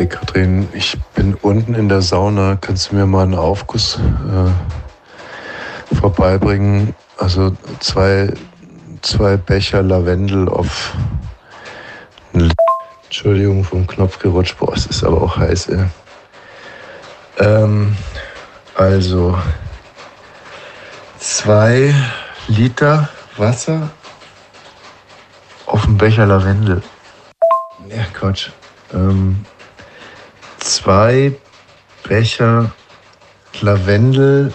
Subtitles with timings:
[0.00, 2.56] Hey Katrin, ich bin unten in der Sauna.
[2.58, 6.94] Kannst du mir mal einen Aufguss äh, vorbeibringen?
[7.18, 8.32] Also zwei,
[9.02, 10.94] zwei Becher Lavendel auf.
[13.04, 14.56] Entschuldigung, vom Knopf gerutscht.
[14.58, 15.84] Boah, es ist aber auch heiß, ey.
[17.36, 17.94] Ähm,
[18.76, 19.36] also
[21.18, 21.94] zwei
[22.48, 23.90] Liter Wasser
[25.66, 26.82] auf einen Becher Lavendel.
[27.90, 28.48] Ja, Quatsch.
[28.94, 29.44] Ähm,
[30.70, 31.32] zwei
[32.08, 32.70] Becher
[33.60, 34.52] Lavendel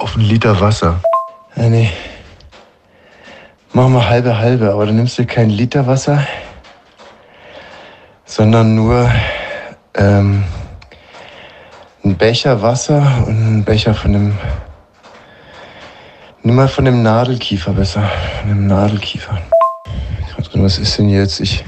[0.00, 1.00] auf einen Liter Wasser.
[1.54, 1.90] Ja, nee.
[3.72, 6.26] Machen wir halbe halbe, aber dann nimmst du kein Liter Wasser,
[8.24, 9.10] sondern nur
[9.94, 10.44] ähm,
[12.02, 14.38] einen Becher Wasser und einen Becher von dem.
[16.42, 18.08] Nimm mal von dem Nadelkiefer besser.
[18.40, 19.38] Von dem Nadelkiefer.
[20.54, 21.40] Was ist denn jetzt?
[21.40, 21.64] Ich.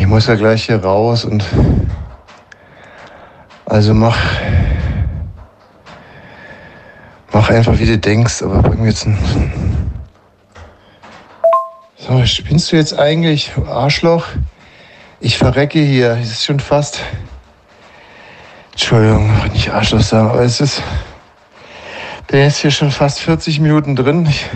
[0.00, 1.44] Ich muss ja gleich hier raus und.
[3.66, 4.16] Also mach.
[7.34, 9.18] Mach einfach, wie du denkst, aber bring mir jetzt ein.
[11.98, 14.24] So, spinnst du jetzt eigentlich, Arschloch?
[15.20, 16.12] Ich verrecke hier.
[16.12, 17.02] Es ist schon fast.
[18.72, 20.82] Entschuldigung, nicht Arschloch sagen, aber es ist.
[22.30, 24.24] Der ist hier schon fast 40 Minuten drin.
[24.24, 24.46] Ich,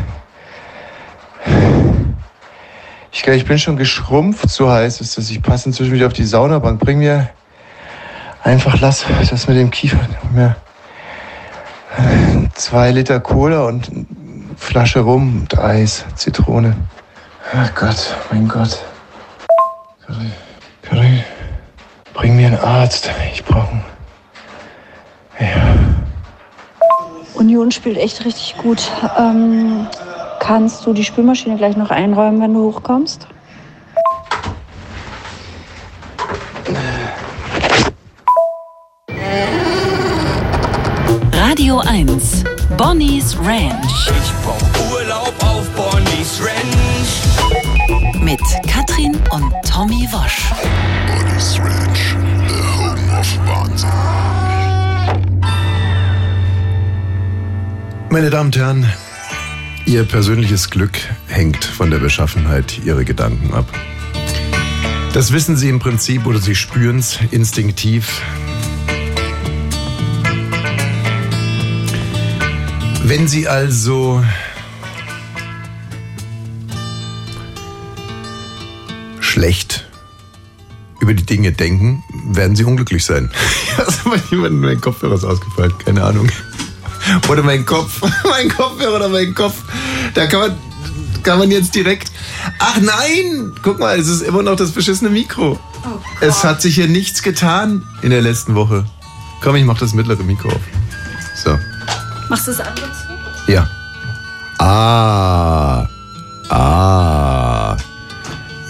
[3.15, 6.25] ich, ich bin schon geschrumpft, so heißt es, dass ich passe inzwischen wieder auf die
[6.25, 6.81] Saunabank.
[6.81, 7.31] Bring mir
[8.43, 10.01] einfach, lass das mit dem Kiefer.
[10.33, 10.57] Mir
[12.55, 13.89] zwei Liter Cola und
[14.57, 16.77] Flasche Rum und Eis, Zitrone.
[17.55, 18.83] Ach Gott, mein Gott.
[20.83, 21.23] Karin,
[22.15, 23.11] bring mir einen Arzt.
[23.33, 23.85] Ich brauche einen.
[25.39, 25.77] Ja.
[27.35, 28.91] Union spielt echt richtig gut.
[29.19, 29.87] Ähm,
[30.45, 33.27] kannst du die Spülmaschine gleich noch einräumen, wenn du hochkommst?
[41.33, 42.45] Radio 1,
[42.77, 47.23] Bonnie's Ranch Ich brauch Urlaub auf Bonnie's Ranch.
[48.23, 50.53] mit Katrin und Tommy Wosch.
[51.07, 52.17] Bonnie's Ranch,
[52.49, 53.91] the home of Wahnsinn.
[58.11, 58.93] Meine Damen und Herren,
[59.87, 63.69] Ihr persönliches Glück hängt von der Beschaffenheit Ihrer Gedanken ab.
[65.13, 68.23] Das wissen Sie im Prinzip oder Sie spüren es instinktiv.
[73.05, 74.25] Wenn Sie also
[79.21, 79.87] schlecht
[81.01, 82.03] über die Dinge denken,
[82.33, 83.31] werden Sie unglücklich sein.
[83.77, 86.29] Ja, ist aber jemand mein Kopfhörer ausgefallen, keine Ahnung.
[87.29, 89.57] Oder mein Kopf, mein Kopfhörer oder mein Kopf.
[90.15, 90.59] Da kann man,
[91.23, 92.11] kann man jetzt direkt.
[92.59, 93.53] Ach nein!
[93.63, 95.59] Guck mal, es ist immer noch das beschissene Mikro.
[96.21, 98.85] es hat sich hier nichts getan in der letzten Woche.
[99.43, 100.61] Komm, ich mach das mittlere Mikro auf.
[101.43, 101.59] So.
[102.29, 102.87] Machst du das andere
[103.47, 103.53] zu?
[103.53, 103.69] Ja.
[104.59, 105.87] Ah.
[106.49, 107.77] Ah.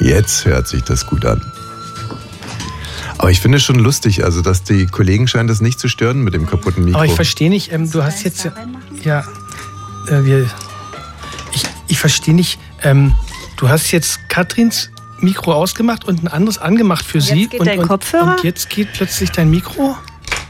[0.00, 1.40] Jetzt hört sich das gut an.
[3.24, 6.24] Aber ich finde es schon lustig, also dass die Kollegen scheinen das nicht zu stören
[6.24, 6.98] mit dem kaputten Mikro.
[6.98, 8.52] Aber ich verstehe nicht, ähm, du hast jetzt ja,
[9.02, 9.24] ja
[10.10, 10.50] äh, wir,
[11.54, 13.14] ich, ich verstehe nicht, ähm,
[13.56, 14.90] du hast jetzt Katrins
[15.20, 17.46] Mikro ausgemacht und ein anderes angemacht für sie.
[17.48, 18.32] geht und, dein und, Kopfhörer?
[18.32, 19.96] Und jetzt geht plötzlich dein Mikro.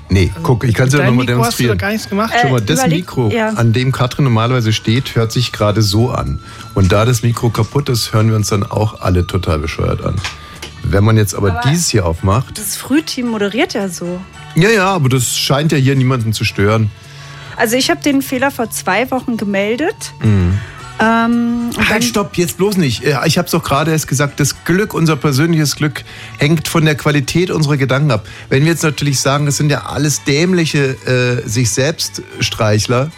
[0.08, 1.78] Nee, guck, ich kann es dir Dein nochmal Mikro hast du demonstrieren.
[1.78, 2.34] gar nichts gemacht.
[2.42, 3.50] Schau mal, das überleg- Mikro, ja.
[3.50, 6.40] an dem Katrin normalerweise steht, hört sich gerade so an.
[6.74, 10.16] Und da das Mikro kaputt ist, hören wir uns dann auch alle total bescheuert an.
[10.84, 14.20] Wenn man jetzt aber, dieses hier aufmacht, Das Frühteam moderiert ja so.
[14.54, 16.90] ja, ja, aber das scheint ja hier niemanden zu stören.
[17.56, 20.12] Also ich habe den Fehler vor zwei Wochen gemeldet.
[20.22, 20.58] Mhm.
[21.00, 23.02] Ähm, Halt, stopp, jetzt bloß nicht.
[23.02, 26.04] Ja, Ich habe es doch gerade erst gesagt, das Glück, unser persönliches Glück,
[26.38, 28.26] hängt von der Qualität unserer Gedanken ab.
[28.48, 33.10] Wenn wir jetzt natürlich sagen, es sind ja alles dämliche äh, sich selbst Streichler,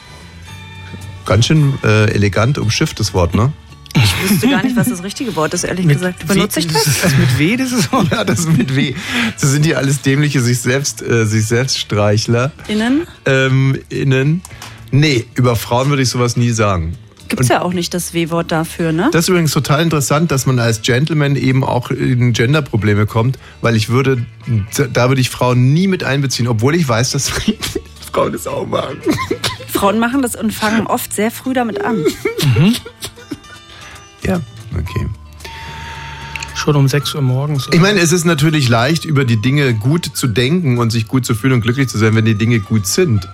[1.27, 3.53] ganz schön äh, elegant umschifftes Wort, ne?
[3.97, 6.27] Ich wüsste gar nicht, was das richtige Wort ist, ehrlich gesagt.
[6.27, 6.87] Benutze ich das?
[6.87, 8.95] Ist das mit W, das ist Ja, das ist mit W.
[9.41, 12.53] Das sind die alles dämliche sich selbst, äh, sich selbst Streichler.
[12.69, 13.07] Innen?
[13.25, 14.43] Ähm, innen.
[14.91, 16.97] Nee, über Frauen würde ich sowas nie sagen.
[17.29, 19.09] Gibt es ja auch nicht das W-Wort dafür, ne?
[19.11, 23.75] Das ist übrigens total interessant, dass man als Gentleman eben auch in Genderprobleme kommt, weil
[23.75, 24.25] ich würde,
[24.93, 27.29] da würde ich Frauen nie mit einbeziehen, obwohl ich weiß, dass
[28.13, 28.99] Frauen das auch machen.
[29.67, 32.05] Frauen machen das und fangen oft sehr früh damit an.
[34.27, 34.41] Ja,
[34.77, 35.07] okay.
[36.55, 37.69] schon um 6 Uhr morgens.
[37.73, 41.25] Ich meine, es ist natürlich leicht, über die Dinge gut zu denken und sich gut
[41.25, 43.29] zu fühlen und glücklich zu sein, wenn die Dinge gut sind.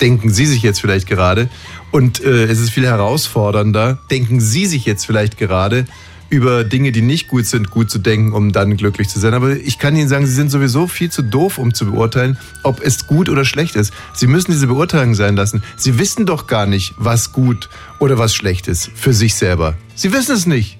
[0.00, 1.48] Denken Sie sich jetzt vielleicht gerade.
[1.90, 5.86] Und äh, es ist viel herausfordernder, denken Sie sich jetzt vielleicht gerade,
[6.30, 9.34] über Dinge, die nicht gut sind, gut zu denken, um dann glücklich zu sein.
[9.34, 12.80] Aber ich kann Ihnen sagen, Sie sind sowieso viel zu doof, um zu beurteilen, ob
[12.80, 13.92] es gut oder schlecht ist.
[14.14, 15.62] Sie müssen diese Beurteilung sein lassen.
[15.76, 19.74] Sie wissen doch gar nicht, was gut oder was schlecht ist für sich selber.
[19.94, 20.77] Sie wissen es nicht.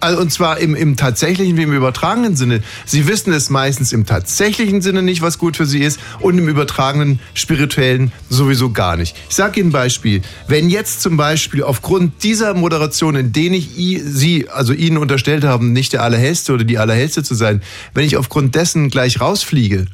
[0.00, 2.62] Also, und zwar im, im tatsächlichen wie im übertragenen Sinne.
[2.86, 6.48] Sie wissen es meistens im tatsächlichen Sinne nicht, was gut für Sie ist und im
[6.48, 9.14] übertragenen spirituellen sowieso gar nicht.
[9.28, 10.22] Ich sage Ihnen ein Beispiel.
[10.48, 15.44] Wenn jetzt zum Beispiel aufgrund dieser Moderation, in denen ich I, Sie, also Ihnen unterstellt
[15.44, 17.62] haben, nicht der Allerhellste oder die Allerhellste zu sein,
[17.92, 19.86] wenn ich aufgrund dessen gleich rausfliege,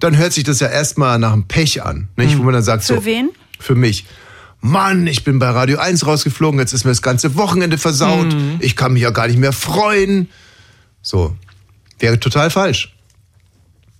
[0.00, 2.08] dann hört sich das ja erstmal nach einem Pech an.
[2.16, 2.38] Nicht?
[2.38, 3.30] Wo man dann sagt, Für so, wen?
[3.58, 4.06] für mich.
[4.60, 8.34] Mann, ich bin bei Radio 1 rausgeflogen, jetzt ist mir das ganze Wochenende versaut.
[8.60, 10.28] Ich kann mich ja gar nicht mehr freuen.
[11.00, 11.36] So,
[11.98, 12.94] wäre total falsch.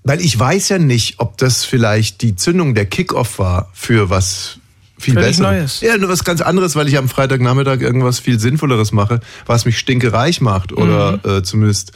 [0.02, 4.58] Weil ich weiß ja nicht, ob das vielleicht die Zündung der Kickoff war für was
[4.98, 5.42] viel Völlig besser.
[5.42, 5.80] Neues.
[5.80, 9.78] Ja, nur was ganz anderes, weil ich am Freitagnachmittag irgendwas viel Sinnvolleres mache, was mich
[9.78, 11.92] stinkereich macht oder äh, zumindest,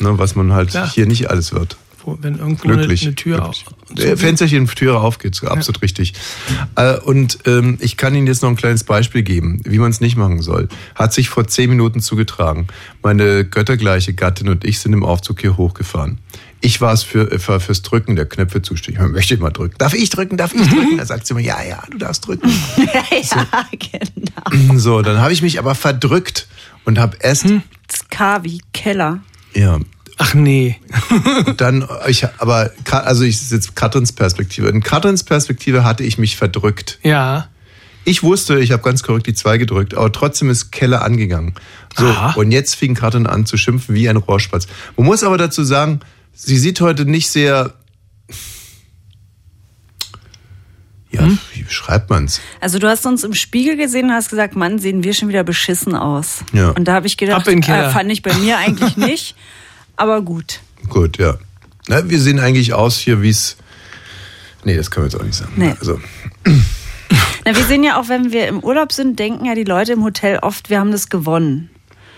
[0.00, 0.90] ne, was man halt Ja.
[0.90, 1.76] hier nicht alles wird
[2.20, 3.02] wenn irgendwo eine, glücklich.
[3.02, 3.64] eine Tür glücklich.
[4.12, 4.18] auf.
[4.18, 6.14] Fensterchen, Türe aufgeht, ist absolut richtig.
[6.76, 10.00] Äh, und ähm, ich kann Ihnen jetzt noch ein kleines Beispiel geben, wie man es
[10.00, 10.68] nicht machen soll.
[10.94, 12.66] Hat sich vor zehn Minuten zugetragen.
[13.02, 16.18] Meine göttergleiche Gattin und ich sind im Aufzug hier hochgefahren.
[16.64, 19.02] Ich war es für, äh, für, fürs Drücken der Knöpfe zuständig.
[19.04, 19.74] Ich möchte ich mal drücken.
[19.78, 20.36] Darf ich drücken?
[20.36, 20.96] Darf ich drücken?
[20.98, 22.48] Da sagt sie immer, ja, ja, du darfst drücken.
[22.78, 24.78] ja, genau.
[24.78, 26.46] So, dann habe ich mich aber verdrückt
[26.84, 27.44] und habe erst,
[27.88, 29.20] Das K wie Keller.
[29.54, 29.78] ja,
[30.24, 30.76] Ach nee.
[31.56, 34.68] dann, ich, aber, also ich sitze Katrins Perspektive.
[34.68, 37.00] In Katrins Perspektive hatte ich mich verdrückt.
[37.02, 37.48] Ja.
[38.04, 41.54] Ich wusste, ich habe ganz korrekt die 2 gedrückt, aber trotzdem ist Keller angegangen.
[41.98, 42.34] So, Aha.
[42.36, 44.68] und jetzt fing Katrin an zu schimpfen wie ein Rohrspatz.
[44.96, 45.98] Man muss aber dazu sagen,
[46.32, 47.74] sie sieht heute nicht sehr.
[51.10, 51.38] Ja, Hm?
[51.52, 52.40] wie beschreibt man's?
[52.60, 55.42] Also du hast uns im Spiegel gesehen und hast gesagt, Mann, sehen wir schon wieder
[55.42, 56.44] beschissen aus.
[56.52, 56.70] Ja.
[56.70, 59.34] Und da habe ich gedacht, äh, fand ich bei mir eigentlich nicht.
[59.96, 60.60] Aber gut.
[60.88, 61.36] Gut, ja.
[61.88, 63.56] Na, wir sehen eigentlich aus hier, wie's.
[64.64, 65.52] Nee, das können wir jetzt auch nicht sagen.
[65.56, 65.74] Nee.
[65.80, 66.00] Also,
[67.44, 70.04] Na, wir sehen ja auch, wenn wir im Urlaub sind, denken ja die Leute im
[70.04, 71.70] Hotel oft, wir haben das gewonnen.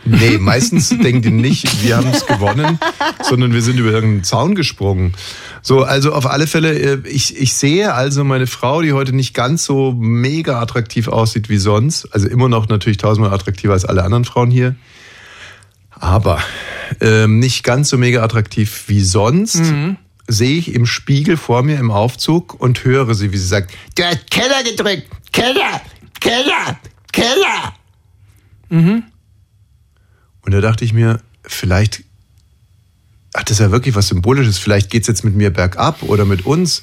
[0.05, 2.79] nee, meistens denken die nicht, wir haben es gewonnen,
[3.23, 5.15] sondern wir sind über irgendeinen Zaun gesprungen.
[5.63, 9.33] So, also auf alle Fälle, äh, ich, ich sehe also meine Frau, die heute nicht
[9.33, 14.05] ganz so mega attraktiv aussieht wie sonst, also immer noch natürlich tausendmal attraktiver als alle
[14.05, 14.77] anderen Frauen hier,
[16.01, 16.41] aber
[17.01, 19.57] ähm, nicht ganz so mega attraktiv wie sonst,
[20.27, 24.11] sehe ich im Spiegel vor mir im Aufzug und höre sie, wie sie sagt, der
[24.13, 25.81] hat Keller gedrückt, Keller,
[26.21, 26.79] Keller,
[27.13, 27.75] Keller.
[30.43, 32.05] Und da dachte ich mir, vielleicht
[33.35, 34.59] hat das ja wirklich was Symbolisches.
[34.59, 36.83] Vielleicht geht's jetzt mit mir bergab oder mit uns.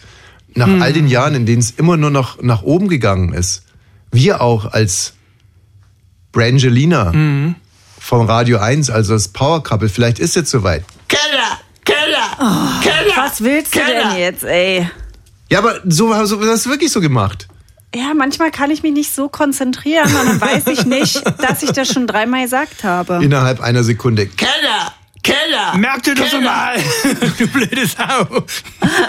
[0.53, 3.63] Nach all den Jahren, in denen es immer nur noch nach oben gegangen ist.
[4.11, 5.13] Wir auch als
[6.33, 7.11] Brangelina
[8.01, 10.83] vom Radio 1, also das Power Couple, vielleicht ist jetzt soweit.
[11.07, 11.59] Keller!
[11.85, 12.81] Keller!
[12.81, 13.13] Keller!
[13.15, 14.89] Was willst du denn jetzt, ey?
[15.49, 17.47] Ja, aber so, so das ist wirklich so gemacht.
[17.93, 21.71] Ja, manchmal kann ich mich nicht so konzentrieren und dann weiß ich nicht, dass ich
[21.71, 23.23] das schon dreimal gesagt habe.
[23.23, 24.25] Innerhalb einer Sekunde.
[24.25, 24.93] Keller!
[25.23, 25.77] Keller!
[25.77, 26.77] Merk dir das mal,
[27.37, 28.43] du blöde Sau.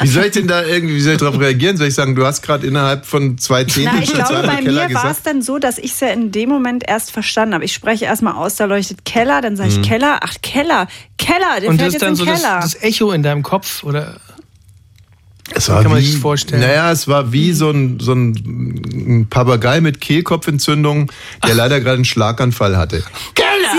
[0.00, 1.76] Wie soll ich denn da irgendwie, wie soll ich darauf reagieren?
[1.76, 4.88] Soll ich sagen, du hast gerade innerhalb von zwei Zehntel Na, ich glaube, bei Keller
[4.88, 7.64] mir war es dann so, dass ich es ja in dem Moment erst verstanden habe.
[7.64, 9.82] Ich spreche erstmal aus, da leuchtet Keller, dann sage ich Mhm.
[9.82, 10.86] Keller, ach Keller,
[11.18, 12.60] Keller, der Und fährt das ist jetzt dann so das, Keller.
[12.60, 14.20] das Echo in deinem Kopf, oder?
[15.54, 16.62] Es war kann man wie, sich vorstellen.
[16.62, 21.10] Naja, es war wie so ein, so ein Papagei mit Kehlkopfentzündung,
[21.46, 23.02] der leider gerade einen Schlaganfall hatte.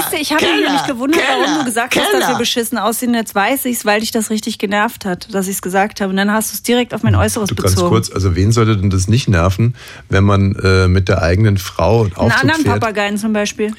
[0.09, 3.13] Siehst du, ich habe mich nämlich gewundert, warum du gesagt hast, dass wir beschissen aussehen.
[3.13, 6.09] Jetzt weiß ich's, weil dich das richtig genervt hat, dass ich es gesagt habe.
[6.11, 7.89] Und dann hast du es direkt auf mein Äußeres Du ganz bezogen.
[7.89, 9.75] kurz, also wen sollte denn das nicht nerven,
[10.09, 12.79] wenn man äh, mit der eigenen Frau einen Einen anderen fährt?
[12.79, 13.73] Papageien zum Beispiel.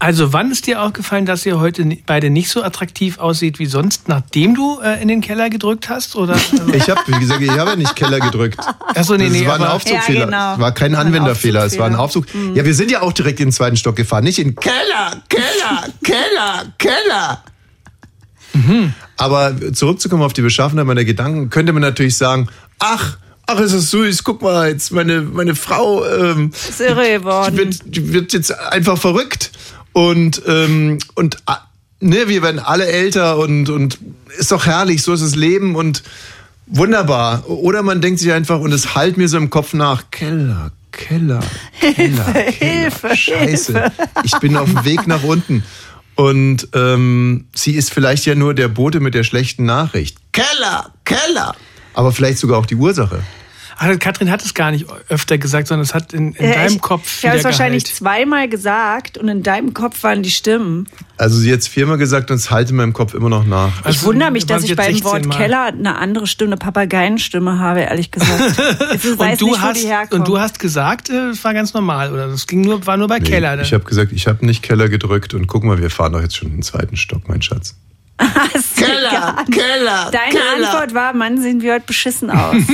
[0.00, 4.08] Also wann ist dir aufgefallen, dass ihr heute beide nicht so attraktiv aussieht wie sonst,
[4.08, 6.16] nachdem du äh, in den Keller gedrückt hast?
[6.16, 6.36] Oder?
[6.74, 8.58] Ich habe, wie gesagt, ich habe ja nicht Keller gedrückt.
[8.94, 10.18] Achso, nee, Das nee, war ein Aufzugfehler.
[10.20, 10.54] Ja, genau.
[10.54, 12.26] Es war kein Anwenderfehler, es war ein Aufzug.
[12.34, 12.54] Mhm.
[12.56, 15.84] Ja, wir sind ja auch direkt in den zweiten Stock gefahren, nicht in Keller, Keller,
[16.02, 17.42] Keller, Keller.
[19.16, 22.48] Aber zurückzukommen auf die Beschaffenheit meiner Gedanken, könnte man natürlich sagen,
[22.78, 27.18] ach, ach, ist das süß, guck mal, jetzt meine, meine Frau, ähm, Ist irre die
[27.18, 27.56] geworden.
[27.56, 29.50] wird, die wird jetzt einfach verrückt.
[29.94, 31.60] Und, ähm, und ah,
[32.00, 33.98] ne, wir werden alle älter und, und
[34.36, 36.02] ist doch herrlich, so ist das Leben und
[36.66, 37.48] wunderbar.
[37.48, 41.40] Oder man denkt sich einfach, und es halt mir so im Kopf nach, Keller, Keller,
[41.80, 43.92] Keller, Keller, Hilfe, Scheiße.
[44.24, 45.62] Ich bin auf dem Weg nach unten.
[46.16, 50.18] Und ähm, sie ist vielleicht ja nur der Bote mit der schlechten Nachricht.
[50.32, 51.54] Keller, Keller.
[51.94, 53.22] Aber vielleicht sogar auch die Ursache.
[53.76, 56.72] Ach, Katrin hat es gar nicht öfter gesagt, sondern es hat in, in Äh, deinem
[56.76, 60.88] ich, Kopf Ich habe es wahrscheinlich zweimal gesagt und in deinem Kopf waren die Stimmen.
[61.16, 63.80] Also sie jetzt viermal gesagt und es halte in meinem Kopf immer noch nach.
[63.80, 65.36] Ich Also, wundere mich, dass ich beim 16 Wort Mal.
[65.36, 68.40] Keller eine andere Stimme, eine Papageienstimme habe, ehrlich gesagt.
[68.94, 70.12] Ich weiß Und du, nicht, wo hast, die herkommt.
[70.20, 72.28] und du hast gesagt, äh, es war ganz normal, oder?
[72.28, 73.56] Das ging nur, war nur bei Nee, Keller.
[73.56, 73.62] ne?
[73.62, 76.36] Ich habe gesagt, ich habe nicht Keller gedrückt und guck mal, wir fahren doch jetzt
[76.36, 77.76] schon in den zweiten Stock, mein Schatz.
[78.76, 82.56] Keller, Keller, Deine Antwort war, Mann, sehen wir heute beschissen aus.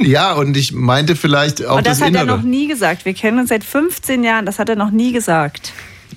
[0.00, 2.36] Ja, und ich meinte vielleicht auch Und das, das, hat er Innere.
[2.36, 3.06] noch nie gesagt.
[3.06, 5.72] Wir kennen uns seit 15 Jahren, das hat er noch nie gesagt.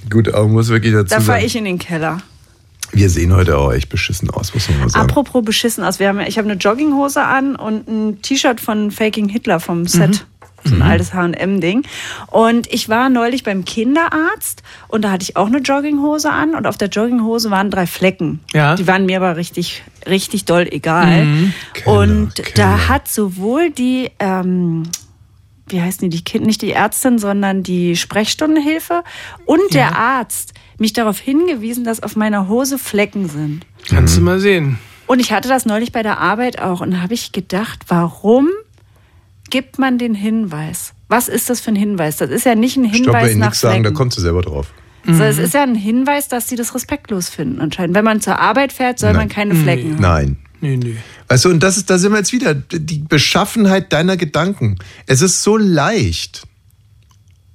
[0.10, 2.18] Gut, aber muss wirklich dazu Da fahre ich in den Keller.
[2.92, 5.10] wir sehen heute auch echt beschissen aus, muss man mal sagen.
[5.10, 6.00] Apropos beschissen aus.
[6.00, 10.26] Wir haben, ich habe eine Jogginghose an und ein T-Shirt von Faking Hitler vom Set.
[10.68, 11.84] So ein altes H&M-Ding.
[12.28, 16.68] Und ich war neulich beim Kinderarzt und da hatte ich auch eine Jogginghose an und
[16.68, 18.40] auf der Jogginghose waren drei Flecken.
[18.54, 18.76] Ja.
[18.76, 21.26] Die waren mir aber richtig, richtig doll egal.
[21.74, 22.52] Keller, und Keller.
[22.56, 24.84] da hat sowohl die, ähm,
[25.68, 29.04] wie heißen die, die Kind, nicht die Ärztin, sondern die Sprechstundenhilfe
[29.46, 33.66] und der Arzt mich darauf hingewiesen, dass auf meiner Hose Flecken sind.
[33.90, 34.80] Kannst du mal sehen.
[35.08, 38.50] Und ich hatte das neulich bei der Arbeit auch und da habe ich gedacht, warum
[39.50, 40.94] gibt man den Hinweis?
[41.08, 42.18] Was ist das für ein Hinweis?
[42.18, 44.42] Das ist ja nicht ein Stopp, Hinweis Ihnen nach nichts sagen, da kommt sie selber
[44.42, 44.74] drauf.
[45.06, 47.96] So, es ist ja ein Hinweis, dass sie das respektlos finden anscheinend.
[47.96, 49.30] Wenn man zur Arbeit fährt, soll man Nein.
[49.30, 50.02] keine Flecken haben.
[50.02, 50.38] Nein.
[50.60, 50.94] Nö, nö.
[51.30, 54.78] Weißt du, und das ist, da sind wir jetzt wieder, die Beschaffenheit deiner Gedanken.
[55.06, 56.44] Es ist so leicht.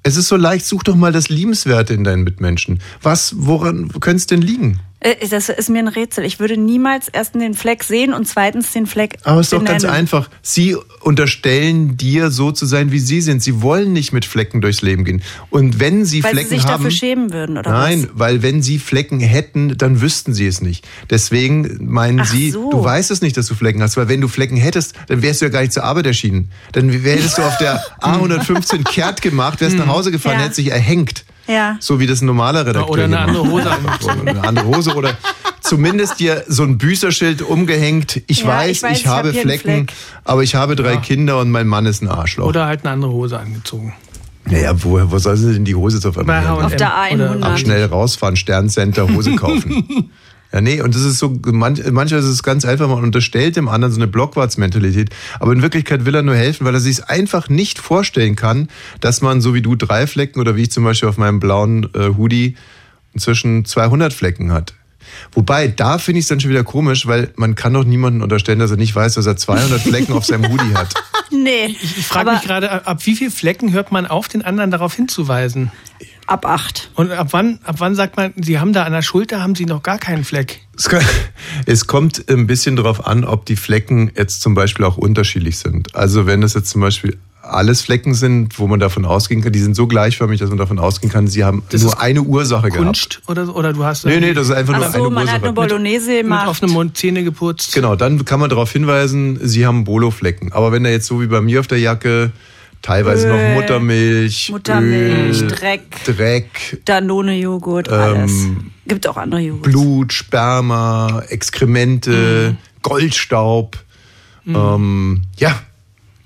[0.02, 2.80] Es ist so leicht, such doch mal das Liebenswerte in deinen Mitmenschen.
[3.02, 4.80] Was, woran könnte es denn liegen?
[5.02, 6.24] Äh, Das ist mir ein Rätsel.
[6.24, 9.64] Ich würde niemals erst den Fleck sehen und zweitens den Fleck Aber es ist doch
[9.64, 10.28] ganz einfach.
[10.42, 13.42] Sie unterstellen dir so zu sein, wie sie sind.
[13.42, 15.22] Sie wollen nicht mit Flecken durchs Leben gehen.
[15.50, 18.10] Und wenn sie Weil Flecken sie sich haben, dafür schämen würden, oder Nein, was?
[18.14, 20.86] weil wenn sie Flecken hätten, dann wüssten sie es nicht.
[21.10, 22.70] Deswegen meinen Ach sie, so.
[22.70, 25.40] du weißt es nicht, dass du Flecken hast, weil wenn du Flecken hättest, dann wärst
[25.40, 26.50] du ja gar nicht zur Arbeit erschienen.
[26.72, 30.42] Dann hättest du auf der A115 kehrt gemacht, wärst nach Hause gefahren, Ja.
[30.44, 31.24] hättest dich erhängt.
[31.46, 31.76] Ja.
[31.80, 33.48] So wie das ein normaler Redakteur Oder eine andere.
[33.50, 34.20] Hose angezogen.
[34.20, 35.16] Oder eine andere Hose oder
[35.60, 38.22] zumindest dir so ein Büßerschild umgehängt.
[38.26, 39.92] Ich Ja, weiß, ich weiß, ich habe hab Flecken, Fleck.
[40.24, 41.00] aber ich habe drei Ja.
[41.00, 42.46] Kinder und mein Mann ist ein Arschloch.
[42.46, 43.94] Oder halt eine andere Hose angezogen.
[44.44, 46.64] naja, wo, wo soll sie denn die Hose Familie H&M.
[46.64, 47.38] Auf der Oder- 100.
[47.42, 50.10] Ach, schnell rausfahren, Sterncenter, Hose kaufen.
[50.52, 53.68] ja, nee, und das ist so, manch, manchmal ist es ganz einfach, man unterstellt dem
[53.68, 55.08] anderen so eine Blockwarts-Mentalität.
[55.40, 58.68] Aber in Wirklichkeit will er nur helfen, weil er sich es einfach nicht vorstellen kann,
[59.00, 61.88] dass man, so wie du, drei Flecken oder wie ich zum Beispiel auf meinem blauen
[61.94, 62.56] äh, Hoodie
[63.14, 64.74] inzwischen 200 Flecken hat.
[65.32, 68.58] Wobei, da finde ich es dann schon wieder komisch, weil man kann doch niemanden unterstellen,
[68.58, 70.94] dass er nicht weiß, dass er 200 Flecken auf seinem Hoodie hat.
[71.34, 71.74] Nee.
[71.80, 74.70] Ich frage aber mich gerade, ab ab wie viel Flecken hört man auf, den anderen
[74.70, 75.72] darauf hinzuweisen?
[76.26, 76.90] Ab acht.
[76.94, 79.66] Und ab wann, ab wann sagt man, Sie haben da an der Schulter, haben Sie
[79.66, 80.60] noch gar keinen Fleck?
[80.76, 80.88] Es
[81.66, 85.94] Es kommt ein bisschen darauf an, ob die Flecken jetzt zum Beispiel auch unterschiedlich sind.
[85.94, 89.58] Also wenn das jetzt zum Beispiel alles Flecken sind, wo man davon ausgehen kann, die
[89.60, 92.84] sind so gleichförmig, dass man davon ausgehen kann, sie haben Das nur eine Ursache gehabt.
[92.84, 93.54] Kunst oder, so?
[93.54, 95.44] oder du hast Nee, nee, das ist einfach nur Ach eine so, man hat Ursache.
[95.46, 96.48] eine Bolognese mit gemacht.
[96.48, 97.74] offenem Mund Zähne geputzt.
[97.74, 100.52] Genau, dann kann man darauf hinweisen, sie haben Boloflecken.
[100.52, 102.30] Aber wenn da jetzt so wie bei mir auf der Jacke
[102.82, 106.04] teilweise Öl, noch Muttermilch, Muttermilch, Öl, Dreck.
[106.04, 108.32] Dreck, Danone-Joghurt, Ähm, alles.
[108.86, 109.62] Gibt auch andere Joghurt.
[109.62, 113.78] Blut, Sperma, Exkremente, Goldstaub,
[114.46, 115.60] ähm, ja,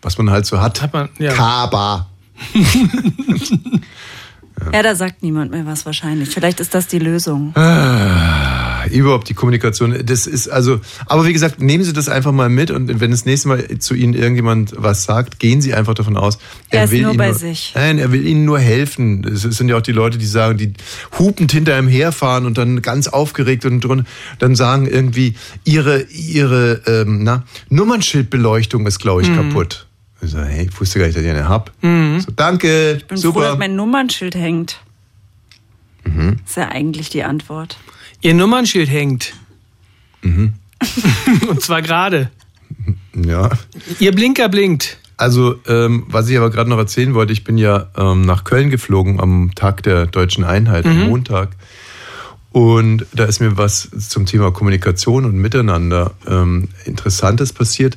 [0.02, 0.80] was man halt so hat.
[0.82, 1.32] Hat man, ja.
[1.32, 2.08] Kaba.
[4.72, 6.30] Ja, da sagt niemand mehr was wahrscheinlich.
[6.30, 7.52] Vielleicht ist das die Lösung.
[8.90, 12.70] Überhaupt die Kommunikation, das ist also, aber wie gesagt, nehmen Sie das einfach mal mit
[12.70, 16.38] und wenn das nächste Mal zu Ihnen irgendjemand was sagt, gehen Sie einfach davon aus,
[16.70, 17.72] Er ist nur Ihnen bei sich.
[17.74, 19.24] Nein, er will Ihnen nur helfen.
[19.24, 20.72] Es sind ja auch die Leute, die sagen, die
[21.18, 24.06] hupend hinter ihm herfahren und dann ganz aufgeregt und drun-
[24.38, 29.36] dann sagen irgendwie, Ihre, Ihre ähm, na, Nummernschildbeleuchtung ist, glaube ich, Mhm.
[29.36, 29.86] kaputt.
[30.22, 31.72] Ich so, hey, ich wusste gar nicht, dass ihr eine habt.
[31.82, 33.40] So, danke, Ich bin froh, super.
[33.50, 34.80] dass mein Nummernschild hängt.
[36.04, 36.36] Mhm.
[36.46, 37.76] Ist ja eigentlich die Antwort.
[38.20, 39.34] Ihr Nummernschild hängt.
[40.22, 40.54] Mhm.
[41.48, 42.30] Und zwar gerade.
[43.14, 43.50] ja.
[43.98, 44.98] Ihr Blinker blinkt.
[45.16, 48.68] Also, ähm, was ich aber gerade noch erzählen wollte, ich bin ja ähm, nach Köln
[48.68, 51.56] geflogen am Tag der deutschen Einheit, am Montag.
[52.52, 57.96] Und da ist mir was zum Thema Kommunikation und Miteinander ähm, Interessantes passiert.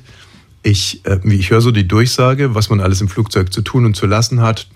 [0.64, 3.86] Ich, äh, wie ich höre so die Durchsage, was man alles im Flugzeug zu tun
[3.86, 4.68] und zu lassen hat,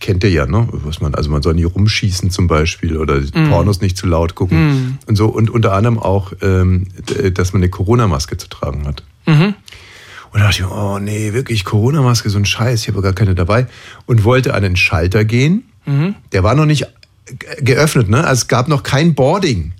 [0.00, 0.66] kennt ihr ja, ne?
[0.70, 4.98] Was man, also man soll nie rumschießen zum Beispiel oder Pornos nicht zu laut gucken
[5.06, 5.26] und so.
[5.26, 6.86] Und unter anderem auch, ähm,
[7.34, 9.02] dass man eine Corona-Maske zu tragen hat.
[10.32, 13.34] Und da dachte ich, oh nee, wirklich, Corona-Maske, so ein Scheiß, ich habe gar keine
[13.34, 13.66] dabei.
[14.06, 15.64] Und wollte an den Schalter gehen.
[16.32, 16.86] Der war noch nicht
[17.26, 18.24] ge- geöffnet, ne?
[18.24, 19.72] Also es gab noch kein Boarding.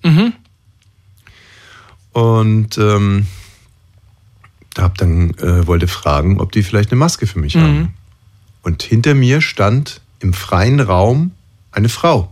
[2.13, 3.27] Und ähm,
[4.75, 7.95] da hab dann äh, wollte fragen, ob die vielleicht eine Maske für mich haben.
[8.65, 11.31] Und hinter mir stand im freien Raum
[11.71, 12.31] eine Frau.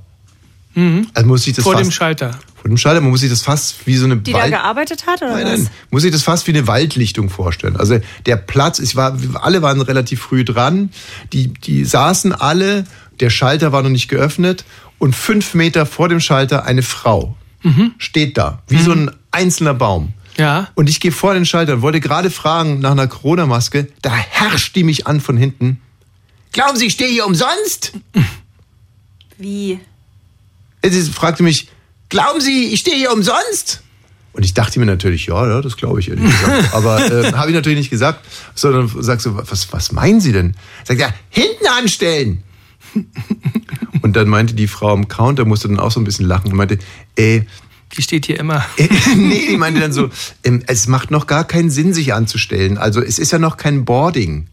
[0.75, 2.31] Also muss ich das Vor fast, dem Schalter.
[2.57, 5.07] vor dem Schalter, man muss sich das fast wie so eine Die da Wald, gearbeitet
[5.07, 5.59] hat oder Nein, was?
[5.61, 5.71] nein.
[5.91, 7.77] Muss ich das fast wie eine Waldlichtung vorstellen.
[7.77, 10.89] Also der Platz, ich war, alle waren relativ früh dran.
[11.35, 12.85] Die, die saßen alle,
[13.21, 14.65] der Schalter war noch nicht geöffnet
[14.99, 17.37] und fünf Meter vor dem Schalter eine Frau
[17.99, 20.15] steht da, wie so ein einzelner Baum.
[20.37, 20.69] Ja.
[20.75, 23.87] Und ich gehe vor den Schalter und wollte gerade fragen nach einer Corona-Maske.
[24.01, 25.81] Da herrscht die mich an von hinten.
[26.53, 27.93] Glauben Sie, ich stehe hier umsonst?
[29.39, 29.81] Wie?
[30.85, 31.69] Sie fragte mich,
[32.09, 33.83] glauben Sie, ich stehe hier umsonst?
[34.35, 36.75] Und ich dachte mir natürlich, ja, ja das glaube ich ehrlich gesagt.
[36.75, 40.55] Aber äh, habe ich natürlich nicht gesagt, sondern sagst so, was, was meinen Sie denn?
[40.85, 42.43] Sagt ja, hinten anstellen.
[44.03, 46.57] Und dann meinte die Frau am Counter, musste dann auch so ein bisschen lachen und
[46.57, 46.79] meinte,
[47.17, 47.43] äh,
[47.97, 48.65] Die steht hier immer.
[49.17, 50.11] nee, die meinte dann so,
[50.45, 52.77] ähm, es macht noch gar keinen Sinn, sich anzustellen.
[52.77, 54.49] Also es ist ja noch kein Boarding.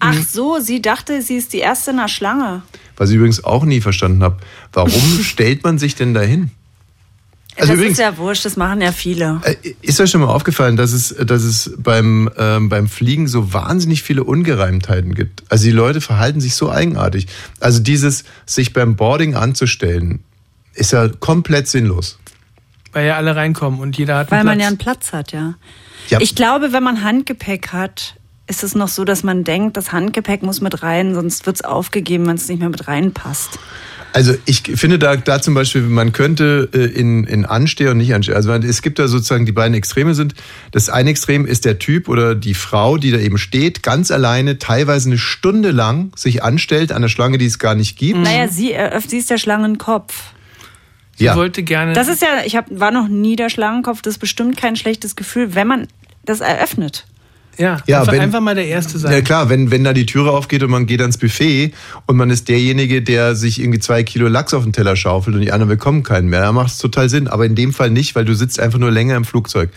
[0.00, 2.62] Ach so, sie dachte, sie ist die erste in der Schlange.
[2.96, 4.38] Was ich übrigens auch nie verstanden habe.
[4.72, 6.50] Warum stellt man sich denn dahin?
[7.56, 9.40] Also das übrigens- ist ja wurscht, das machen ja viele.
[9.42, 13.52] Äh, Ist euch schon mal aufgefallen, dass es, dass es beim, ähm, beim Fliegen so
[13.52, 15.42] wahnsinnig viele Ungereimtheiten gibt?
[15.48, 17.26] Also die Leute verhalten sich so eigenartig.
[17.58, 20.20] Also dieses, sich beim Boarding anzustellen,
[20.74, 22.20] ist ja komplett sinnlos.
[22.92, 24.62] Weil ja alle reinkommen und jeder hat Weil einen man Platz.
[24.62, 25.54] ja einen Platz hat, ja.
[26.10, 26.20] Ja.
[26.20, 28.14] Ich glaube, wenn man Handgepäck hat,
[28.48, 31.62] ist es noch so, dass man denkt, das Handgepäck muss mit rein, sonst wird es
[31.62, 33.58] aufgegeben, wenn es nicht mehr mit reinpasst.
[34.14, 38.14] Also ich finde da, da zum Beispiel, man könnte äh, in, in Ansteher und nicht
[38.14, 40.34] Ansteher, also es gibt da sozusagen die beiden Extreme sind.
[40.72, 44.58] Das eine Extrem ist der Typ oder die Frau, die da eben steht, ganz alleine,
[44.58, 48.18] teilweise eine Stunde lang sich anstellt an der Schlange, die es gar nicht gibt.
[48.18, 50.32] Naja, sie, eröffnet, sie ist der Schlangenkopf.
[51.16, 51.36] Sie Ja.
[51.36, 51.92] Wollte gerne.
[51.92, 55.16] Das ist ja, ich hab, war noch nie der Schlangenkopf, das ist bestimmt kein schlechtes
[55.16, 55.86] Gefühl, wenn man
[56.24, 57.06] das eröffnet.
[57.58, 59.12] Ja, Ja, einfach, wenn- einfach mal der Erste sein.
[59.12, 61.72] Ja klar, wenn, wenn da die Türe aufgeht und man geht ans Buffet
[62.06, 65.42] und man ist derjenige, der sich irgendwie zwei Kilo Lachs auf den Teller schaufelt und
[65.42, 67.28] die anderen bekommen keinen mehr, dann macht es total Sinn.
[67.28, 69.70] Aber in dem Fall nicht, weil du sitzt einfach nur länger im Flugzeug.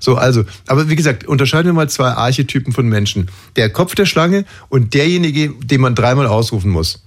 [0.00, 3.30] So, also, aber wie gesagt, unterscheiden wir mal zwei Archetypen von Menschen.
[3.56, 7.02] Der Kopf der Schlange und derjenige, den man dreimal ausrufen muss.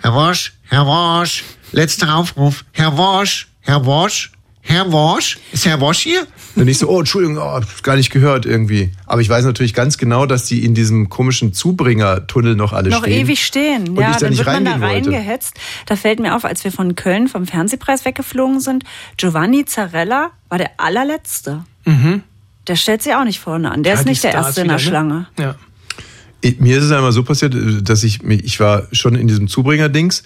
[0.00, 2.64] Herr Wosch, Herr Wosch, letzter Aufruf.
[2.72, 5.38] Herr Wosch, Herr Wosch, Herr Wosch.
[5.52, 6.26] Ist Herr Wosch hier?
[6.56, 8.90] Und nicht so, oh, Entschuldigung, oh, hab gar nicht gehört irgendwie.
[9.06, 13.02] Aber ich weiß natürlich ganz genau, dass die in diesem komischen Zubringertunnel noch alle noch
[13.04, 13.26] stehen.
[13.26, 13.90] ewig stehen.
[13.90, 15.54] Und ja, ich da dann nicht wird man da reingehetzt.
[15.86, 18.84] Da fällt mir auf, als wir von Köln vom Fernsehpreis weggeflogen sind,
[19.16, 21.64] Giovanni Zarella war der allerletzte.
[22.66, 23.82] Der stellt sich auch nicht vorne an.
[23.82, 24.82] Der Ja, ist nicht der Stars Erste in der ne?
[24.82, 25.26] Schlange.
[25.38, 25.54] Ja.
[26.42, 27.54] Ich- Mir ist es einmal so passiert,
[27.88, 30.24] dass ich, mich- ich war schon in diesem Zubringer-Dings.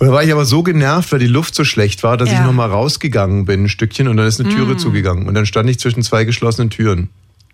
[0.00, 2.40] Und da war ich aber so genervt, weil die Luft so schlecht war, dass Ja.
[2.40, 5.28] ich nochmal rausgegangen bin, ein Stückchen, und dann ist eine Türe zugegangen.
[5.28, 7.10] Und dann stand ich zwischen zwei geschlossenen Türen.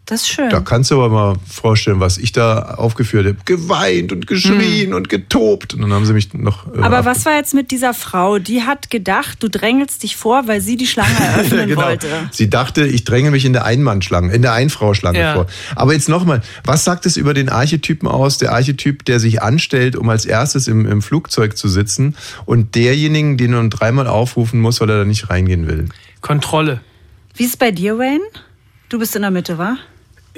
[0.09, 0.51] Das ist schön.
[0.51, 3.37] Da kannst du aber mal vorstellen, was ich da aufgeführt habe.
[3.45, 5.75] Geweint und geschrien und getobt.
[5.75, 6.73] Und dann haben sie mich noch.
[6.73, 8.39] äh, Aber ab- was war jetzt mit dieser Frau?
[8.39, 11.83] Die hat gedacht, du drängelst dich vor, weil sie die Schlange eröffnen Genau.
[11.83, 12.07] wollte.
[12.31, 15.35] Sie dachte, ich dränge mich in der Einmannschlange, in der Einfrau-Schlange Ja.
[15.35, 15.47] vor.
[15.75, 18.39] Aber jetzt nochmal, was sagt es über den Archetypen aus?
[18.39, 22.15] Der Archetyp, der sich anstellt, um als erstes im, im Flugzeug zu sitzen
[22.45, 25.87] und derjenigen, den man dreimal aufrufen muss, weil er da nicht reingehen will.
[26.21, 26.81] Kontrolle.
[27.35, 28.23] Wie ist es bei dir, Wayne?
[28.89, 29.77] Du bist in der Mitte, wa?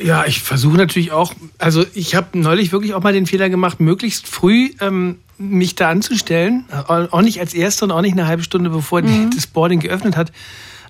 [0.02, 3.80] Ja, ich versuche natürlich auch, also ich habe neulich wirklich auch mal den Fehler gemacht,
[3.80, 6.64] möglichst früh ähm, mich da anzustellen.
[6.88, 10.16] Auch nicht als Erster und auch nicht eine halbe Stunde, bevor die, das Boarding geöffnet
[10.16, 10.32] hat.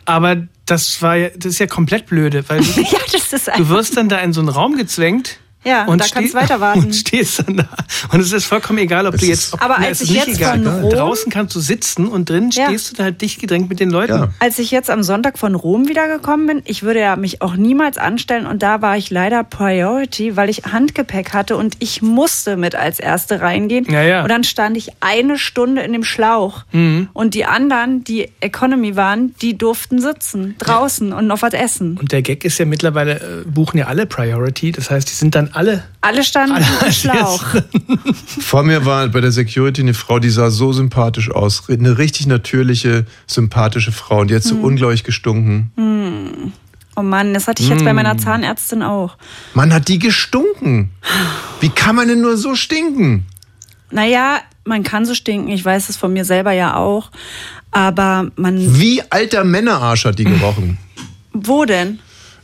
[0.05, 4.09] Aber das war ja, das ist ja komplett blöde, weil du, Ja, du wirst dann
[4.09, 5.38] da in so einen Raum gezwängt.
[5.64, 6.79] Ja, und da kannst du weiter warten.
[6.85, 7.68] Und stehst dann da.
[8.12, 9.55] Und es ist vollkommen egal, ob Das du ist- jetzt.
[9.55, 10.62] Ob, Aber na, als es ich jetzt egal.
[10.62, 12.66] von Rom- Draußen kannst du sitzen und drin Ja.
[12.68, 14.12] stehst du da halt dicht gedrängt mit den Leuten.
[14.12, 14.29] Ja.
[14.38, 17.99] Als ich jetzt am Sonntag von Rom wiedergekommen bin, ich würde ja mich auch niemals
[17.99, 22.75] anstellen und da war ich leider Priority, weil ich Handgepäck hatte und ich musste mit
[22.75, 23.85] als Erste reingehen.
[23.90, 24.23] Ja, ja.
[24.23, 26.64] Und dann stand ich eine Stunde in dem Schlauch
[27.12, 31.97] und die anderen, die Economy waren, die durften sitzen draußen und noch was essen.
[31.99, 34.73] Und der Gag ist ja mittlerweile, äh, buchen ja alle Priority.
[34.73, 35.84] Das heißt, die sind dann alle.
[36.00, 37.44] Alle standen Alle im Schlauch.
[38.40, 41.68] Vor mir war bei der Security eine Frau, die sah so sympathisch aus.
[41.68, 44.20] Eine richtig natürliche, sympathische Frau.
[44.20, 46.52] Und die hat so unglaublich gestunken.
[46.96, 49.16] Oh Mann, das hatte ich jetzt bei meiner Zahnärztin auch.
[49.54, 50.90] Mann, hat die gestunken.
[51.61, 53.24] Wie kann man denn nur so stinken?
[53.90, 57.11] Naja, man kann so stinken, ich weiß es von mir selber ja auch.
[57.70, 58.78] Aber man.
[58.78, 60.78] Wie alter Männerarsch hat die gerochen.
[61.32, 62.00] Wo denn?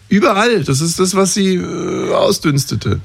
[0.08, 0.64] Überall.
[0.64, 3.00] Das ist das, was sie äh, ausdünstete.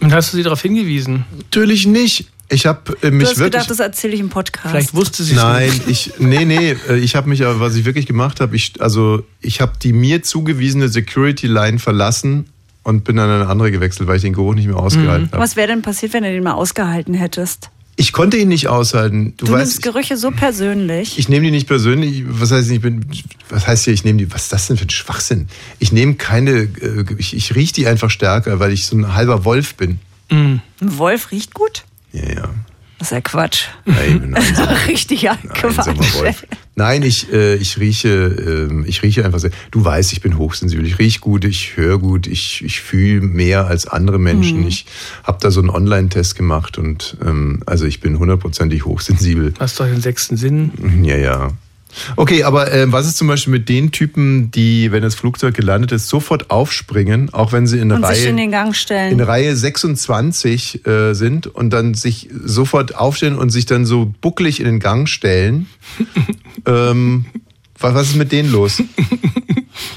[0.00, 1.24] Und hast du sie darauf hingewiesen?
[1.36, 2.28] Natürlich nicht.
[2.48, 3.52] Ich habe äh, Du mich hast wirklich.
[3.52, 4.70] gedacht, das erzähle ich im Podcast.
[4.70, 5.88] Vielleicht wusste sie es Nein, nicht.
[5.88, 9.24] ich nee nee, äh, ich habe mich aber was ich wirklich gemacht habe, ich also
[9.40, 12.46] ich habe die mir zugewiesene Security Line verlassen
[12.82, 15.40] und bin an eine andere gewechselt, weil ich den Geruch nicht mehr ausgehalten habe.
[15.40, 17.70] Was wäre denn passiert, wenn du den mal ausgehalten hättest?
[18.00, 19.34] Ich konnte ihn nicht aushalten.
[19.36, 21.18] Du, Du, weißt, nimmst Gerüche so persönlich.
[21.18, 22.24] ich nehme die nicht persönlich.
[22.28, 23.04] Was heißt, ich bin,
[23.50, 25.48] was heißt hier, ich nehme die, was ist das denn für ein Schwachsinn?
[25.80, 29.44] Ich nehme keine, äh, ich, ich rieche die einfach stärker, weil ich so ein halber
[29.44, 29.98] Wolf bin.
[30.30, 31.84] Ein Wolf riecht gut?
[32.12, 32.48] Ja, ja.
[32.98, 33.64] Das ist ja Quatsch.
[33.84, 36.14] Nein, nein, so- Richtiger Einsamer Quatsch.
[36.14, 36.46] Wolf.
[36.80, 39.50] Nein, ich, äh, ich rieche, ähm, ich rieche einfach sehr.
[39.70, 40.86] Du weißt, ich bin hochsensibel.
[40.86, 44.66] Ich rieche gut, ich höre gut, ich, ich fühle mehr als andere Menschen.
[44.66, 44.86] Ich
[45.22, 49.52] habe da so einen Online-Test gemacht und ähm, also ich bin hundertprozentig hochsensibel.
[49.58, 50.70] Hast doch den sechsten Sinn.
[51.04, 51.50] Ja, ja.
[52.16, 55.92] Okay, aber äh, was ist zum Beispiel mit den Typen, die, wenn das Flugzeug gelandet
[55.92, 59.20] ist, sofort aufspringen, auch wenn sie in Und Reihe sich in den Gang in.
[59.20, 64.66] Reihe 26 äh, sind und dann sich sofort aufstellen und sich dann so bucklig in
[64.66, 65.66] den Gang stellen.
[66.66, 67.26] ähm,
[67.78, 68.82] was, was ist mit denen los?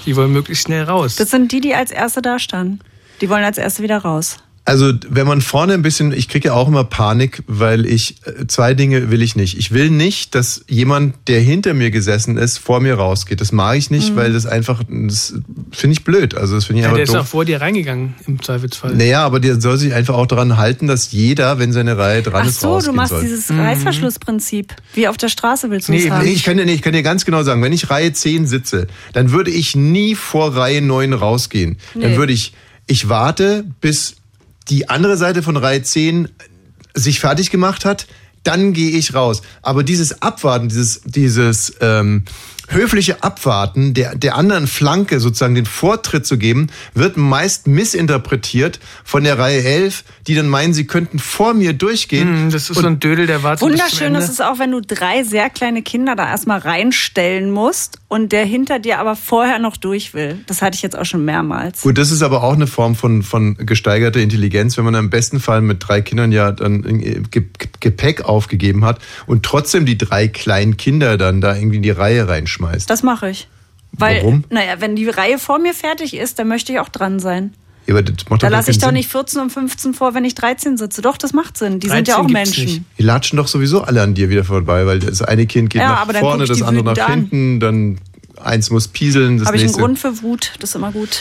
[0.05, 1.15] Die wollen möglichst schnell raus.
[1.15, 2.79] Das sind die, die als Erste da standen.
[3.21, 4.37] Die wollen als Erste wieder raus.
[4.65, 8.47] Also, wenn man vorne ein bisschen, ich kriege ja auch immer Panik, weil ich äh,
[8.47, 9.57] zwei Dinge will ich nicht.
[9.57, 13.41] Ich will nicht, dass jemand, der hinter mir gesessen ist, vor mir rausgeht.
[13.41, 15.33] Das mag ich nicht, weil das einfach, das
[15.71, 16.33] finde ich blöd.
[16.35, 17.27] Also, das finde ich ja, einfach der ist auch doof.
[17.29, 18.95] vor dir reingegangen, im Zweifelsfall.
[18.95, 22.43] Naja, aber der soll sich einfach auch daran halten, dass jeder, wenn seine Reihe dran
[22.45, 23.21] Ach ist, so, rausgehen du machst soll.
[23.21, 24.73] dieses Reißverschlussprinzip.
[24.93, 26.25] Wie auf der Straße willst du Nee, es haben.
[26.25, 28.47] Nee, ich kann, dir, nee, ich kann dir ganz genau sagen, wenn ich Reihe 10
[28.47, 31.77] sitze, dann würde ich nie vor Reihe 9 rausgehen.
[31.93, 32.17] Dann Nee.
[32.17, 32.53] würde ich,
[32.87, 34.15] ich warte, bis
[34.69, 36.29] die andere Seite von Reihe 10
[36.93, 38.07] sich fertig gemacht hat,
[38.43, 39.41] dann gehe ich raus.
[39.61, 42.25] Aber dieses Abwarten, dieses, dieses ähm,
[42.73, 49.23] höfliche Abwarten der, der anderen Flanke sozusagen den Vortritt zu geben, wird meist missinterpretiert von
[49.23, 52.27] der Reihe 11, die dann meinen, sie könnten vor mir durchgehen.
[52.45, 55.23] Hm, Das ist so ein Dödel, der wartet Wunderschön ist es auch, wenn du drei
[55.23, 60.13] sehr kleine Kinder da erstmal reinstellen musst und der hinter dir aber vorher noch durch
[60.13, 60.39] will.
[60.47, 61.81] Das hatte ich jetzt auch schon mehrmals.
[61.81, 65.39] Gut, das ist aber auch eine Form von, von gesteigerter Intelligenz, wenn man im besten
[65.39, 67.45] Fall mit drei Kindern ja dann äh, Ge-
[67.79, 72.27] Gepäck aufgegeben hat und trotzdem die drei kleinen Kinder dann da irgendwie in die Reihe
[72.27, 72.62] reinschmeißt.
[72.89, 73.47] Das mache ich.
[73.91, 74.43] Weil, Warum?
[74.49, 77.53] naja, wenn die Reihe vor mir fertig ist, dann möchte ich auch dran sein.
[77.85, 78.95] Ja, aber das macht Da lasse ich keinen doch Sinn.
[78.95, 81.01] nicht 14 und 15 vor, wenn ich 13 sitze.
[81.01, 81.79] Doch, das macht Sinn.
[81.79, 82.65] Die sind ja 13 auch Menschen.
[82.65, 82.81] nicht.
[82.97, 86.05] Die latschen doch sowieso alle an dir wieder vorbei, weil das eine Kind geht Ja,
[86.05, 87.13] nach vorne, das andere nach wütend an.
[87.19, 87.97] hinten, dann
[88.41, 89.73] eins muss pieseln, das Habe ich einen.
[89.73, 90.53] Grund für Wut?
[90.59, 91.19] Das ist immer gut.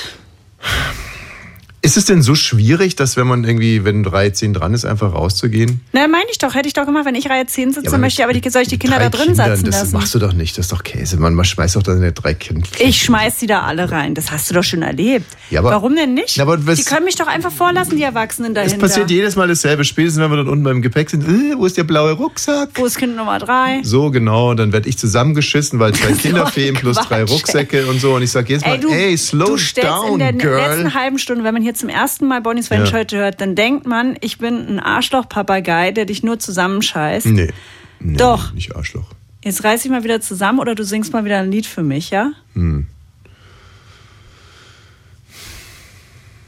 [1.84, 5.12] Ist es denn so schwierig, dass wenn man irgendwie, wenn Reihe 10 dran ist, einfach
[5.14, 5.80] rauszugehen?
[5.92, 6.54] Na, meine ich doch.
[6.54, 8.62] Hätte ich doch gemacht, wenn ich Reihe 10 sitze, Ja, möchte ich aber die, soll
[8.62, 9.96] ich die Kinder da drin Kindern, sitzen Das lassen.
[9.96, 11.16] machst du doch nicht, das ist doch Käse.
[11.16, 12.68] Man, man schmeißt doch dann drei Kinder.
[12.78, 14.14] Ich schmeiß die da alle rein.
[14.14, 15.26] Das hast du doch schon erlebt.
[15.50, 16.36] Ja, aber- Warum denn nicht?
[16.36, 18.78] Ja, aber was- die können mich doch einfach vorlassen, die Erwachsenen Es dahinter.
[18.86, 19.84] passiert jedes Mal dasselbe.
[19.84, 22.68] Spätestens, wenn wir dann unten beim Gepäck sind, äh, wo ist der blaue Rucksack?
[22.76, 23.80] Wo ist Kind Nummer 3?
[23.82, 24.54] So, genau.
[24.54, 28.14] Dann werde ich zusammengeschissen, weil zwei Kinder fehlen plus drei Rucksäcke und so.
[28.14, 30.60] Und ich sage jedes Mal, Ey, du, ey, slow du down, in der girl.
[30.60, 32.98] letzten halben Stunde, wenn man hier zum ersten Mal Bonnie's Ranch Ja.
[32.98, 37.26] heute hört, dann denkt man, ich bin ein Arschloch-Papagei, der dich nur zusammenscheißt.
[37.26, 37.52] Nee.
[38.00, 38.16] nee.
[38.16, 38.52] Doch.
[38.52, 39.10] Nicht Arschloch.
[39.44, 42.10] Jetzt reiß dich mal wieder zusammen oder du singst mal wieder ein Lied für mich,
[42.10, 42.32] ja?
[42.54, 42.86] Hm.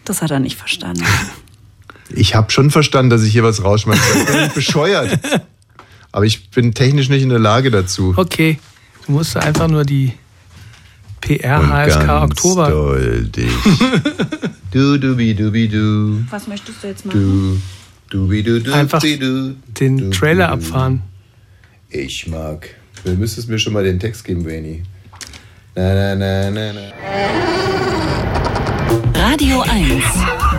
[0.04, 1.04] Das hat er nicht verstanden.
[2.16, 4.18] Ich habe schon verstanden, dass ich hier was rausschmeiße.
[4.18, 5.18] Ich bin bescheuert.
[6.12, 8.12] Aber ich bin technisch nicht in der Lage dazu.
[8.16, 8.58] Okay,
[9.06, 12.68] du musst einfach nur die Und PR HSK ganz Oktober.
[12.70, 13.50] doll dich.
[14.74, 16.24] du, dubi, dubi, du.
[16.30, 17.60] Was möchtest du jetzt machen?
[18.10, 20.52] Du, dubi, du, du, Einfach du, du, Den du, Trailer du.
[20.54, 21.02] abfahren.
[21.90, 22.68] Ich mag.
[23.04, 24.82] Du müsstest mir schon mal den Text geben, Brainy.
[25.76, 26.80] Na, na, na, na, na.
[29.14, 30.02] Radio 1.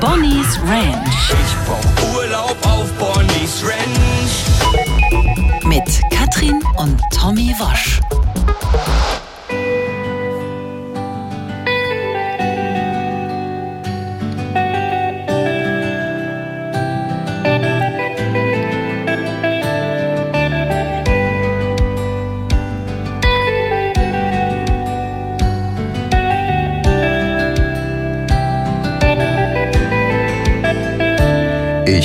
[0.01, 4.35] Bonnie's Ranch Ich brauch Urlaub auf Bonnie's Ranch.
[5.65, 7.99] mit Katrin und Tommy Wosch.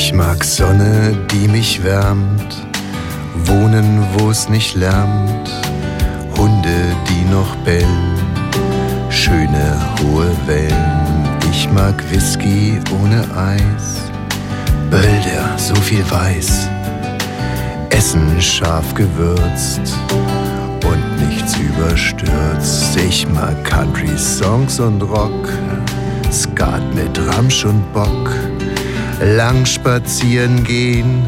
[0.02, 2.56] Ich mag Sonne, die mich wärmt,
[3.44, 5.50] Wohnen, wo es nicht lärmt,
[6.38, 8.16] Hunde, die noch bellen,
[9.10, 11.28] schöne hohe Wellen.
[11.52, 14.10] Ich mag Whisky ohne Eis,
[14.90, 16.70] Bölder, so viel weiß,
[17.90, 19.82] Essen scharf gewürzt
[20.82, 22.96] und nichts überstürzt.
[22.96, 25.50] Ich mag Country-Songs und Rock,
[26.32, 28.49] Skat mit Ramsch und Bock
[29.20, 31.22] lang spazieren gehen,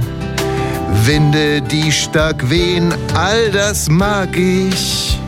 [1.05, 5.19] Winde, die stark wehen, all das mag ich.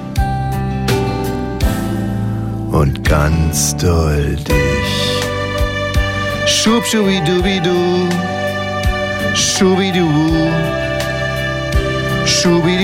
[2.70, 5.24] Und ganz doll dich.
[6.46, 8.08] Schub, schubi, dubi, du.
[9.34, 10.08] Schubi, du.
[12.26, 12.78] Schubi,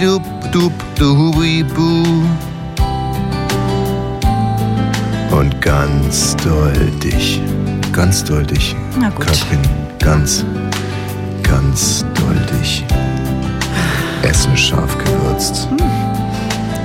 [0.00, 0.20] du,
[0.52, 2.04] du, hubi, bu.
[5.34, 7.40] Und ganz doldig,
[7.92, 9.26] ganz doldig, Na gut.
[9.26, 9.60] Katrin,
[9.98, 10.44] ganz,
[11.42, 12.84] ganz doldig.
[14.22, 15.68] Essen scharf gewürzt.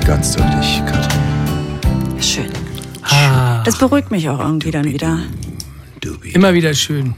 [0.06, 2.22] Ganz doldig, Katrin.
[2.22, 2.46] Schön.
[3.04, 5.20] Ah, Das beruhigt mich auch irgendwie dann wieder.
[6.34, 7.16] Immer wieder schön.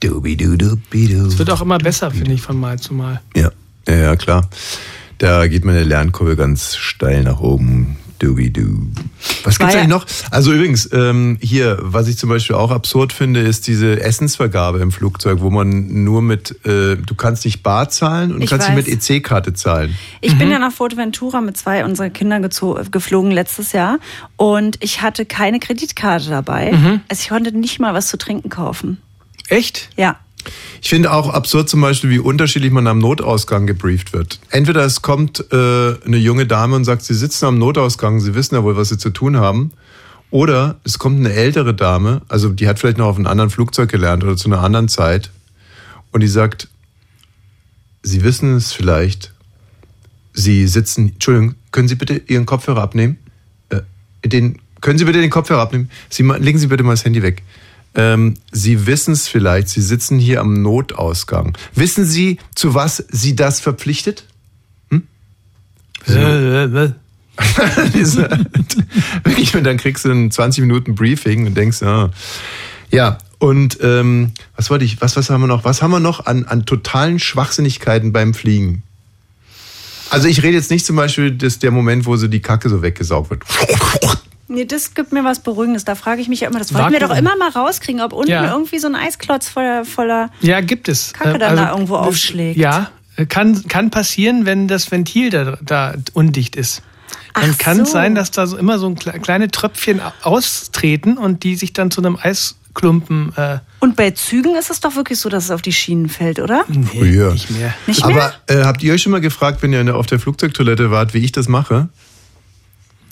[0.00, 1.26] dubi, du, dubi, du.
[1.26, 3.20] Es wird auch immer besser, finde ich, von Mal zu Mal.
[3.36, 3.50] Ja,
[3.88, 4.48] ja, ja, klar.
[5.18, 7.96] Da geht meine Lernkurve ganz steil nach oben.
[8.18, 8.34] Du.
[8.34, 10.06] Was gibt's War ja- eigentlich noch?
[10.30, 14.90] Also übrigens, ähm, hier, was ich zum Beispiel auch absurd finde, ist diese Essensvergabe im
[14.90, 18.78] Flugzeug, wo man nur mit, äh, du kannst nicht bar zahlen und Ich kannst nicht
[18.78, 18.86] weiß.
[18.86, 19.94] mit EC-Karte zahlen.
[20.22, 23.98] Ich bin ja nach Fuerteventura mit zwei unserer Kinder geflogen letztes Jahr
[24.36, 26.72] und ich hatte keine Kreditkarte dabei.
[27.08, 28.96] Also ich konnte nicht mal was zu trinken kaufen.
[29.48, 29.90] Echt?
[29.96, 30.16] Ja.
[30.82, 34.40] Ich finde auch absurd zum Beispiel, wie unterschiedlich man am Notausgang gebrieft wird.
[34.50, 38.54] Entweder es kommt äh, eine junge Dame und sagt, sie sitzen am Notausgang, sie wissen
[38.54, 39.72] ja wohl, was sie zu tun haben.
[40.30, 43.90] Oder es kommt eine ältere Dame, also die hat vielleicht noch auf einem anderen Flugzeug
[43.90, 45.30] gelernt oder zu einer anderen Zeit.
[46.12, 46.68] Und die sagt,
[48.02, 49.34] Sie wissen es vielleicht,
[50.32, 53.18] Sie sitzen, Entschuldigung, können Sie bitte Ihren Kopfhörer abnehmen?
[53.68, 53.80] Äh,
[54.24, 55.90] den, können Sie bitte den Kopfhörer abnehmen?
[56.08, 57.42] Sie, legen Sie bitte mal das Handy weg.
[57.96, 61.56] Ähm, Sie wissen es vielleicht, Sie sitzen hier am Notausgang.
[61.74, 64.24] Wissen Sie, zu was Sie das verpflichtet?
[66.08, 66.92] Äh, äh,
[67.94, 68.28] Diese-
[69.24, 72.10] Wirklich, und dann kriegst du ein 20 Minuten Briefing und denkst, ah.
[72.90, 75.64] ja, und ähm, was wollte ich, was, was haben wir noch?
[75.64, 78.82] Was haben wir noch an, an totalen Schwachsinnigkeiten beim Fliegen?
[80.08, 82.80] Also ich rede jetzt nicht zum Beispiel, dass der Moment, wo so die Kacke so
[82.80, 83.42] weggesaugt wird.
[84.48, 85.84] Nee, das gibt mir was Beruhigendes.
[85.84, 88.30] Da frage ich mich ja immer, das wollten wir doch immer mal rauskriegen, ob unten
[88.30, 88.52] Ja.
[88.52, 91.12] irgendwie so ein Eisklotz voller, voller Ja, gibt es.
[91.12, 92.56] Kacke Äh, dann da irgendwo das- aufschlägt.
[92.58, 96.82] Ja, äh, kann, kann passieren, wenn das Ventil da, da undicht ist.
[97.34, 97.92] Dann Ach kann es so.
[97.94, 101.72] sein, dass da so immer so ein kle- kleine Tröpfchen au- austreten und die sich
[101.72, 103.32] dann zu einem Eisklumpen.
[103.36, 106.40] Äh, Und bei Zügen ist es doch wirklich so, dass es auf die Schienen fällt,
[106.40, 106.64] oder?
[106.68, 107.32] nee, Oh ja.
[107.32, 107.74] nicht mehr.
[107.86, 108.16] Nicht mehr?
[108.16, 111.18] Aber äh, habt ihr euch schon mal gefragt, wenn ihr auf der Flugzeugtoilette wart, wie
[111.18, 111.88] ich das mache?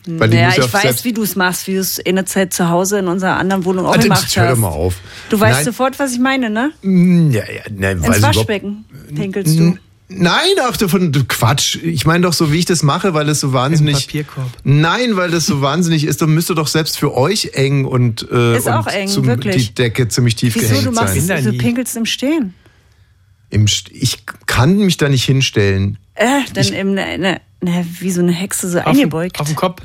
[0.06, 2.26] Weil Naja, ja ich auf weiß, wie du es machst, wie du es in der
[2.26, 4.58] Zeit zu Hause in unserer anderen Wohnung auch Ah, gemacht jetzt hör doch hast.
[4.58, 4.96] mal auf.
[5.30, 5.64] Du weißt Nein.
[5.64, 6.72] sofort, was ich meine, ne?
[6.82, 9.78] Ja, ja, nein, weiß Ins ich Waschbecken pinkelst du.
[10.08, 11.76] Nein, ach davon du Quatsch.
[11.82, 14.06] Ich meine doch so, wie ich das mache, weil es so wahnsinnig.
[14.06, 14.50] Papierkorb.
[14.62, 18.58] Nein, weil das so wahnsinnig ist, dann müsste doch selbst für euch eng und, äh,
[18.58, 19.68] Ist und auch eng, zum, wirklich.
[19.68, 21.42] die Decke ziemlich tief Wieso, gehängt du machst, sein.
[21.44, 22.52] Da du pinkelst im Stehen?
[23.48, 25.96] Im St ich kann mich da nicht hinstellen.
[26.16, 29.40] Äh, dann im, ne, ne, ne, wie so eine Hexe so Auf, den- eingebeugt.
[29.40, 29.80] auf dem Kopf.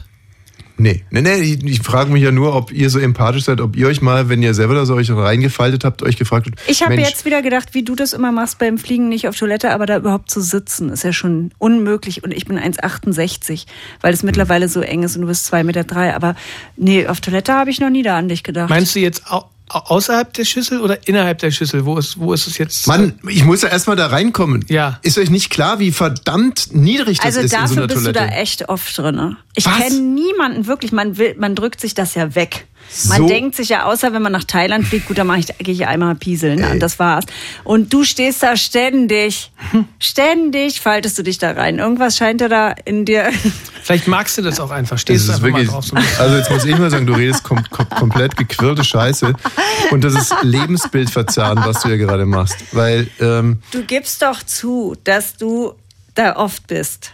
[0.80, 3.76] Nee, nee, nee, ich, ich frage mich ja nur, ob ihr so empathisch seid, ob
[3.76, 6.60] ihr euch mal, wenn ihr selber da so euch reingefaltet habt, euch gefragt habt.
[6.70, 9.72] Ich habe jetzt wieder gedacht, wie du das immer machst beim Fliegen, nicht auf Toilette,
[9.72, 12.24] aber da überhaupt zu sitzen, ist ja schon unmöglich.
[12.24, 13.66] Und ich bin 1,68,
[14.02, 15.84] weil es mittlerweile so eng ist und du bist 2,3 Meter.
[15.84, 16.16] Drei.
[16.16, 16.36] Aber
[16.78, 18.70] nee, auf Toilette habe ich noch nie da an dich gedacht.
[18.70, 21.86] Meinst du jetzt au au- außerhalb der Schüssel oder innerhalb der Schüssel?
[21.86, 22.88] Wo ist, wo ist es jetzt?
[22.88, 24.66] Mann, ich muss ja erstmal da reinkommen.
[24.68, 25.00] Ja.
[25.04, 28.00] Ist euch nicht klar, wie verdammt niedrig das also ist in so dafür einer bist
[28.02, 28.20] Toilette?
[28.20, 29.38] du da echt oft drin.
[29.56, 32.68] Ich kenne niemanden wirklich, man will, man drückt sich das ja weg.
[33.08, 33.28] Man So.
[33.28, 35.86] denkt sich ja, außer wenn man nach Thailand fliegt, gut, dann mache ich, gehe ich
[35.88, 36.72] einmal pieseln Ey.
[36.72, 37.26] und das war's.
[37.64, 39.52] Und du stehst da ständig,
[40.00, 41.80] ständig faltest du dich da rein.
[41.80, 43.30] Irgendwas scheint ja da in dir.
[43.84, 44.96] Vielleicht magst du das auch einfach.
[44.96, 45.86] Das Stehst du ist wirklich, mal drauf.
[45.86, 49.34] So also jetzt muss ich mal sagen, du redest kom kom komplett gequirlte Scheiße
[49.92, 54.44] und das ist Lebensbild verzerren, was du hier gerade machst, weil ähm, Du gibst doch
[54.44, 55.74] zu, dass du
[56.16, 57.12] da oft bist.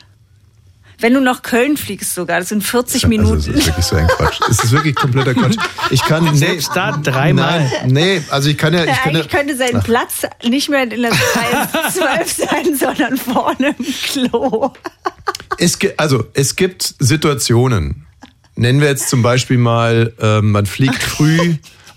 [0.99, 3.37] Wenn du nach Köln fliegst sogar, das sind 40 also Minuten.
[3.37, 4.39] es ist wirklich so ein Quatsch.
[4.49, 5.57] Es ist wirklich kompletter Quatsch.
[5.91, 7.59] Ich kann nee, da dreimal.
[7.59, 10.83] Nein, nee, also ich kann ja, ich kann ja, eigentlich könnte sein Platz nicht mehr
[10.83, 14.71] in der Reihe 12 sein, sondern vorne im Klo.
[15.57, 18.05] es, also es gibt Situationen.
[18.57, 21.55] Nennen wir jetzt zum Beispiel mal, ähm, man fliegt früh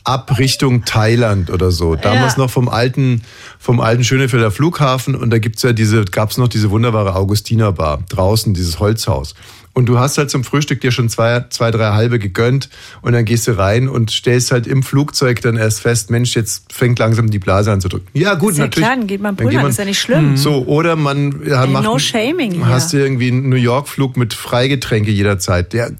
[0.09, 1.95] ab Richtung Thailand oder so.
[1.95, 2.43] Damals Ja.
[2.43, 3.23] noch vom alten,
[3.59, 8.55] vom alten Schönefelder Flughafen und da gibt's ja diese, gab's noch diese wunderbare Augustinerbar draußen,
[8.55, 9.35] dieses Holzhaus.
[9.75, 12.69] Und du hast halt zum Frühstück dir schon zwei, zwei, drei halbe gegönnt
[13.01, 16.73] und dann gehst du rein und stellst halt im Flugzeug dann erst fest, Mensch, jetzt
[16.73, 18.09] fängt langsam die Blase an zu drücken.
[18.13, 18.87] Ja, gut, Ist ja natürlich.
[18.87, 20.37] klar, dann geht man Dann pullern, ist ja nicht schlimm.
[20.37, 25.13] So, oder man ja, macht, no shaming hast du irgendwie einen New York-Flug mit Freigetränke
[25.13, 25.73] jederzeit.
[25.75, 25.91] Ja,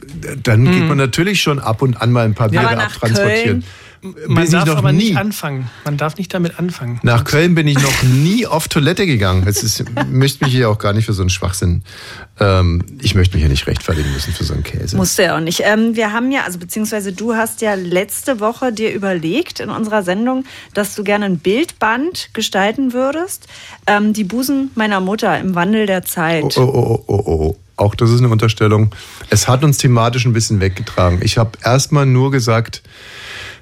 [0.43, 3.61] dann geht man natürlich schon ab und an mal ein paar nach abtransportieren.
[3.61, 3.65] Köln?
[4.03, 5.11] Man bin ich darf noch aber nie.
[5.11, 5.71] nicht anfangen.
[5.85, 7.01] Man darf nicht damit anfangen.
[7.03, 9.45] Nach Köln bin ich noch nie auf Toilette gegangen.
[9.47, 11.83] Es ist, möchte mich hier auch gar nicht für so einen Schwachsinn.
[12.41, 14.97] Ähm, ich möchte mich hier nicht rechtfertigen müssen für so einen Käse.
[14.97, 15.63] Musste ja auch nicht.
[15.65, 20.03] Ähm, wir haben ja, also beziehungsweise du hast ja letzte Woche dir überlegt in unserer
[20.03, 23.49] Sendung, dass du gerne ein Bildband gestalten würdest.
[23.87, 26.57] Ähm, die Busen meiner Mutter im Wandel der Zeit.
[26.57, 27.57] Oh, oh, oh, oh, oh, oh.
[27.79, 28.91] Auch das ist eine Unterstellung.
[29.31, 31.21] Es hat uns thematisch ein bisschen weggetragen.
[31.23, 32.83] Ich habe erstmal nur gesagt,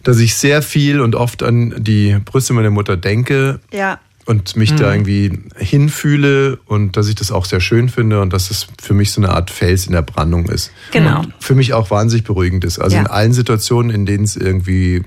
[0.06, 3.98] dass ich sehr viel und oft an die Brüste meiner Mutter denke Ja.
[4.26, 4.76] Und mich Mhm.
[4.76, 8.92] da irgendwie hinfühle und dass ich das auch sehr schön finde und dass es für
[8.92, 10.72] mich so eine Art Fels in der Brandung ist.
[10.92, 11.20] Genau.
[11.20, 12.78] Und für mich auch wahnsinnig beruhigend ist.
[12.78, 13.02] Also Ja.
[13.02, 15.02] in allen Situationen, in denen es irgendwie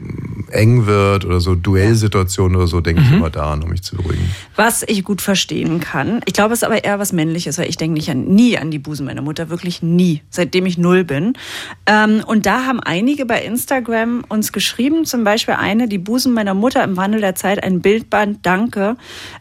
[0.51, 4.23] eng wird oder so Duellsituationen oder so, denke ich immer daran, um mich zu beruhigen.
[4.55, 6.21] Was ich gut verstehen kann.
[6.25, 8.71] Ich glaube, es ist aber eher was Männliches, weil ich denke nicht an, nie an
[8.71, 11.33] die Busen meiner Mutter, wirklich nie, seitdem ich null bin.
[11.85, 16.53] Ähm, und da haben einige bei Instagram uns geschrieben, zum Beispiel eine, die Busen meiner
[16.53, 18.95] Mutter im Wandel der Zeit, ein Bildband, danke.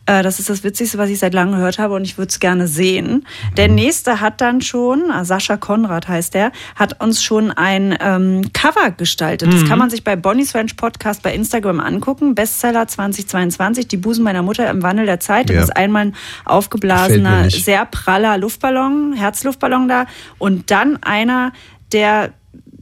[0.07, 2.41] Äh, das ist das Witzigste, was ich seit langem gehört habe und ich würde es
[2.41, 3.27] gerne sehen.
[3.57, 8.53] Der nächste hat dann schon, äh, Sascha Konrad heißt der, hat uns schon ein ähm,
[8.53, 9.53] Cover gestaltet.
[9.53, 12.35] Das kann man sich bei Bonnie's Ranch Podcast bei Instagram angucken.
[12.35, 15.51] Bestseller 2022, die Busen meiner Mutter im Wandel der Zeit.
[15.51, 15.57] Ja.
[15.57, 20.07] Das ist einmal ein aufgeblasener, sehr praller Luftballon, Herzluftballon da.
[20.39, 21.53] Und dann einer,
[21.93, 22.31] der,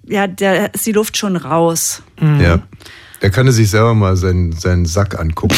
[0.07, 2.03] ja, der ist die Luft schon raus.
[2.41, 2.63] Ja.
[3.23, 5.57] Der könnte sich selber mal seinen, seinen Sack angucken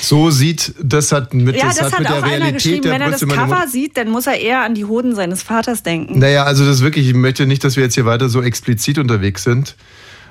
[0.00, 2.82] so sieht, das hat mit, Ja, das das, hat hat mit der Realität geschrieben.
[2.82, 5.82] der Wenn er das Cover sieht, dann muss er eher an die Hoden seines Vaters
[5.82, 6.18] denken.
[6.18, 9.42] Naja, also das wirklich, ich möchte nicht, dass wir jetzt hier weiter so explizit unterwegs
[9.42, 9.76] sind.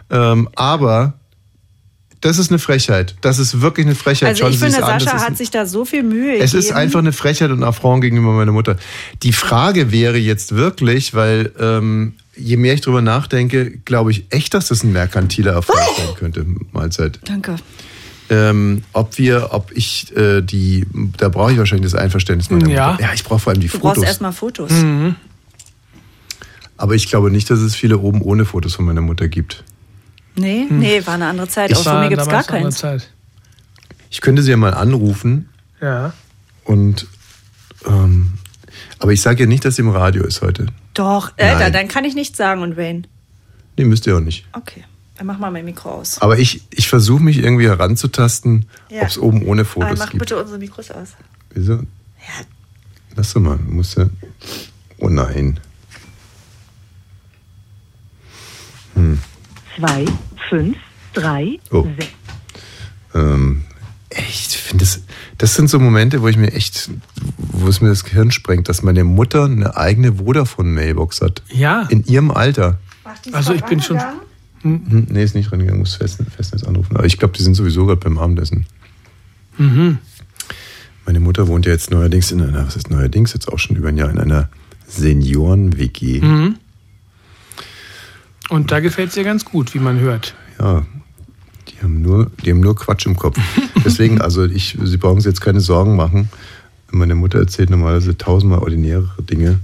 [0.09, 1.13] Ähm, aber
[2.21, 3.15] das ist eine Frechheit.
[3.21, 4.29] Das ist wirklich eine Frechheit.
[4.29, 4.99] Also Schauen ich finde, an.
[4.99, 6.59] Sascha ist hat sich da so viel Mühe Es gegeben.
[6.59, 8.77] ist einfach eine Frechheit und Affront gegenüber meiner Mutter.
[9.23, 14.53] Die Frage wäre jetzt wirklich, weil ähm, je mehr ich drüber nachdenke, glaube ich echt,
[14.53, 16.45] dass das ein merkantiler Erfolg sein könnte.
[16.71, 17.19] Mahlzeit.
[17.25, 17.55] Danke.
[18.29, 20.85] Ähm, ob wir, ob ich äh, die,
[21.17, 22.91] da brauche ich wahrscheinlich das Einverständnis meiner Ja.
[22.93, 23.03] Mutter.
[23.03, 24.03] Ja, ich brauche vor allem die Du brauchst Fotos.
[24.07, 24.71] erstmal Fotos.
[26.77, 29.63] Aber ich glaube nicht, dass es viele oben ohne Fotos von meiner Mutter gibt.
[30.35, 31.75] Nee, nee, war eine andere Zeit.
[31.75, 33.03] Auch von mir gibt es gar damals eine andere keins.
[33.03, 33.11] Zeit.
[34.09, 35.49] Ich könnte sie ja mal anrufen
[35.81, 36.13] Ja.
[36.63, 37.07] und
[37.85, 38.33] ähm,
[38.99, 40.67] aber ich sage ja nicht, dass sie im Radio ist heute.
[40.93, 41.73] Doch, äh, da, Nein.
[41.73, 43.03] dann kann ich nichts sagen und Wayne.
[43.77, 44.45] Nee, müsst ihr auch nicht.
[44.53, 44.83] Okay,
[45.17, 46.21] dann mach mal mein Mikro aus.
[46.21, 49.03] Aber ich, ich versuche mich irgendwie heranzutasten, Ja.
[49.03, 50.19] ob es oben ohne Aber Fotos mach gibt.
[50.19, 51.09] bitte unsere Mikros aus.
[51.53, 51.73] Wieso?
[51.73, 52.45] Ja,
[53.15, 53.57] Lass doch mal.
[53.57, 54.05] Du musst ja.
[54.99, 55.59] Oh nein.
[59.77, 60.05] zwei,
[60.49, 60.77] fünf,
[61.13, 61.87] drei, Oh.
[61.97, 62.11] sechs.
[63.13, 63.63] Ähm,
[64.09, 65.01] echt, ich finde das,
[65.37, 66.89] das sind so Momente, wo ich mir echt,
[67.61, 71.43] wo es mir das Gehirn sprengt, dass meine Mutter eine eigene Vodafone-Mailbox hat.
[71.49, 71.83] Ja.
[71.89, 72.79] In ihrem Alter.
[73.31, 73.99] Also ich bin schon.
[74.61, 76.95] Hm, nee, ist nicht rangegangen, muss Festnetz, Festnetz anrufen.
[76.95, 78.65] Aber ich glaube, die sind sowieso gerade beim Abendessen.
[79.57, 79.97] Mhm.
[81.05, 83.89] Meine Mutter wohnt ja jetzt neuerdings in einer, was ist neuerdings, jetzt auch schon über
[83.89, 84.49] ein Jahr in einer
[84.87, 86.21] Senioren-WG.
[86.21, 86.55] Mhm.
[88.49, 90.35] Und da gefällt es dir ganz gut, wie man hört.
[90.59, 90.85] Ja,
[91.69, 93.39] die haben, nur, die haben nur Quatsch im Kopf.
[93.85, 96.29] Deswegen, also ich, Sie brauchen sich jetzt keine Sorgen machen.
[96.91, 99.59] Meine Mutter erzählt normalerweise tausendmal ordinärere Dinge.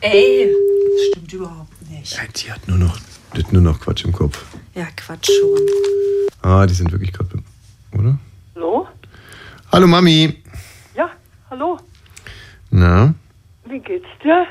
[0.00, 2.12] Ey, das stimmt überhaupt nicht.
[2.16, 2.98] Ja, die hat nur noch,
[3.36, 4.44] die hat nur noch Quatsch im Kopf.
[4.74, 5.60] Ja, Quatsch schon.
[6.42, 7.38] Ah, die sind wirklich gerade,
[7.96, 8.18] oder?
[8.56, 8.88] Hallo?
[9.70, 10.42] Hallo Mami.
[10.96, 11.10] Ja,
[11.50, 11.78] hallo.
[12.70, 13.14] Na?
[13.64, 14.44] Wie geht's dir?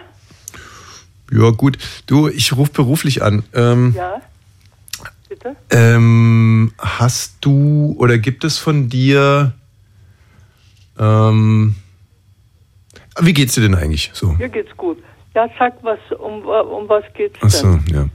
[1.34, 1.78] Ja, gut.
[2.08, 3.44] Du, ich rufe beruflich an.
[3.54, 4.22] Ähm, Ja.
[5.28, 5.56] Bitte?
[5.70, 9.54] ähm, hast du oder gibt es von dir.
[11.00, 11.76] Ähm,
[13.19, 14.12] wie geht's dir denn eigentlich?
[14.13, 14.34] So.
[14.34, 14.97] Mir geht's gut.
[15.34, 17.84] Ja, sag was, um, um was geht's Ach so, denn?
[17.91, 18.10] ja.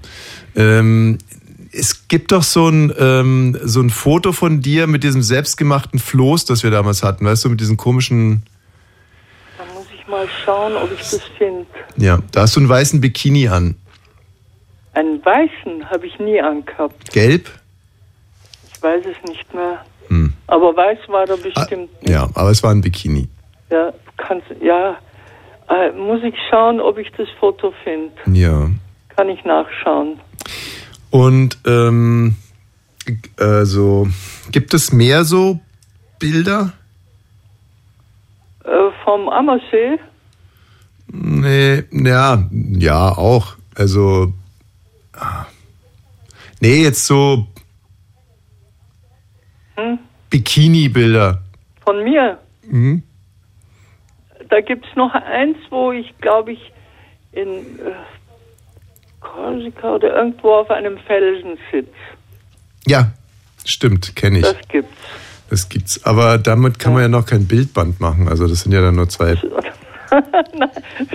[0.55, 1.19] Ähm,
[1.73, 6.45] es gibt doch so ein, ähm, so ein Foto von dir mit diesem selbstgemachten Floß,
[6.45, 8.43] das wir damals hatten, weißt du, mit diesen komischen.
[9.59, 11.67] Da muss ich mal schauen, ob ich das finde.
[11.97, 13.77] Ja, da hast du einen weißen Bikini an.
[14.93, 17.13] Einen weißen habe ich nie angehabt.
[17.13, 17.51] Gelb?
[18.73, 19.85] Ich weiß es nicht mehr.
[20.09, 20.33] Hm.
[20.47, 21.91] Aber weiß war da bestimmt.
[22.03, 23.29] Ja, aber es war ein Bikini.
[23.71, 24.99] Ja, kannst, ja.
[25.69, 28.13] Äh, muss ich schauen, ob ich das Foto finde.
[28.27, 28.71] Ja.
[29.17, 30.21] Kann ich nachschauen.
[31.11, 32.37] Und ähm,
[33.39, 34.07] also
[34.53, 35.59] gibt es mehr so
[36.19, 36.73] Bilder?
[38.65, 38.71] Äh,
[39.05, 39.99] vom Ammersee?
[41.09, 43.57] Nee, ja, ja, auch.
[43.75, 44.33] Also
[45.15, 45.47] ah.
[46.61, 47.47] nee, jetzt so
[49.77, 49.99] Hm?
[50.31, 51.43] Bikini-Bilder.
[51.85, 52.39] Von mir?
[52.69, 53.03] Mhm.
[54.49, 56.73] Da gibt's noch eins, wo ich, glaube ich,
[57.33, 57.49] in
[57.81, 57.93] äh,
[59.21, 61.91] Korsika oder irgendwo auf einem Felsen sitze.
[62.87, 63.13] Ja,
[63.65, 64.45] stimmt, kenne ich.
[64.45, 64.93] Das gibt's.
[65.51, 66.05] Das gibt's.
[66.05, 68.29] Aber damit kann man ja noch kein Bildband machen.
[68.29, 69.35] Also das sind ja dann nur zwei.
[70.11, 70.71] Nein,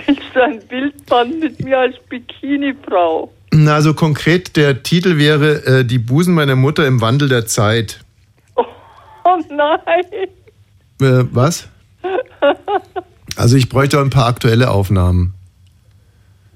[0.06, 3.32] willst du ein Bildband mit mir als Bikini-Frau?
[3.52, 8.00] Na, also konkret, der Titel wäre äh, Die Busen meiner Mutter im Wandel der Zeit.
[8.54, 8.64] Oh
[9.50, 10.04] nein.
[11.00, 11.68] Äh, was?
[13.36, 15.34] Also ich bräuchte ein paar aktuelle Aufnahmen.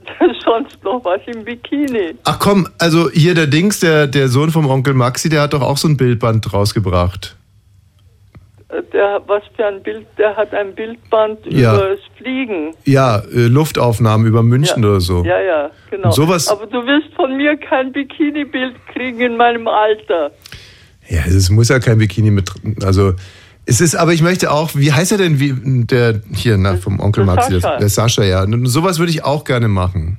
[0.44, 2.14] Sonst noch was im Bikini.
[2.24, 5.62] Ach komm, also hier der Dings, der, der Sohn vom Onkel Maxi, der hat doch
[5.62, 7.36] auch so ein Bildband rausgebracht.
[8.68, 11.74] Äh, Der, was für ein Bild, der hat ein Bildband Ja.
[11.74, 12.74] über das Fliegen.
[12.84, 14.88] Ja, äh, Luftaufnahmen über München ja.
[14.90, 15.24] oder so.
[15.24, 16.08] Ja, ja, genau.
[16.08, 20.30] Und sowas- Aber du wirst von mir kein Bikini-Bild kriegen in meinem Alter.
[21.08, 22.50] Ja, es muss ja kein Bikini mit.
[22.84, 23.14] Also
[23.66, 25.54] es ist, aber ich möchte auch, wie heißt er denn, wie
[25.84, 27.78] der hier na, vom Onkel Der Maxi, Sascha.
[27.78, 28.46] Der Sascha, ja.
[28.64, 30.18] Sowas würde ich auch gerne machen.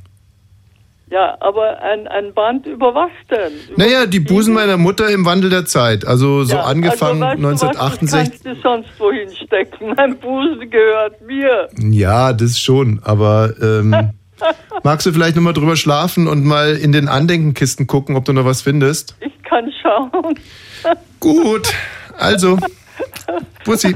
[1.10, 3.54] Ja, aber ein, ein Band über was denn?
[3.70, 6.06] Über Naja, die Busen meiner Mutter im Wandel der Zeit.
[6.06, 8.10] Also so Ja, angefangen also, weißt du was, 1968.
[8.10, 9.94] Das kannst du sonst wohin stecken.
[9.96, 11.70] Mein Busen gehört mir.
[11.80, 14.12] Ja, das schon, aber ähm,
[14.84, 18.44] magst du vielleicht nochmal drüber schlafen und mal in den Andenkenkisten gucken, ob du noch
[18.44, 19.16] was findest?
[19.22, 20.38] Ich kann schauen.
[21.22, 21.74] Gut,
[22.18, 22.58] also,
[23.66, 23.94] Bussi,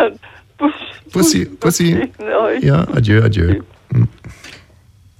[1.11, 2.09] Bussi, Bussi.
[2.61, 3.61] Ja, adieu, adieu.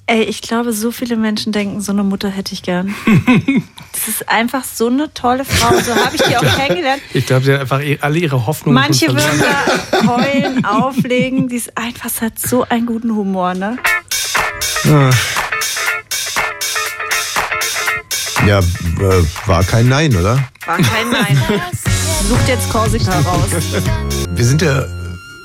[0.07, 2.93] Ey, ich glaube, so viele Menschen denken, so eine Mutter hätte ich gern.
[3.93, 5.78] Das ist einfach so eine tolle Frau.
[5.78, 7.01] So habe ich die auch kennengelernt.
[7.14, 8.74] Ich glaube, sie hat einfach alle ihre Hoffnungen.
[8.74, 9.43] Manche würden
[9.91, 11.49] da heulen, auflegen.
[11.49, 13.78] Die ist einfach, sie hat so einen guten Humor, ne?
[14.86, 15.12] Ah.
[18.48, 20.44] Ja, äh, war kein Nein, oder?
[20.66, 21.38] War kein Nein.
[22.28, 23.50] Sucht jetzt Korsika raus.
[24.32, 24.86] Wir sind ja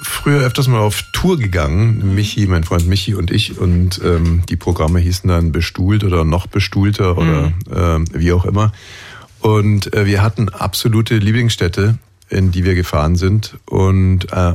[0.03, 4.57] früher öfters mal auf Tour gegangen, Michi, mein Freund Michi und ich, und ähm, die
[4.57, 8.73] Programme hießen dann Bestuhlt oder noch bestuhlter oder ähm, wie auch immer.
[9.41, 11.99] Und äh, wir hatten absolute Lieblingsstädte,
[12.31, 13.59] in die wir gefahren sind.
[13.67, 14.55] Und äh,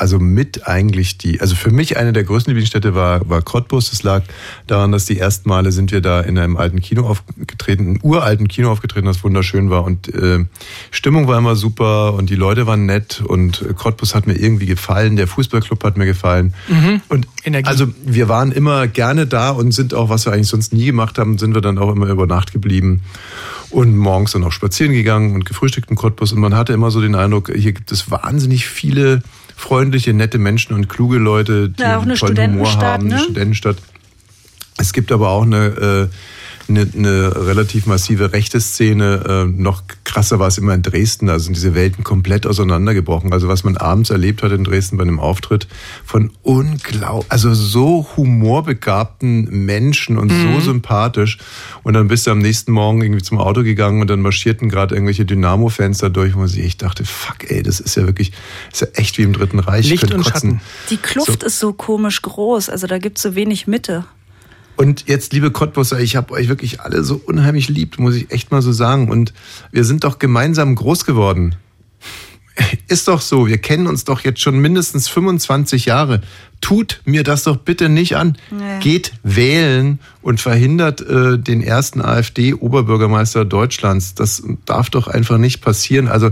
[0.00, 3.90] also mit eigentlich die, also für mich eine der größten Lieblingsstädte war, war Cottbus.
[3.90, 4.22] Das lag
[4.66, 8.48] daran, dass die ersten Male sind wir da in einem alten Kino aufgetreten, einem uralten
[8.48, 9.84] Kino aufgetreten, das wunderschön war.
[9.84, 10.44] Und äh,
[10.90, 15.16] Stimmung war immer super und die Leute waren nett und Cottbus hat mir irgendwie gefallen,
[15.16, 16.54] der Fußballclub hat mir gefallen.
[16.68, 17.02] Mhm.
[17.08, 17.28] Und
[17.64, 21.18] also wir waren immer gerne da und sind auch, was wir eigentlich sonst nie gemacht
[21.18, 23.02] haben, sind wir dann auch immer über Nacht geblieben
[23.68, 26.32] und morgens dann auch spazieren gegangen und gefrühstückt in Cottbus.
[26.32, 29.22] Und man hatte immer so den Eindruck, hier gibt es wahnsinnig viele
[29.60, 33.06] freundliche, nette Menschen und kluge Leute, die Ja, auch eine einen tollen Humor Studentenstadt, haben,
[33.06, 33.20] eine ne?
[33.20, 33.76] Studentenstadt.
[34.78, 36.14] Es gibt aber auch eine, äh,
[36.70, 39.24] eine, eine relativ massive rechte Szene.
[39.28, 41.28] Äh, noch krasser war es immer in Dresden.
[41.28, 43.32] Also sind diese Welten komplett auseinandergebrochen.
[43.32, 45.68] Also was man abends erlebt hat in Dresden bei einem Auftritt
[46.04, 50.54] von unglaublich, also so humorbegabten Menschen und Mhm.
[50.54, 51.38] so sympathisch.
[51.82, 54.94] Und dann bist du am nächsten Morgen irgendwie zum Auto gegangen und dann marschierten gerade
[54.94, 58.32] irgendwelche Dynamo-Fans da durch, wo ich dachte, fuck ey, das ist ja wirklich,
[58.70, 59.86] das ist ja echt wie im Dritten Reich.
[59.86, 60.32] Ich Licht und kotzen.
[60.32, 60.60] Schatten.
[60.90, 62.68] Die Kluft ist so komisch groß.
[62.68, 64.04] Also da gibt es so wenig Mitte.
[64.80, 68.50] Und jetzt, liebe Cottbusser, ich habe euch wirklich alle so unheimlich lieb, muss ich echt
[68.50, 69.10] mal so sagen.
[69.10, 69.34] Und
[69.72, 71.54] wir sind doch gemeinsam groß geworden.
[72.88, 76.22] Ist doch so, wir kennen uns doch jetzt schon mindestens 25 Jahre.
[76.62, 78.38] Tut mir das doch bitte nicht an.
[78.50, 78.80] Nee.
[78.80, 84.14] Geht wählen und verhindert äh, den ersten AfD-Oberbürgermeister Deutschlands.
[84.14, 86.08] Das darf doch einfach nicht passieren.
[86.08, 86.30] Also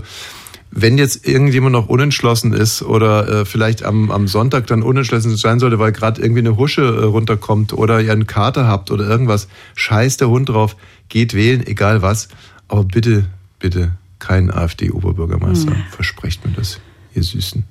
[0.71, 5.61] wenn jetzt irgendjemand noch unentschlossen ist oder äh, vielleicht am, am Sonntag dann unentschlossen sein
[5.61, 9.49] sollte, weil gerade irgendwie eine Husche äh, runterkommt oder ihr einen Kater habt oder irgendwas,
[9.75, 10.77] scheiß der Hund drauf,
[11.09, 12.29] geht wählen, egal was.
[12.69, 13.25] Aber bitte,
[13.59, 15.75] bitte kein AfD-Oberbürgermeister.
[15.75, 15.85] Hm.
[15.91, 16.81] Versprecht mir das,
[17.15, 17.65] ihr Süßen.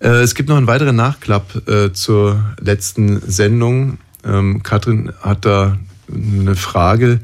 [0.00, 3.98] Äh, es gibt noch einen weiteren Nachklapp äh, zur letzten Sendung.
[4.24, 5.78] Ähm, Katrin hat da
[6.12, 7.20] eine Frage.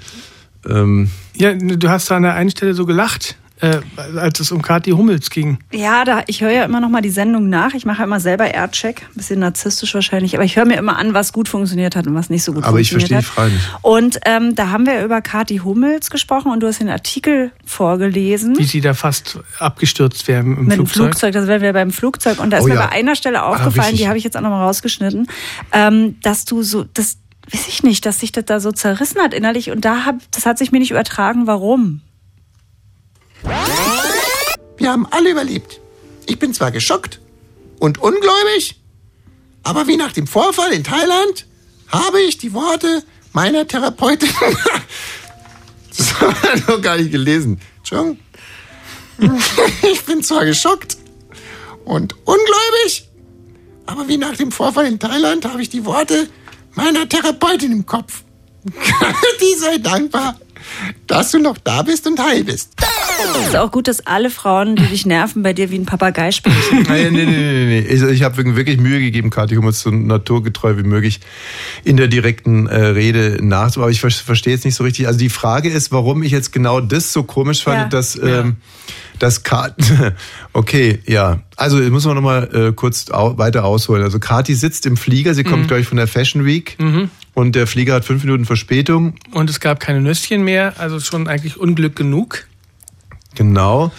[0.68, 3.80] Ähm, Ja, du hast da an der einen Stelle so gelacht, äh,
[4.18, 5.58] als es um Kathi Hummels ging.
[5.72, 7.74] Ja, da, ich höre ja immer noch mal die Sendung nach.
[7.74, 9.06] Ich mache ja immer selber Aircheck.
[9.14, 10.34] Bisschen narzisstisch wahrscheinlich.
[10.34, 12.64] Aber ich höre mir immer an, was gut funktioniert hat und was nicht so gut
[12.64, 13.60] aber ich funktioniert verstehe die hat.
[13.70, 13.84] Frage nicht.
[13.84, 18.58] Und ähm, da haben wir über Kathi Hummels gesprochen und du hast den Artikel vorgelesen.
[18.58, 20.94] Wie sie da fast abgestürzt wäre im mit dem Flugzeug.
[21.12, 22.40] Flugzeug, das wären wir beim Flugzeug.
[22.40, 22.86] Und da ist Oh mir ja.
[22.86, 24.00] bei einer Stelle Ah, aufgefallen, richtig.
[24.00, 25.26] die habe ich jetzt auch nochmal rausgeschnitten,
[25.72, 27.18] ähm, dass du so, das
[27.52, 29.70] weiß ich nicht, dass sich das da so zerrissen hat innerlich.
[29.70, 32.00] Und da hab, das hat sich mir nicht übertragen, warum.
[34.76, 35.80] Wir haben alle überlebt.
[36.26, 37.20] Ich bin zwar geschockt
[37.78, 38.80] und ungläubig,
[39.62, 41.46] aber wie nach dem Vorfall in Thailand
[41.88, 44.30] habe ich die Worte meiner Therapeutin.
[45.94, 47.60] Das habe ich noch gar nicht gelesen.
[47.78, 48.18] Entschuldigung.
[49.92, 50.96] Ich bin zwar geschockt
[51.84, 53.08] und ungläubig,
[53.84, 56.28] aber wie nach dem Vorfall in Thailand habe ich die Worte
[56.74, 58.22] meiner Therapeutin im Kopf.
[58.64, 60.40] Die sei dankbar,
[61.06, 62.72] dass du noch da bist und heil bist.
[63.40, 66.32] Es ist auch gut, dass alle Frauen, die dich nerven, bei dir wie ein Papagei
[66.32, 66.82] sprechen.
[66.88, 67.78] Nein, nee, nee, nee.
[67.80, 71.20] Ich, ich habe wirklich Mühe gegeben, Kathi Hummels so naturgetreu wie möglich
[71.84, 73.82] in der direkten äh, Rede nachzumachen.
[73.84, 75.06] Aber ich ver verstehe jetzt nicht so richtig.
[75.06, 77.88] Also die Frage ist, warum ich jetzt genau das so komisch fand, Ja.
[77.88, 78.56] dass, ähm,
[79.20, 79.84] dass Kathi...
[80.52, 81.38] Okay, ja.
[81.56, 84.02] Also muss man nochmal äh, kurz au weiter ausholen.
[84.02, 85.66] Also Kathi sitzt im Flieger, sie kommt, Mhm.
[85.68, 86.76] glaube ich, von der Fashion Week.
[86.78, 87.08] Mhm.
[87.34, 89.14] Und der Flieger hat fünf Minuten Verspätung.
[89.32, 92.46] Und es gab keine Nüsschen mehr, also schon eigentlich Unglück genug.
[93.34, 93.90] Genau.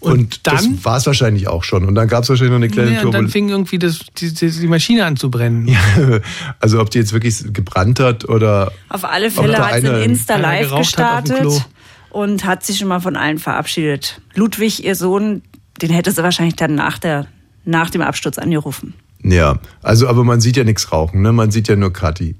[0.00, 0.84] Und, Und das dann?
[0.84, 1.84] war es wahrscheinlich auch schon.
[1.84, 3.32] Und dann gab es wahrscheinlich noch eine kleine Ja, und dann Turbulenz.
[3.32, 5.76] fing irgendwie das, die, die, Maschine an zu brennen.
[6.60, 8.72] Also ob die jetzt wirklich gebrannt hat oder...
[8.88, 11.66] Auf alle Fälle hat sie ein Insta Live gestartet
[12.10, 14.20] und hat sich schon mal von allen verabschiedet.
[14.34, 15.42] Ludwig, ihr Sohn,
[15.82, 17.26] den hätte sie wahrscheinlich dann nach, der,
[17.64, 18.94] nach dem Absturz angerufen.
[19.22, 21.32] Ja, also aber man sieht ja nichts rauchen, ne?
[21.32, 22.36] Man sieht ja nur Kathi.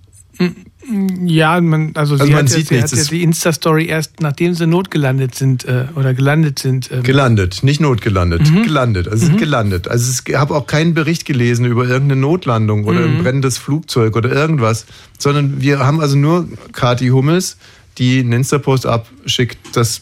[1.27, 3.87] Ja, man, also, Also sie man hat, sieht ja, sie nichts, hat ja die Insta-Story
[3.87, 6.91] erst, nachdem sie notgelandet sind äh, oder gelandet sind.
[6.91, 8.63] Ähm, Gelandet, nicht notgelandet, Mhm.
[8.63, 9.09] gelandet.
[9.09, 9.89] Also es ist gelandet.
[9.89, 13.17] Also ich habe auch keinen Bericht gelesen über irgendeine Notlandung oder Mhm.
[13.19, 14.87] ein brennendes Flugzeug oder irgendwas,
[15.19, 17.59] sondern wir haben also nur Kathi Hummels,
[17.99, 20.01] die einen Insta-Post abschickt, dass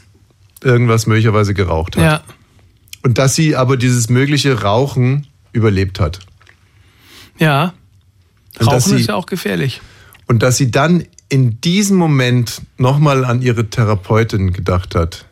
[0.63, 2.03] irgendwas möglicherweise geraucht hat.
[2.05, 2.23] ja.
[3.03, 6.19] Und dass sie aber dieses mögliche Rauchen überlebt hat.
[7.39, 7.73] Ja.
[8.61, 9.81] Rauchen sie- ist ja auch gefährlich.
[10.29, 15.25] Und dass sie dann in diesem Moment nochmal an ihre Therapeutin gedacht hat,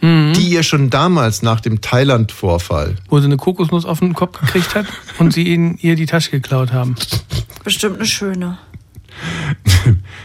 [0.00, 0.32] Mhm.
[0.32, 4.74] die ihr schon damals nach dem Thailand-Vorfall, Wo sie eine Kokosnuss auf den Kopf gekriegt
[4.74, 4.86] hat
[5.18, 6.96] und sie ihnen ihr die Tasche geklaut haben.
[7.62, 8.58] Bestimmt eine schöne.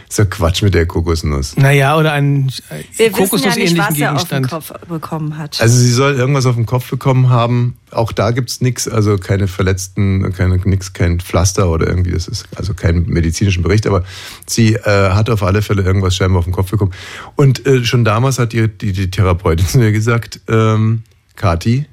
[0.08, 1.56] Ist ja Quatsch mit der Kokosnuss.
[1.56, 4.50] Naja, oder einen äh, Wir wissen ja nicht, Kokosnuss-ähnlichen was er auf den Gegenstand.
[4.50, 5.60] Kopf bekommen hat.
[5.60, 7.76] Also sie soll irgendwas auf den Kopf bekommen haben.
[7.90, 12.46] Auch da gibt's nix, also keine verletzten, keine, nix, kein Pflaster oder irgendwie, das ist
[12.56, 14.02] also kein medizinischen Bericht, aber
[14.46, 16.92] sie äh, hat auf alle Fälle irgendwas scheinbar auf den Kopf bekommen.
[17.36, 21.02] Und äh, schon damals hat ihr die, die Therapeutin zu mir gesagt, ähm,
[21.36, 21.86] Kathi,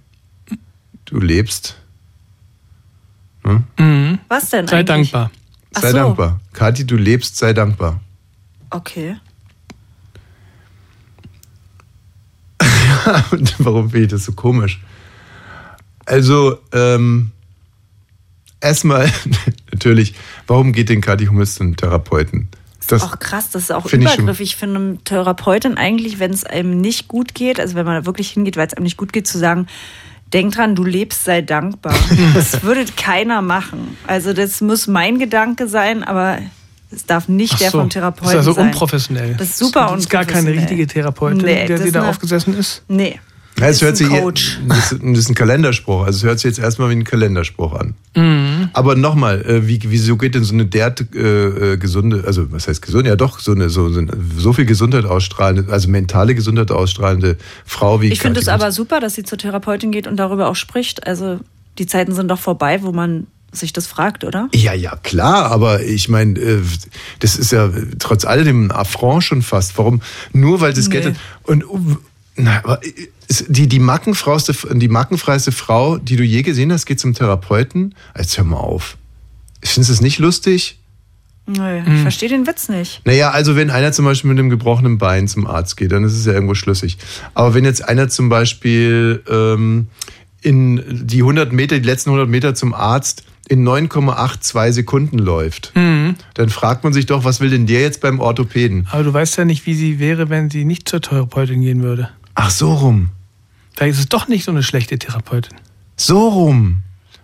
[1.04, 1.78] du lebst.
[3.44, 3.64] Hm?
[3.78, 4.20] Mhm.
[4.30, 5.12] Was denn Sei eigentlich?
[5.12, 5.32] dankbar.
[5.72, 5.98] Sei so.
[5.98, 6.40] dankbar.
[6.54, 8.00] Kathi, du lebst, sei dankbar.
[8.70, 9.18] Okay.
[13.60, 14.82] Warum finde ich das so komisch?
[16.06, 17.32] Also, ähm,
[18.62, 19.12] erstmal
[19.72, 20.14] natürlich,
[20.48, 22.50] warum geht denn Kathi Hummels zum Therapeuten?
[22.88, 26.80] Das, auch krass, das ist auch schon- übergriffig für eine Therapeutin eigentlich, wenn es einem
[26.80, 29.26] nicht gut geht, also wenn man da wirklich hingeht, weil es einem nicht gut geht,
[29.26, 29.66] zu sagen,
[30.34, 31.96] denk dran, du lebst, sei dankbar.
[32.36, 33.98] das würde keiner machen.
[34.06, 36.38] Also das muss mein Gedanke sein, aber
[36.92, 38.68] es darf nicht Ach der so, vom Das Therapeuten ist also sein.
[38.68, 39.36] unprofessionell.
[39.38, 40.60] Das ist super Das ist gar keine unprofessionell.
[40.60, 42.84] richtige Therapeutin, Nee, der das sie da eine- aufgesessen ist.
[42.88, 43.20] Nee.
[43.58, 44.60] Ja, es ist hört ein sich, Coach.
[44.68, 46.06] das ist das ist ein Kalenderspruch.
[46.06, 47.94] Also es hört sich jetzt erstmal wie ein Kalenderspruch an.
[48.14, 48.70] Mhm.
[48.74, 52.68] Aber nochmal, äh, wie, wieso geht denn so eine derart äh, äh, gesunde, also was
[52.68, 53.08] heißt gesund?
[53.08, 57.38] Ja doch, so eine so, so, eine, so viel Gesundheit ausstrahlende, also mentale Gesundheit ausstrahlende
[57.66, 60.58] Frau wie Ich finde es aber super, dass sie zur Therapeutin geht und darüber auch
[60.58, 61.08] spricht.
[61.08, 61.40] Also
[61.80, 64.50] die Zeiten sind doch vorbei, wo man sich das fragt, oder?
[64.54, 66.62] Ja, ja, klar, aber ich meine, äh,
[67.20, 69.78] das ist ja trotz alledem ein Affront schon fast.
[69.78, 70.02] Warum?
[70.34, 71.02] Nur weil das Nee.
[71.02, 71.98] Geld und uh,
[72.38, 72.82] na, aber
[73.28, 77.96] ist die die mackenfrauste, die mackenfreiste Frau, die du je gesehen hast, geht zum Therapeuten.
[78.18, 78.98] Jetzt hör mal auf.
[79.64, 80.78] Findest du es nicht lustig?
[81.48, 81.96] Nö, Hm.
[81.96, 83.02] ich verstehe den Witz nicht.
[83.06, 86.14] Naja, also wenn einer zum Beispiel mit einem gebrochenen Bein zum Arzt geht, dann ist
[86.14, 86.98] es ja irgendwo schlüssig.
[87.36, 89.88] Aber wenn jetzt einer zum Beispiel ähm,
[90.42, 96.16] in die 100 Meter, die letzten 100 Meter zum Arzt in 9,82 Sekunden läuft, Mhm.
[96.34, 98.88] dann fragt man sich doch, was will denn der jetzt beim Orthopäden?
[98.92, 102.10] Aber du weißt ja nicht, wie sie wäre, wenn sie nicht zur Therapeutin gehen würde.
[102.34, 103.10] Ach, so rum.
[103.76, 105.56] Da ist es doch nicht so eine schlechte Therapeutin.
[105.98, 106.82] So rum.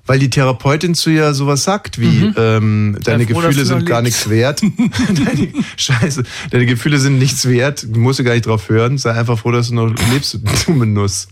[0.08, 2.36] Weil die Therapeutin zu ihr sowas sagt wie, Mhm.
[2.38, 4.62] ähm, deine froh, Gefühle du sind gar nichts wert.
[5.08, 5.48] deine,
[5.78, 7.86] Scheiße, deine Gefühle sind nichts wert.
[7.90, 8.98] Du musst ja gar nicht drauf hören.
[8.98, 11.28] Sei einfach froh, dass du noch lebst, du dumme Nuss.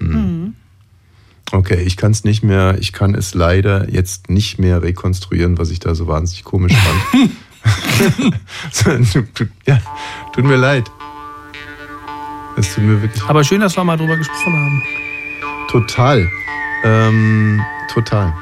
[0.00, 0.54] Hm.
[1.52, 5.70] Okay, ich kann es nicht mehr, ich kann es leider jetzt nicht mehr rekonstruieren, was
[5.70, 7.30] ich da so wahnsinnig komisch fand.
[9.66, 9.78] Ja,
[10.32, 10.90] tut mir leid.
[12.56, 14.82] Es tut mir wirklich Aber schön, dass wir mal drüber gesprochen haben.
[15.68, 16.28] total.
[16.84, 17.60] Ähm,
[17.92, 18.32] total.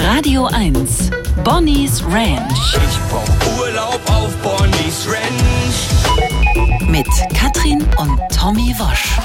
[0.00, 1.10] Radio 1.
[1.44, 2.74] Bonnie's Ranch.
[2.74, 6.90] Ich brauch Urlaub auf Bonnie's Ranch.
[6.90, 9.18] Mit Katrin und Tommy Wosch.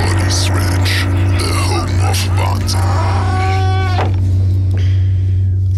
[0.00, 1.06] Bonnie's Ranch,
[1.38, 2.80] the home of Wahnsinn.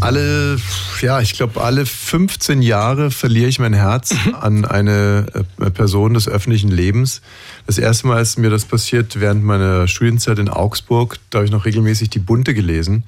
[0.01, 0.57] Alle,
[1.01, 5.27] ja, ich glaube, alle 15 Jahre verliere ich mein Herz an eine
[5.61, 7.23] äh, Person des öffentlichen Lebens.
[7.67, 11.19] Das erste Mal ist mir das passiert während meiner Studienzeit in Augsburg.
[11.31, 13.05] Da habe ich noch regelmäßig die Bunte gelesen.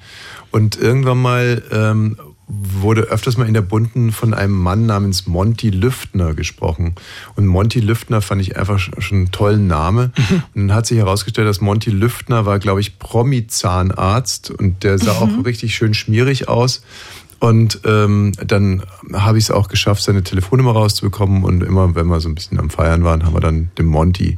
[0.51, 2.17] Und irgendwann mal ähm,
[2.47, 6.95] wurde öfters mal in der Bunten von einem Mann namens Monty Lüftner gesprochen.
[7.35, 10.11] Und Monty Lüftner fand ich einfach schon einen tollen Name.
[10.53, 15.13] Und dann hat sich herausgestellt, dass Monty Lüftner war, glaube ich, Promi-Zahnarzt und der sah
[15.13, 16.83] auch richtig schön schmierig aus.
[17.39, 18.83] Und ähm, dann
[19.13, 21.43] habe ich es auch geschafft, seine Telefonnummer rauszubekommen.
[21.43, 24.37] Und immer, wenn wir so ein bisschen am Feiern waren, haben wir dann dem Monty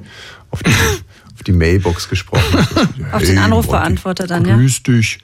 [0.52, 0.72] auf die,
[1.36, 2.68] auf die Mailbox gesprochen.
[3.12, 4.58] Auf den Anrufbeantworter dann, ja?
[4.58, 5.20] Grüß dich.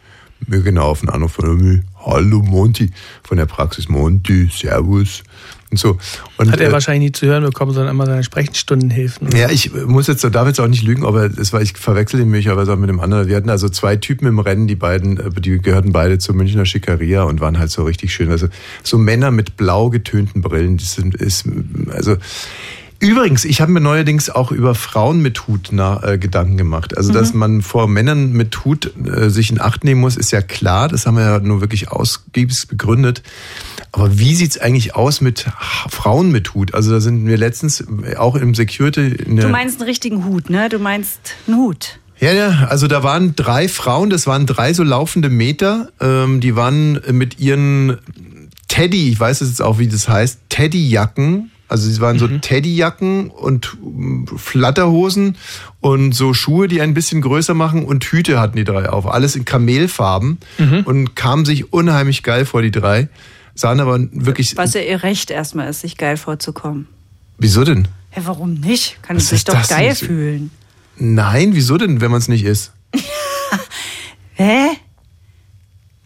[0.48, 1.84] Mir genau auf den Anruf von mir.
[2.06, 2.92] Hallo Monty
[3.24, 5.24] von der Praxis Monty, Servus
[5.72, 5.98] und so.
[6.38, 9.30] Und, Hat er äh, wahrscheinlich nie zu hören bekommen, sondern immer seine Sprechstundenhilfen.
[9.36, 12.30] ja, ich muss jetzt, darf jetzt auch nicht lügen, aber es war, ich verwechsel ihn
[12.30, 13.28] möglicherweise auch mit dem anderen.
[13.28, 16.66] Wir hatten also zwei Typen im Rennen, die beiden, äh, die gehörten beide zur Münchner
[16.66, 18.30] Schickeria und waren halt so richtig schön.
[18.30, 18.48] Also
[18.84, 21.46] so Männer mit blau getönten Brillen, das sind, ist,
[21.92, 22.18] also,
[23.04, 26.96] Übrigens, ich habe mir neuerdings auch über Frauen mit Hut nach, äh, Gedanken gemacht.
[26.98, 30.42] Also, dass man vor Männern mit Hut äh, sich in Acht nehmen muss, ist ja
[30.42, 30.88] klar.
[30.88, 33.22] Das haben wir ja nur wirklich ausgiebig begründet.
[33.92, 35.46] Aber wie sieht's eigentlich aus mit
[35.90, 36.74] Frauen mit Hut?
[36.74, 37.84] Also, da sind wir letztens
[38.18, 40.70] auch im Security Du meinst einen richtigen Hut, ne?
[40.70, 42.00] Du meinst einen Hut.
[42.22, 46.56] ja, ja, also da waren drei Frauen, das waren drei so laufende Meter, ähm, die
[46.56, 47.98] waren mit ihren
[48.70, 53.76] Teddy, ich weiß jetzt auch, wie das heißt, Teddyjacken, also sie waren so Teddyjacken und
[53.84, 55.38] ähm, Flatterhosen
[55.82, 59.36] und so Schuhe, die ein bisschen größer machen und Hüte hatten die drei auf, alles
[59.36, 60.38] in Kamelfarben
[60.86, 63.10] und kamen sich unheimlich geil vor, die drei,
[63.56, 66.88] sahen aber wirklich, Was ja ihr Recht erstmal ist, sich geil vorzukommen.
[67.40, 67.88] wieso denn?
[68.16, 69.02] Ja, warum nicht?
[69.02, 70.06] Kann Was sich doch denn geil so?
[70.06, 70.52] fühlen.
[70.98, 72.72] Nein, wieso denn, wenn man es nicht ist?
[74.36, 74.68] Hä?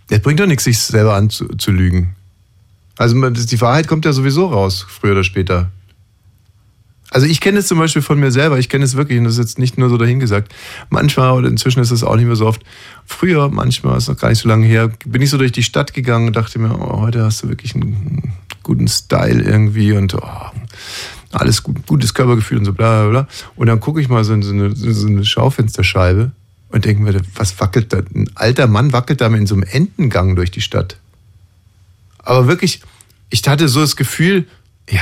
[0.09, 2.15] Es bringt doch nichts, sich selber anzulügen.
[2.97, 5.71] Also die Wahrheit kommt ja sowieso raus, früher oder später.
[7.09, 9.33] Also ich kenne es zum Beispiel von mir selber, ich kenne es wirklich, und das
[9.33, 10.53] ist jetzt nicht nur so dahingesagt.
[10.89, 12.61] Manchmal, oder inzwischen ist es auch nicht mehr so oft,
[13.05, 15.93] früher, manchmal, ist noch gar nicht so lange her, bin ich so durch die Stadt
[15.93, 20.21] gegangen und dachte mir, oh, heute hast du wirklich einen guten Style irgendwie und oh,
[21.31, 23.27] alles gut, gutes Körpergefühl und so bla bla bla.
[23.55, 26.31] Und dann gucke ich mal so in so eine, so eine Schaufensterscheibe
[26.69, 27.99] und denke mir, was wackelt da?
[27.99, 30.97] Ein alter Mann wackelt da in so einem Entengang durch die Stadt.
[32.19, 32.81] Aber wirklich,
[33.29, 34.45] ich hatte so das Gefühl,
[34.89, 35.01] ja,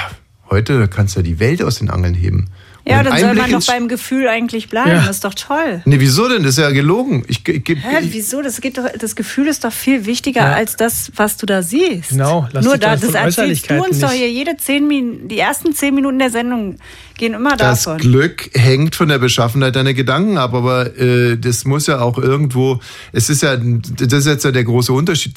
[0.49, 2.49] heute kannst du die Welt aus den Angeln heben.
[2.87, 4.91] Ja, dann ein soll man Einblick doch beim Gefühl eigentlich bleiben.
[4.91, 4.97] Ja.
[5.07, 5.81] Das ist doch toll.
[5.85, 6.43] Nee, wieso denn?
[6.43, 7.23] Das ist ja gelogen.
[7.27, 8.43] Ich, ich, ich, Hä, wieso?
[8.43, 10.53] Das, geht doch, das Gefühl ist doch viel wichtiger Ja.
[10.53, 12.09] als das, was du da siehst.
[12.09, 15.27] Genau, lass Nur doch da, das erzählst du uns doch nicht- hier jede zehn Minuten,
[15.27, 16.77] die ersten zehn Minuten der Sendung
[17.17, 17.99] gehen immer das davon.
[18.01, 22.79] Glück hängt von der Beschaffenheit deiner Gedanken ab, aber äh, das muss ja auch irgendwo,
[23.13, 25.33] es ist ja, das ist jetzt ja der große Unterschied.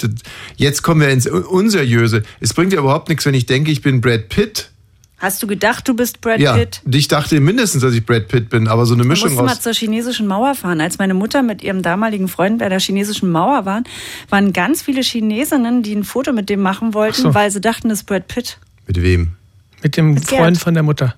[0.57, 2.25] Jetzt kommen wir ins Unseriöse.
[2.41, 4.71] Es bringt ja überhaupt nichts, wenn ich denke, ich bin Brad Pitt.
[5.19, 6.81] Hast du gedacht, du bist Brad ja, Pitt?
[6.89, 9.53] ich dachte mindestens, dass ich Brad Pitt bin, aber so eine Ich Mischung musste mal
[9.53, 9.61] aus...
[9.61, 10.81] zur chinesischen Mauer fahren.
[10.81, 13.83] Als meine Mutter mit ihrem damaligen Freund bei der chinesischen Mauer waren,
[14.31, 17.35] waren ganz viele Chinesinnen, die ein Foto mit dem machen wollten, so.
[17.35, 18.59] weil sie dachten, das ist Brad Pitt.
[18.87, 19.33] Mit wem?
[19.83, 20.41] Mit dem Mit Gerd.
[20.41, 21.17] Freund von der Mutter.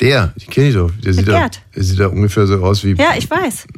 [0.00, 0.90] Der, die kenne ich doch.
[1.04, 1.60] Der sieht, da, Gerd.
[1.76, 2.94] der sieht da ungefähr so aus wie...
[2.94, 3.68] Ja, ich weiß.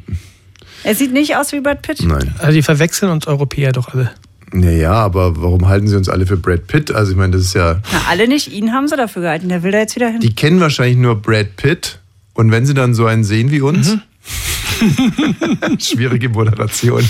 [0.83, 2.01] Er sieht nicht aus wie Brad Pitt.
[2.01, 2.33] Nein.
[2.39, 4.11] Also die verwechseln uns Europäer doch alle.
[4.55, 6.91] Naja, aber warum halten sie uns alle für Brad Pitt?
[6.91, 7.81] Also ich meine, das ist ja...
[7.91, 8.51] Na, alle nicht.
[8.53, 9.49] Ihn haben sie dafür gehalten.
[9.49, 10.21] Der will da jetzt wieder hin.
[10.21, 11.99] Die kennen wahrscheinlich nur Brad Pitt.
[12.33, 13.97] Und wenn sie dann so einen sehen wie uns...
[15.79, 17.01] Schwierige Moderation.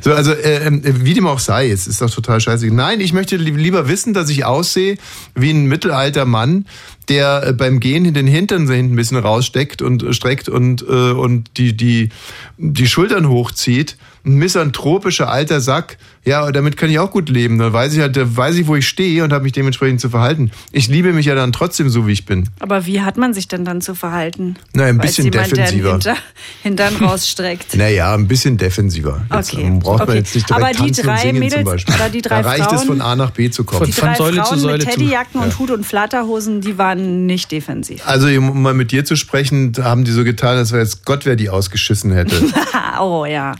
[0.00, 2.66] So, also, äh, äh, wie dem auch sei, es ist doch total scheiße.
[2.68, 4.96] Nein, ich möchte li- lieber wissen, dass ich aussehe
[5.34, 6.66] wie ein mittelalter Mann,
[7.08, 10.82] der äh, beim Gehen den Hintern so hinten ein bisschen raussteckt und äh, streckt und,
[10.82, 12.10] äh, und die, die,
[12.58, 13.96] die Schultern hochzieht.
[14.26, 15.98] Ein misanthropischer alter Sack.
[16.24, 17.58] Ja, damit kann ich auch gut leben.
[17.58, 20.10] Da weiß ich halt, da weiß ich, wo ich stehe und habe mich dementsprechend zu
[20.10, 20.50] verhalten.
[20.72, 22.48] Ich liebe mich ja dann trotzdem so, wie ich bin.
[22.58, 24.56] Aber wie hat man sich denn dann zu verhalten?
[24.74, 25.92] Na, ein Als bisschen jemand, defensiver.
[25.92, 26.16] Hinter,
[26.64, 27.76] Hintern rausstreckt.
[27.76, 29.24] Naja, ein bisschen defensiver.
[29.32, 30.18] Jetzt Okay, braucht man okay.
[30.18, 31.94] jetzt nicht direkt Aber die drei singen Mädels zum Beispiel.
[32.12, 33.86] die drei da reicht es Frauen- von A nach B zu kommen.
[33.86, 34.98] Die drei Säule zu Frauen Säule mit zu.
[34.98, 38.02] Teddyjacken und Hut und Flatterhosen, die waren nicht defensiv.
[38.04, 41.24] Also um mal mit dir zu sprechen, haben die so getan, als wäre jetzt Gott,
[41.26, 42.42] wer die ausgeschissen hätte.
[43.00, 43.54] oh ja.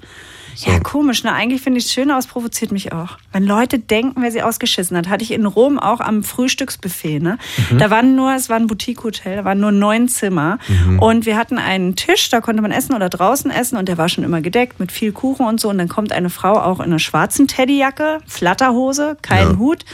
[0.64, 1.32] Ja, komisch, ne?
[1.32, 3.18] Eigentlich finde ich es schön, aber es provoziert mich auch.
[3.32, 7.38] Wenn Leute denken, wer sie ausgeschissen hat, hatte ich in Rom auch am Frühstücksbuffet, ne?
[7.70, 7.78] Mhm.
[7.78, 10.58] Da waren nur, es war ein Boutique-Hotel, da waren nur neun Zimmer.
[10.68, 10.98] Mhm.
[10.98, 14.08] Und wir hatten einen Tisch, da konnte man essen oder draußen essen und der war
[14.08, 15.68] schon immer gedeckt mit viel Kuchen und so.
[15.68, 19.58] Und dann kommt eine Frau auch in einer schwarzen Teddyjacke, Flatterhose, keinen Ja.
[19.58, 19.84] Hut.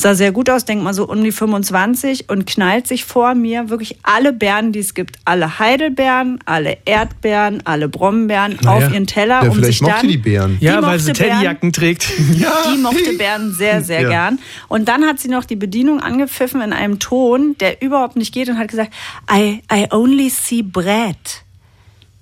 [0.00, 3.68] Sah sehr gut aus, denkt mal so um die 25 und knallt sich vor mir
[3.68, 5.16] wirklich alle Beeren, die es gibt.
[5.24, 8.86] Alle Heidelbeeren, alle Erdbeeren, alle Brombeeren Naja.
[8.86, 10.56] auf ihren Teller, Ja, um vielleicht sich mochte dann die Beeren.
[10.60, 11.12] Ja, Die weil sie.
[11.14, 12.08] Teddyjacken trägt.
[12.18, 14.08] die mochte Bären sehr, sehr Ja.
[14.08, 14.38] gern.
[14.68, 18.48] Und dann hat sie noch die Bedienung angepfiffen in einem Ton, der überhaupt nicht geht
[18.48, 18.92] und hat gesagt,
[19.28, 21.16] I, I only see bread.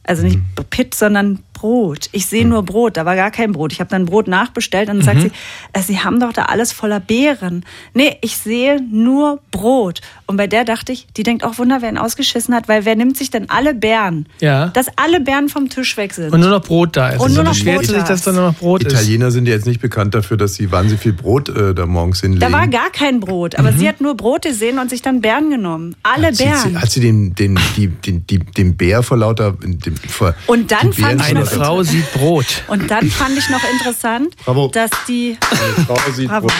[0.03, 0.65] Also nicht Mhm.
[0.71, 2.11] Pitt, sondern Brot.
[2.13, 2.97] Ich sehe nur Brot.
[2.99, 3.73] Da war gar kein Brot.
[3.73, 5.23] Ich habe dann Brot nachbestellt und dann sagt Mhm.
[5.23, 5.31] sie,
[5.73, 7.65] äh, Sie haben doch da alles voller Beeren.
[7.95, 10.01] Nee, ich sehe nur Brot.
[10.27, 12.95] Und bei der dachte ich, die denkt auch Wunder, wer ihn ausgeschissen hat, weil wer
[12.97, 14.27] nimmt sich denn alle Beeren?
[14.41, 14.69] Ja.
[14.69, 16.33] Dass alle Beeren vom Tisch weg sind.
[16.35, 17.21] Und nur noch Brot da ist.
[17.21, 18.37] Und nur noch beschwert Brot sie sich, da dass da ist.
[18.37, 18.93] nur noch Brot ist.
[18.93, 22.21] Italiener sind ja jetzt nicht bekannt dafür, dass sie wahnsinnig viel Brot äh, da morgens
[22.21, 22.41] hinlegen.
[22.41, 23.79] Da war gar kein Brot, aber Mhm.
[23.79, 25.97] sie hat nur Brot gesehen und sich dann Beeren genommen.
[26.03, 26.81] Alle hat sie, Beeren.
[26.81, 29.53] hat sie den, den, die, den, die, den Bär vor lauter...
[29.63, 32.63] Dem, vor, Und dann fand ich noch Frau sieht Brot.
[32.69, 34.69] Und dann fand ich noch interessant, Bravo.
[34.69, 36.47] dass die, Eine Frau sieht Bravo.
[36.49, 36.57] Brot.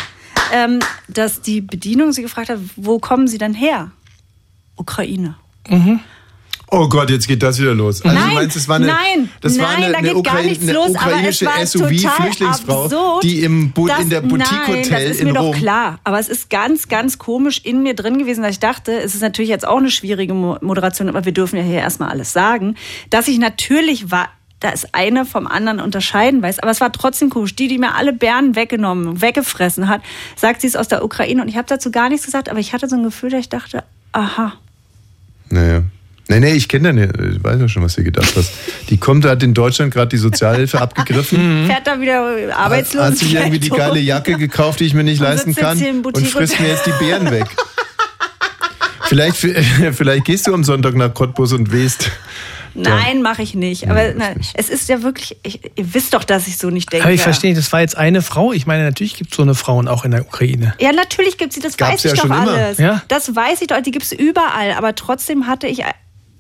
[0.53, 0.79] ähm,
[1.09, 3.91] dass die Bedienung sie gefragt hat, wo kommen sie denn her?
[4.77, 5.37] Ukraine.
[6.69, 8.03] Oh Gott, jetzt geht das wieder los.
[8.03, 10.25] Also Nein, du meinst, es war eine, nein, das war nein, eine, da eine, geht
[10.25, 13.87] gar Ukraine, nichts eine los, aber ukrainische es war total SUV-Flüchtlingsfrau, absurd, die im Bu
[13.87, 15.55] Das- in der Boutique-Hotel das ist in mir doch Rom...
[15.55, 16.01] klar.
[16.03, 19.21] Aber es ist ganz, ganz komisch in mir drin gewesen, dass ich dachte, es ist
[19.23, 22.75] natürlich jetzt auch eine schwierige Mo- Moderation, aber wir dürfen ja hier erstmal alles sagen,
[23.11, 24.29] dass ich natürlich war,
[24.67, 27.55] da ist eine vom anderen unterscheiden weiß, aber es war trotzdem komisch.
[27.55, 30.01] Die, die mir alle Beeren weggenommen, weggefressen hat,
[30.35, 32.73] sagt, sie ist aus der Ukraine und ich habe dazu gar nichts gesagt, aber ich
[32.73, 34.55] hatte so ein Gefühl, dass ich dachte, aha.
[35.51, 35.85] Naja.
[36.27, 38.51] Nee, nee, ich kenne deine, ich weiß ja schon, was du gedacht hast.
[38.89, 41.67] Die kommt, hat in Deutschland gerade die Sozialhilfe abgegriffen.
[41.69, 43.05] Fährt da wieder arbeitslos.
[43.05, 46.27] Hat sich irgendwie die geile Jacke gekauft, die ich mir nicht Und leisten kann und
[46.27, 47.47] frisst mir jetzt die Beeren weg.
[49.03, 49.37] Vielleicht,
[49.93, 52.11] vielleicht gehst du am Sonntag nach Cottbus und wehst.
[52.77, 53.89] Nein, mache ich nicht.
[53.89, 57.05] Aber nein, es ist ja wirklich, ich, ihr wisst doch, dass ich so nicht denke.
[57.05, 58.53] Aber ich verstehe, nicht, das war jetzt eine Frau.
[58.53, 60.75] Ich meine, natürlich gibt es so eine Frauen auch in der Ukraine.
[60.81, 62.79] Ja, natürlich gibt sie, das Gab's weiß ich ja doch alles.
[62.79, 63.03] Ja.
[63.09, 64.73] Das weiß ich doch, die gibt es überall.
[64.73, 65.83] Aber trotzdem hatte ich,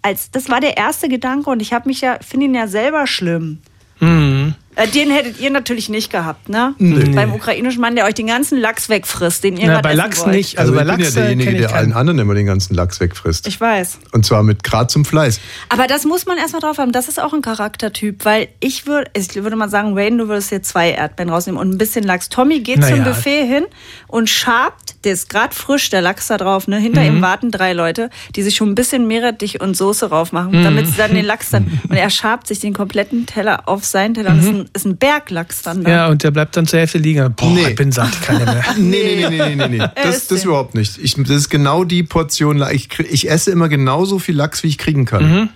[0.02, 3.06] als das war der erste Gedanke und ich habe mich ja, finde ihn ja selber
[3.06, 3.60] schlimm.
[4.00, 4.54] Mhm.
[4.76, 6.74] Äh, Den hättet ihr natürlich nicht gehabt, ne?
[6.78, 7.08] Nee.
[7.14, 10.34] Beim ukrainischen Mann, der euch den ganzen Lachs wegfrisst, den ihr Na, bei Lachs wollt.
[10.36, 10.58] nicht.
[10.58, 12.74] Also, Also bei ich bin Lachs, ja äh, derjenige, der allen anderen immer den ganzen
[12.74, 13.46] Lachs wegfrisst.
[13.48, 13.98] Ich weiß.
[14.12, 15.40] Und zwar mit Grad zum Fleiß.
[15.70, 16.92] Aber das muss man erstmal drauf haben.
[16.92, 20.50] Das ist auch ein Charaktertyp, weil ich würde, ich würde mal sagen, Wayne, du würdest
[20.50, 22.28] hier zwei Erdbeeren rausnehmen und ein bisschen Lachs.
[22.28, 22.96] Tommy geht Naja.
[22.96, 23.64] zum Buffet hin
[24.08, 26.78] und schabt, der ist gerade frisch, der Lachs da drauf, ne?
[26.78, 27.06] Hinter Mhm.
[27.16, 30.64] ihm warten drei Leute, die sich schon ein bisschen Meerrettich und Soße raufmachen, Mhm.
[30.64, 34.14] damit sie dann den Lachs dann, und er schabt sich den kompletten Teller auf seinen
[34.14, 35.90] Teller und ist ein, ist ein Berglachs dann da.
[35.90, 37.32] Ja, und der bleibt dann zur Hälfte liegen.
[37.34, 37.68] Boah, Nee.
[37.70, 38.64] ich bin satt, keine mehr.
[38.76, 39.78] Nee, nee, nee, nee, nee, nee.
[40.02, 40.48] Das, ist das den.
[40.48, 40.98] überhaupt nicht.
[40.98, 42.64] Ich, das ist genau die Portion.
[42.72, 45.30] Ich, ich esse immer genauso viel Lachs, wie ich kriegen kann.
[45.32, 45.48] Mhm.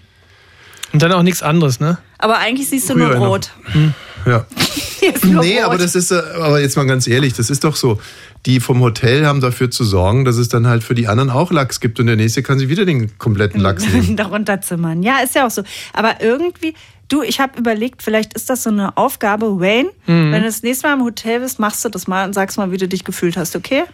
[0.93, 1.99] Und dann auch nichts anderes, ne?
[2.19, 3.27] Aber eigentlich siehst du Früher nur noch.
[3.27, 3.51] Brot.
[4.27, 4.45] Ja.
[5.23, 5.65] Nee, Brot.
[5.65, 7.99] aber das ist, äh, aber jetzt mal ganz ehrlich, das ist doch so.
[8.45, 11.51] Die vom Hotel haben dafür zu sorgen, dass es dann halt für die anderen auch
[11.53, 14.17] Lachs gibt und der nächste kann sich wieder den kompletten Lachs nehmen.
[14.17, 15.03] darunter zimmern.
[15.03, 15.63] Ja, ist ja auch so.
[15.95, 16.75] Aber irgendwie,
[17.11, 20.33] du, ich habe überlegt, vielleicht ist das so eine Aufgabe, Wayne, Mhm.
[20.33, 22.71] wenn du das nächste Mal im Hotel bist, machst du das mal und sagst mal,
[22.73, 23.85] wie du dich gefühlt hast, okay?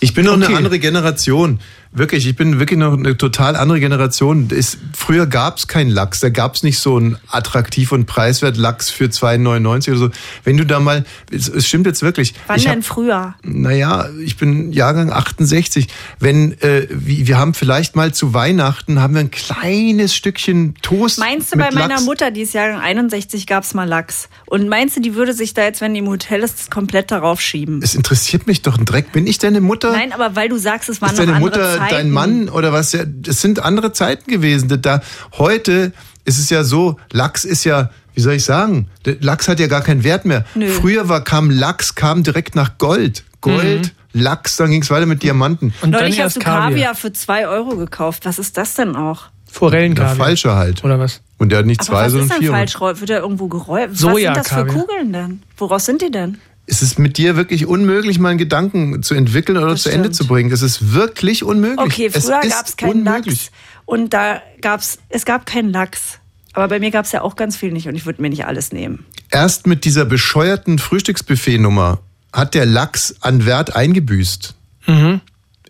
[0.00, 0.46] Ich bin noch Okay.
[0.46, 1.60] eine andere Generation.
[1.96, 4.48] Wirklich, ich bin wirklich noch eine total andere Generation.
[4.50, 6.18] Es, früher gab es keinen Lachs.
[6.18, 10.10] Da gab es nicht so einen attraktiv und preiswert Lachs für 2,99 oder so.
[10.42, 12.34] Wenn du da mal, es, es stimmt jetzt wirklich.
[12.48, 13.34] Wann ich denn hab, früher?
[13.44, 15.86] naja, ich bin Jahrgang 68.
[16.18, 21.20] Wenn, äh, wir, wir haben vielleicht mal zu Weihnachten, haben wir ein kleines Stückchen Toast
[21.20, 22.04] Meinst du, bei meiner Lachs.
[22.04, 24.28] Mutter, die ist Jahrgang 61, gab's mal Lachs?
[24.46, 27.40] Und meinst du, die würde sich da jetzt, wenn die im Hotel ist, komplett darauf
[27.40, 27.80] schieben?
[27.84, 29.12] Es interessiert mich doch ein Dreck.
[29.12, 29.92] Bin ich deine Mutter?
[29.92, 31.83] Nein, aber weil du sagst, es ist noch andere Mutter Zeiten.
[31.90, 32.92] Dein Mann oder was?
[32.92, 34.68] Ja, das sind andere Zeiten gewesen.
[34.68, 35.00] Da- Da,
[35.38, 35.92] heute
[36.24, 39.66] ist es ja so, Lachs ist ja, wie soll ich sagen, der Lachs hat ja
[39.66, 40.44] gar keinen Wert mehr.
[40.54, 40.68] Nö.
[40.68, 43.24] Früher war, kam Lachs, kam direkt nach Gold.
[43.40, 45.66] Gold, Lachs, dann ging es weiter mit Diamanten.
[45.68, 45.72] Mhm.
[45.82, 46.70] Und dann Neulich hast du Kaviar.
[46.70, 48.24] Kaviar für 2 Euro gekauft.
[48.24, 49.24] Was ist das denn auch?
[49.48, 50.16] Der Forellenkaviar.
[50.16, 50.82] falsche halt.
[50.84, 51.20] Oder was?
[51.38, 52.50] Und der hat nicht Aber zwei, was sondern ist denn vier.
[52.50, 52.80] falsch?
[53.00, 53.90] Wird der irgendwo geräumt?
[53.92, 54.66] Was sind das für.
[54.66, 55.42] Kugeln denn?
[55.58, 56.38] Woraus sind die denn?
[56.66, 60.04] Es ist mit dir wirklich unmöglich, mal einen Gedanken zu entwickeln oder Das zu Ende
[60.06, 60.16] stimmt.
[60.16, 60.50] zu bringen.
[60.52, 61.78] Es ist wirklich unmöglich.
[61.78, 63.44] Okay, Es früher gab es keinen unmöglich.
[63.44, 63.50] Lachs
[63.84, 66.18] und da gab's es gab keinen Lachs.
[66.54, 68.46] Aber bei mir gab es ja auch ganz viel nicht und ich würde mir nicht
[68.46, 69.04] alles nehmen.
[69.30, 71.98] Erst mit dieser bescheuerten Frühstücksbuffet-Nummer
[72.32, 74.54] hat der Lachs an Wert eingebüßt.
[74.86, 75.20] Mhm.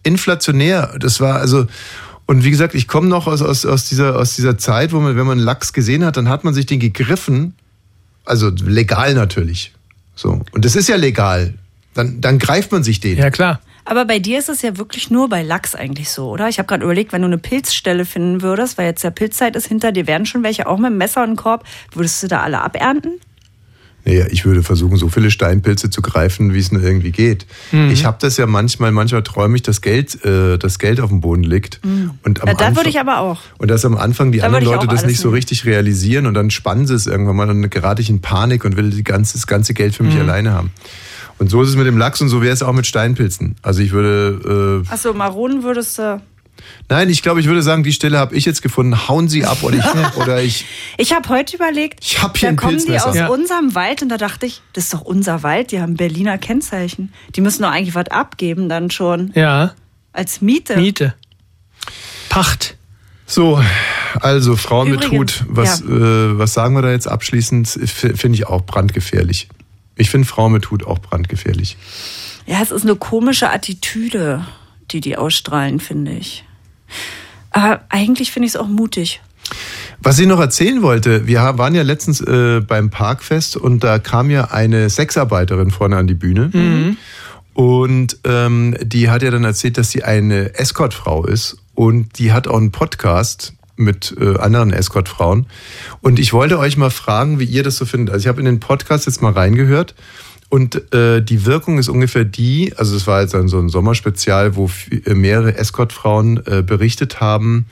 [0.03, 0.97] inflationär.
[0.99, 1.67] Das war also
[2.27, 5.17] und wie gesagt, ich komme noch aus, aus, aus, dieser, aus dieser Zeit, wo man,
[5.17, 7.55] wenn man Lachs gesehen hat, dann hat man sich den gegriffen.
[8.25, 9.73] Also legal natürlich.
[10.15, 10.41] So.
[10.53, 11.55] Und das ist ja legal.
[11.95, 13.19] Dann, dann greift man sich den.
[13.19, 13.61] Ja, klar.
[13.85, 16.49] Aber bei dir ist es ja wirklich nur bei Lachs eigentlich so, oder?
[16.49, 19.67] Ich habe gerade überlegt, wenn du eine Pilzstelle finden würdest, weil jetzt ja Pilzzeit ist,
[19.67, 22.41] hinter dir wären schon welche auch mit dem Messer und dem Korb, würdest du da
[22.41, 23.21] alle abernten?
[24.05, 27.47] Naja, ich würde versuchen, so viele Steinpilze zu greifen, wie es nur irgendwie geht.
[27.73, 27.91] Mhm.
[27.91, 31.21] Ich habe das ja manchmal, manchmal träume ich, dass Geld, äh, das Geld auf dem
[31.21, 31.81] Boden liegt.
[32.23, 33.41] Und am Ja, da würde ich aber auch.
[33.59, 36.51] Und dass am Anfang die Da anderen Leute das nicht so richtig realisieren und dann
[36.51, 39.35] spannen sie es irgendwann mal und dann gerate ich in Panik und will die ganze,
[39.35, 40.21] das ganze Geld für mich Mhm.
[40.21, 40.71] alleine haben.
[41.39, 43.57] Und so ist es mit dem Lachs und so wäre es auch mit Steinpilzen.
[43.63, 46.21] Also ich würde, äh, Achso, Maronen würdest du.
[46.89, 49.09] Nein, ich glaube, ich würde sagen, die Stelle habe ich jetzt gefunden.
[49.09, 50.65] Hauen Sie ab oder ich, oder ich
[50.99, 53.29] Ich habe heute überlegt, Ich hab hier da kommen die aus Ja.
[53.29, 57.13] unserem Wald und da dachte ich, das ist doch unser Wald, die haben Berliner Kennzeichen.
[57.35, 59.33] Die müssen doch eigentlich was abgeben dann schon.
[59.35, 59.75] Ja.
[60.13, 60.77] Als Miete.
[60.77, 61.15] Miete.
[62.29, 62.77] Pacht.
[63.27, 63.63] So,
[64.21, 65.87] also Frau mit Übrigens, Hut, was, äh,
[66.39, 67.67] was sagen wir da jetzt abschließend?
[67.69, 69.49] Finde ich auch brandgefährlich.
[69.97, 71.77] Ich finde Frau mit Hut auch brandgefährlich.
[72.47, 74.45] Ja, es ist eine komische Attitüde,
[74.91, 76.45] die die ausstrahlen, finde ich.
[77.51, 79.21] Aber eigentlich finde ich es auch mutig.
[80.01, 84.31] Was ich noch erzählen wollte, wir waren ja letztens äh, beim Parkfest und da kam
[84.31, 86.51] ja eine Sexarbeiterin vorne an die Bühne.
[87.55, 92.49] Und ähm, die hat ja dann erzählt, dass sie eine Escortfrau ist und die hat
[92.49, 95.47] auch einen Podcast mit äh, anderen Escortfrauen.
[96.01, 98.13] Und ich wollte euch mal fragen, wie ihr das so findet.
[98.13, 99.95] Also ich habe in den Podcast jetzt mal reingehört
[100.49, 104.71] und äh, die Wirkung ist ungefähr die, also es war jetzt so ein Sommerspezial, wo
[105.07, 107.67] mehrere Escortfrauen äh, berichtet haben,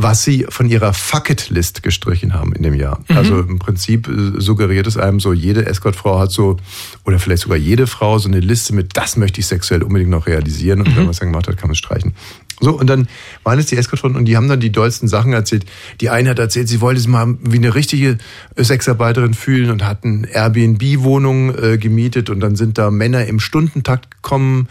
[0.00, 3.00] was sie von ihrer Fuck-It-List gestrichen haben in dem Jahr.
[3.08, 3.16] Mhm.
[3.16, 6.56] Also im Prinzip äh, suggeriert es einem so, jede Escortfrau hat so,
[7.04, 10.28] oder vielleicht sogar jede Frau, so eine Liste mit, das möchte ich sexuell unbedingt noch
[10.28, 10.80] realisieren.
[10.80, 12.14] Und wenn man es dann gemacht hat, kann man es streichen.
[12.60, 13.08] So, und dann
[13.42, 15.64] waren es die Escortfrauen und die haben dann die dollsten Sachen erzählt.
[16.00, 18.18] Die eine hat erzählt, sie wollte sich mal wie eine richtige
[18.56, 24.10] Sexarbeiterin fühlen und hat eine Airbnb-Wohnung äh, gemietet und dann sind da Männer im Stundentakt
[24.10, 24.68] gekommen.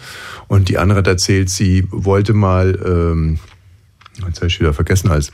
[0.47, 3.39] Und die andere hat erzählt, sie wollte mal, ähm,
[4.25, 5.31] Jetzt habe ich wieder vergessen alles.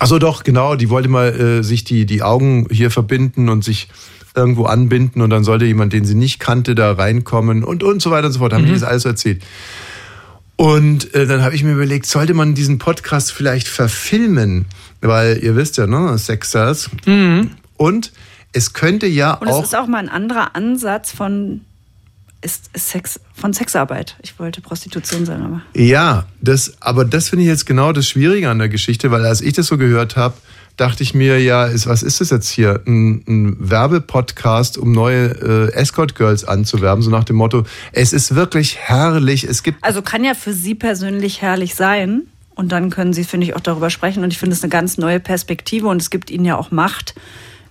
[0.00, 0.74] Ach so, doch, genau.
[0.76, 3.88] Die wollte mal äh, sich die, die Augen hier verbinden und sich
[4.34, 8.10] irgendwo anbinden und dann sollte jemand, den sie nicht kannte, da reinkommen und, und so
[8.10, 8.52] weiter und so fort.
[8.54, 8.74] Haben die Mhm.
[8.74, 9.42] das alles erzählt.
[10.56, 14.66] Und äh, dann habe ich mir überlegt, sollte man diesen Podcast vielleicht verfilmen?
[15.00, 16.88] Weil ihr wisst ja, ne, Sexers.
[17.76, 18.12] Und
[18.52, 21.62] es könnte ja Und es auch ist auch mal ein anderer Ansatz von,
[22.42, 24.16] ist, Sex, von Sexarbeit.
[24.22, 25.62] Ich wollte Prostitution sagen, aber.
[25.74, 29.40] Ja, das, aber das finde ich jetzt genau das Schwierige an der Geschichte, weil als
[29.40, 30.34] ich das so gehört habe,
[30.76, 32.82] dachte ich mir, ja, ist, was ist das jetzt hier?
[32.86, 38.78] Ein, ein Werbepodcast, um neue äh, Escort-Girls anzuwerben, so nach dem Motto, es ist wirklich
[38.78, 42.22] herrlich, es gibt Also kann ja für Sie persönlich herrlich sein.
[42.54, 44.22] Und dann können Sie, finde ich, auch darüber sprechen.
[44.22, 45.88] Und ich finde es eine ganz neue Perspektive.
[45.88, 47.14] Und es gibt Ihnen ja auch Macht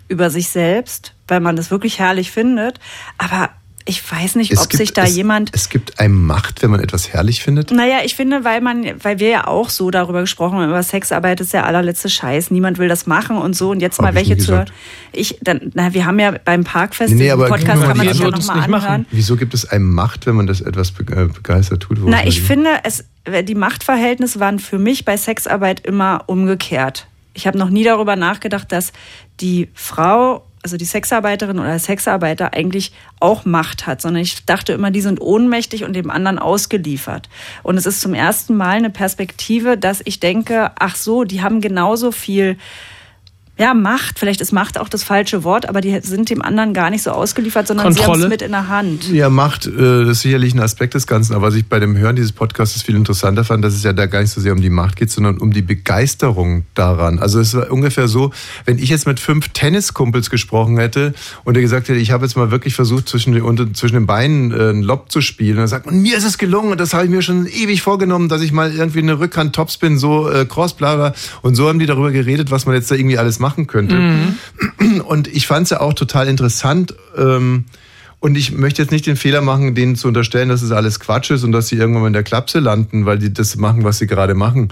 [0.08, 2.80] über sich selbst, weil man das wirklich herrlich findet.
[3.20, 3.52] Aber
[3.86, 6.72] ich weiß nicht, es ob gibt, sich da es, jemand Es gibt einem Macht, wenn
[6.72, 7.72] man etwas herrlich findet.
[7.72, 11.42] Naja, ich finde, weil man, weil wir ja auch so darüber gesprochen haben, über Sexarbeit
[11.42, 13.72] ist der allerletzte Scheiß, niemand will das machen und so.
[13.72, 14.66] Und jetzt Hab mal welche zu.
[15.12, 18.20] Ich, dann, na, wir haben ja beim Parkfest, Nee, nee, aber Podcast kann man sich
[18.20, 19.06] ja nochmal anhören.
[19.12, 22.00] Wieso gibt es einem Macht, wenn man das etwas äh, begeistert tut?
[22.06, 23.06] Na, ich finde, es,
[23.44, 27.08] die Machtverhältnisse waren für mich bei Sexarbeit immer umgekehrt.
[27.34, 28.92] Ich habe noch nie darüber nachgedacht, dass
[29.40, 34.74] die Frau, also die Sexarbeiterin oder der Sexarbeiter eigentlich auch Macht hat, sondern ich dachte
[34.74, 37.30] immer, die sind ohnmächtig und dem anderen ausgeliefert.
[37.64, 41.62] Und es ist zum ersten Mal eine Perspektive, dass ich denke, ach so, die haben
[41.62, 42.58] genauso viel
[43.62, 46.90] ja, Macht, vielleicht ist Macht auch das falsche Wort, aber die sind dem anderen gar
[46.90, 48.26] nicht so ausgeliefert, sondern sie haben Kontrolle.
[48.26, 49.08] es mit in der Hand.
[49.12, 51.96] Ja, Macht, äh, das ist sicherlich ein Aspekt des Ganzen, aber was ich bei dem
[51.96, 54.62] Hören dieses Podcasts viel interessanter fand, dass es ja da gar nicht so sehr um
[54.62, 57.20] die Macht geht, sondern um die Begeisterung daran.
[57.20, 58.32] Also es war ungefähr so,
[58.66, 62.36] wenn ich jetzt mit fünf Tenniskumpels gesprochen hätte und er gesagt hätte, ich habe jetzt
[62.36, 65.68] mal wirklich versucht, zwischen den, unter, zwischen den Beinen äh, einen Lob zu spielen, dann
[65.68, 68.42] sagt man, mir ist es gelungen und das habe ich mir schon ewig vorgenommen, dass
[68.42, 71.14] ich mal irgendwie eine Rückhand Topspin, so äh, Cross, bla, bla.
[71.44, 73.96] Und so haben die darüber geredet, was man jetzt da irgendwie alles machen könnte.
[75.06, 76.96] Und ich fand es ja auch total interessant.
[77.18, 77.66] Ähm,
[78.20, 81.32] und ich möchte jetzt nicht den Fehler machen, denen zu unterstellen, dass es alles Quatsch
[81.32, 83.98] ist und dass sie irgendwann mal in der Klapse landen, weil die das machen, was
[83.98, 84.72] sie gerade machen.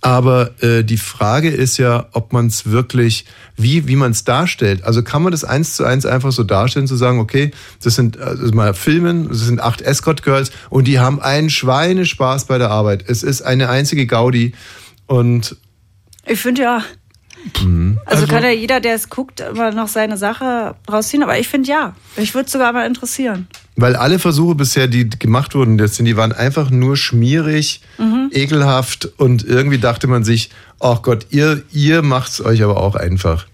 [0.00, 4.82] Aber äh, die Frage ist ja, ob man es wirklich, wie, wie man es darstellt.
[4.82, 7.50] Also kann man das eins zu eins einfach so darstellen, zu sagen, okay,
[7.82, 12.56] das sind also mal Filmen, das sind acht Escort-Girls und die haben einen Schweinespaß bei
[12.56, 13.04] der Arbeit.
[13.06, 14.52] Es ist eine einzige Gaudi.
[15.06, 15.56] Und
[16.24, 16.82] Ich finde ja,
[17.62, 17.98] Mhm.
[18.06, 21.22] Also, kann ja jeder, der es guckt, immer noch seine Sache rausziehen.
[21.22, 21.94] Aber ich finde ja.
[22.16, 23.46] Ich würde es sogar mal interessieren.
[23.76, 28.30] Weil alle Versuche bisher, die gemacht wurden, das sind, die waren einfach nur schmierig, Mhm.
[28.32, 33.46] ekelhaft und irgendwie dachte man sich, ach Gott, ihr, ihr macht's euch aber auch einfach.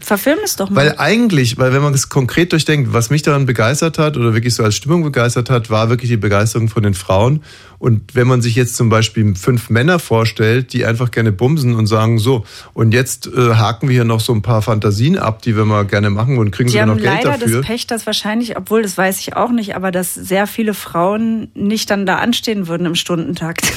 [0.00, 0.86] Verfilm es doch mal.
[0.86, 4.54] Weil eigentlich, weil wenn man es konkret durchdenkt, was mich daran begeistert hat oder wirklich
[4.54, 7.42] so als Stimmung begeistert hat, war wirklich die Begeisterung von den Frauen.
[7.78, 11.86] Und wenn man sich jetzt zum Beispiel fünf Männer vorstellt, die einfach gerne bumsen und
[11.86, 15.56] sagen, so, und jetzt äh, haken wir hier noch so ein paar Fantasien ab, die
[15.56, 17.58] wir mal gerne machen und kriegen Die sogar haben noch Geld leider dafür.
[17.58, 21.48] das Pech, dass wahrscheinlich, obwohl das weiß ich auch nicht, aber dass sehr viele Frauen
[21.54, 23.70] nicht dann da anstehen würden im Stundentakt,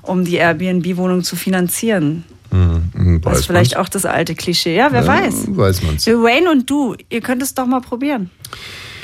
[0.00, 2.24] um die Airbnb-Wohnung zu finanzieren.
[2.50, 3.86] Hm, Das ist vielleicht man's.
[3.86, 4.74] auch das alte Klischee.
[4.76, 5.44] Ja, wer Ja, weiß.
[5.48, 6.06] Weiß man's.
[6.06, 8.30] Wayne und du, ihr könnt es doch mal probieren.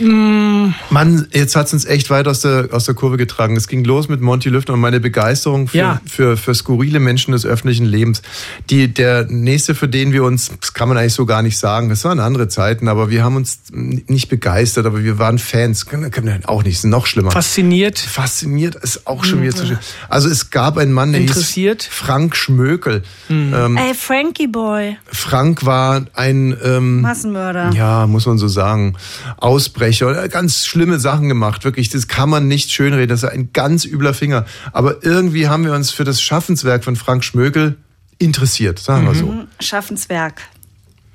[0.01, 3.57] Mann, jetzt hat's uns echt weit aus der, aus der Kurve getragen.
[3.57, 6.01] Es ging los mit Monty Lüftner und meine Begeisterung für, Ja.
[6.07, 8.23] für, für skurrile Menschen des öffentlichen Lebens.
[8.71, 11.89] Die, der nächste, für den wir uns, das kann man eigentlich so gar nicht sagen,
[11.89, 15.87] das waren andere Zeiten, aber wir haben uns nicht begeistert, aber wir waren Fans.
[15.87, 17.31] Können können wir auch nicht, ist noch schlimmer.
[17.31, 17.99] Fasziniert.
[17.99, 19.79] Fasziniert ist auch schon wieder zu schön.
[20.09, 21.83] Also es gab einen Mann, der Interessiert.
[21.85, 23.03] hieß Frank Schmökel.
[23.31, 27.71] Ähm, Ey, Frankie Boy, Frank war ein ähm, Massenmörder.
[27.75, 28.95] ja, muss man so sagen,
[29.39, 33.51] Ausbrecher, oder ganz schlimme Sachen gemacht, wirklich, das kann man nicht schönreden, das ist ein
[33.53, 34.47] ganz übler Finger.
[34.73, 37.77] Aber irgendwie haben wir uns für das Schaffenswerk von Frank Schmökel
[38.19, 39.27] interessiert, sagen wir so.
[39.27, 39.49] Mhm.
[39.61, 40.41] Schaffenswerk.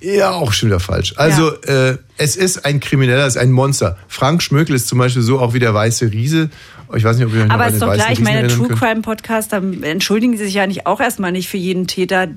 [0.01, 1.13] Ja, auch schon wieder falsch.
[1.17, 3.97] Also, äh, es ist ein Krimineller, es ist ein Monster.
[4.07, 6.49] Frank Schmökel ist zum Beispiel so auch wie der weiße Riese.
[6.95, 8.69] Ich weiß nicht, ob ihr euch Aber an ist doch gleich, meine True.
[8.69, 12.27] Crime Podcast, da entschuldigen sie sich ja nicht auch erstmal nicht für jeden Täter,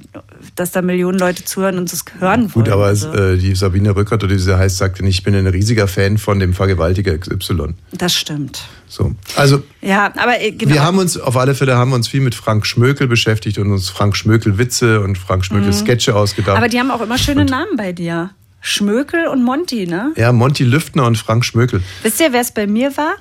[0.57, 2.65] dass da Millionen Leute zuhören und das hören wollen.
[2.65, 5.25] Gut, aber es, Also, äh, die Sabine Rückert oder wie sie heißt, sagte nicht, ich
[5.25, 7.75] bin ein riesiger Fan von dem Vergewaltiger XY.
[7.93, 8.65] das stimmt.
[8.89, 9.15] So.
[9.37, 10.75] Also, Ja, aber äh, genau.
[10.75, 13.71] Wir haben uns, auf alle Fälle haben wir uns viel mit Frank Schmökel beschäftigt und
[13.73, 15.73] uns Frank Schmökel Witze und Frank Schmökel Mhm.
[15.73, 16.59] Sketche ausgedacht.
[16.59, 18.31] aber die haben auch immer schöne Namen bei dir.
[18.61, 20.13] Schmökel und Monty, ne?
[20.17, 21.83] ja, Monty Lüftner und Frank Schmökel.
[22.03, 23.15] Wisst ihr, wer es bei mir war?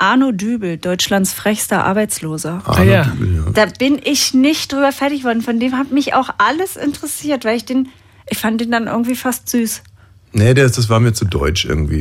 [0.00, 2.62] Arno Dübel, Deutschlands frechster Arbeitsloser.
[2.64, 3.04] Arno ja.
[3.04, 3.50] Dübel, ja.
[3.52, 5.42] Da bin ich nicht drüber fertig geworden.
[5.42, 7.88] Von dem hat mich auch alles interessiert, weil ich den,
[8.28, 9.82] ich fand den dann irgendwie fast süß.
[10.32, 11.98] Nee, das, das war mir zu deutsch irgendwie.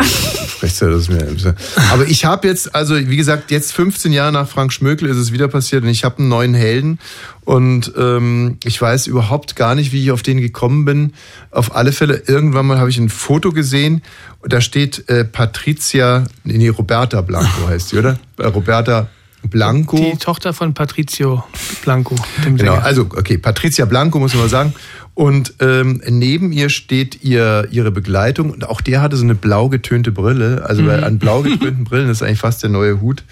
[1.92, 5.32] Aber ich habe jetzt, also wie gesagt, jetzt 15 Jahre nach Frank Schmökel ist es
[5.32, 7.00] wieder passiert und ich habe einen neuen Helden
[7.44, 11.14] und ähm, ich weiß überhaupt gar nicht, wie ich auf den gekommen bin.
[11.50, 14.04] Auf alle Fälle, irgendwann mal habe ich ein Foto gesehen
[14.42, 18.20] und da steht äh, Patricia, nee, Roberta Blanco heißt sie, oder?
[18.38, 19.10] Äh, Roberta
[19.44, 19.98] Blanco.
[19.98, 21.44] Die Tochter von Patrizio
[21.84, 22.16] Blanco.
[22.44, 24.74] Genau, also okay, Patricia Blanco muss man mal sagen.
[25.20, 29.68] Und ähm, neben ihr steht ihr ihre Begleitung und auch der hatte so eine blau
[29.68, 30.64] getönte Brille.
[30.66, 33.26] Also bei, an blau getönten Brillen ist eigentlich fast der neue Hut.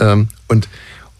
[0.00, 0.68] Ähm, und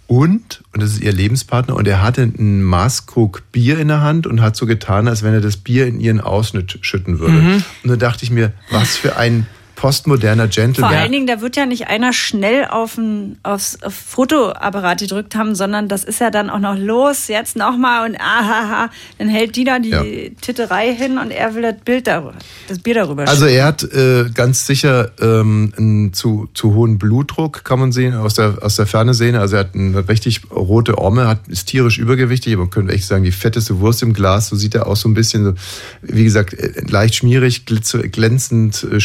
[0.08, 4.26] und und das ist ihr Lebenspartner und er hatte einen Maßkrug Bier in der Hand
[4.26, 7.34] und hat so getan, als wenn er das Bier in ihren Ausschnitt schütten würde.
[7.34, 7.62] Mhm.
[7.84, 9.46] Und da dachte ich mir, was für ein
[9.78, 10.92] postmoderner Vor Gentleman.
[10.94, 15.54] allen Dingen, da wird ja nicht einer schnell auf ein, aufs auf Fotoapparat gedrückt haben,
[15.54, 18.90] sondern das ist ja dann auch noch los, jetzt nochmal und ahaha.
[19.18, 20.02] Dann hält die da die Ja.
[20.40, 22.34] Titterei hin und er will das Bild darüber,
[22.66, 27.64] das Bier darüber Also er hat äh, ganz sicher ähm, einen zu, zu hohen Blutdruck,
[27.64, 29.36] kann man sehen, aus der, aus der Ferne sehen.
[29.36, 33.22] Also er hat eine richtig rote Orme, hat, ist tierisch übergewichtig, man könnte echt sagen,
[33.22, 34.48] die fetteste Wurst im Glas.
[34.48, 35.54] So sieht er aus, so ein bisschen, so,
[36.02, 38.98] wie gesagt, äh, leicht schmierig, glänzend, äh,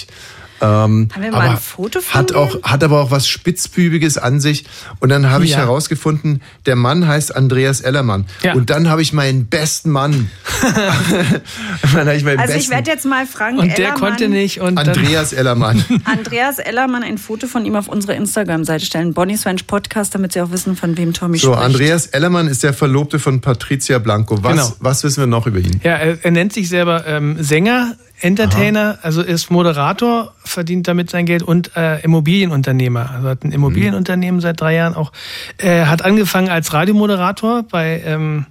[0.00, 0.14] schwitzig.
[0.62, 4.40] Ähm, Haben wir mal ein Foto von hat auch hat aber auch was spitzbübiges an
[4.40, 4.66] sich
[4.98, 5.56] und dann habe ich Ja.
[5.60, 8.52] herausgefunden, der Mann heißt Andreas Ellermann Ja.
[8.52, 10.30] und dann habe ich meinen besten Mann.
[11.82, 14.60] ich meinen Also ich besten werde jetzt mal Frank und der Ellermann, konnte nicht.
[14.60, 15.82] Und Andreas Ellermann.
[16.04, 19.14] Andreas Ellermann ein Foto von ihm auf unsere Instagram-Seite stellen.
[19.14, 21.64] Bonnie's Ranch Podcast, damit sie auch wissen, von wem Tommy So, spricht.
[21.64, 24.42] Andreas Ellermann ist der Verlobte von Patricia Blanco.
[24.42, 24.72] Was, Genau.
[24.80, 25.80] was wissen wir noch über ihn?
[25.82, 31.26] Ja, er, er nennt sich selber ähm, Sänger, Entertainer, also ist Moderator, verdient damit sein
[31.26, 33.10] Geld und äh, Immobilienunternehmer.
[33.10, 35.12] Also hat ein Immobilienunternehmen seit drei Jahren auch.
[35.58, 38.46] Er hat angefangen als Radiomoderator bei ähm,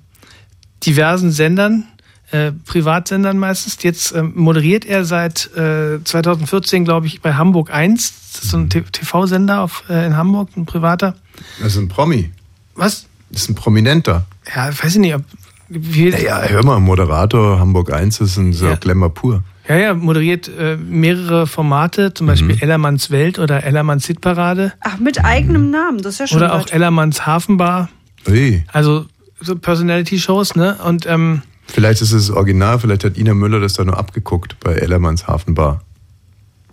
[0.85, 1.85] diversen Sendern,
[2.31, 3.77] äh, Privatsendern meistens.
[3.83, 8.13] Jetzt ähm, moderiert er seit äh, 2014, glaube ich, bei Hamburg 1.
[8.33, 11.15] Das ist so ein TV-Sender auf, äh, in Hamburg, ein privater.
[11.59, 12.31] Das ist ein Promi.
[12.75, 13.05] Was?
[13.29, 14.25] Das ist ein Prominenter.
[14.55, 15.23] Ja, weiß ich nicht, ob
[15.69, 18.75] wie, Ja, hör mal, Moderator Hamburg 1 ist ein Ja.
[18.75, 19.43] Glamour pur.
[19.69, 22.61] Ja, ja, moderiert äh, mehrere Formate, zum Beispiel Mhm.
[22.61, 26.63] Ellermanns Welt oder Ellermanns Hitparade Ach, mit eigenem Namen, das ist ja schon oder auch
[26.65, 26.71] was.
[26.71, 27.89] Ellermanns Hafenbar.
[28.27, 28.65] Ui.
[28.73, 29.05] Also
[29.39, 30.77] so Personality-Shows, ne?
[30.83, 34.59] Und ähm, Vielleicht ist es das Original, vielleicht hat Ina Müller das da nur abgeguckt
[34.59, 35.81] bei Ellermanns Hafenbar.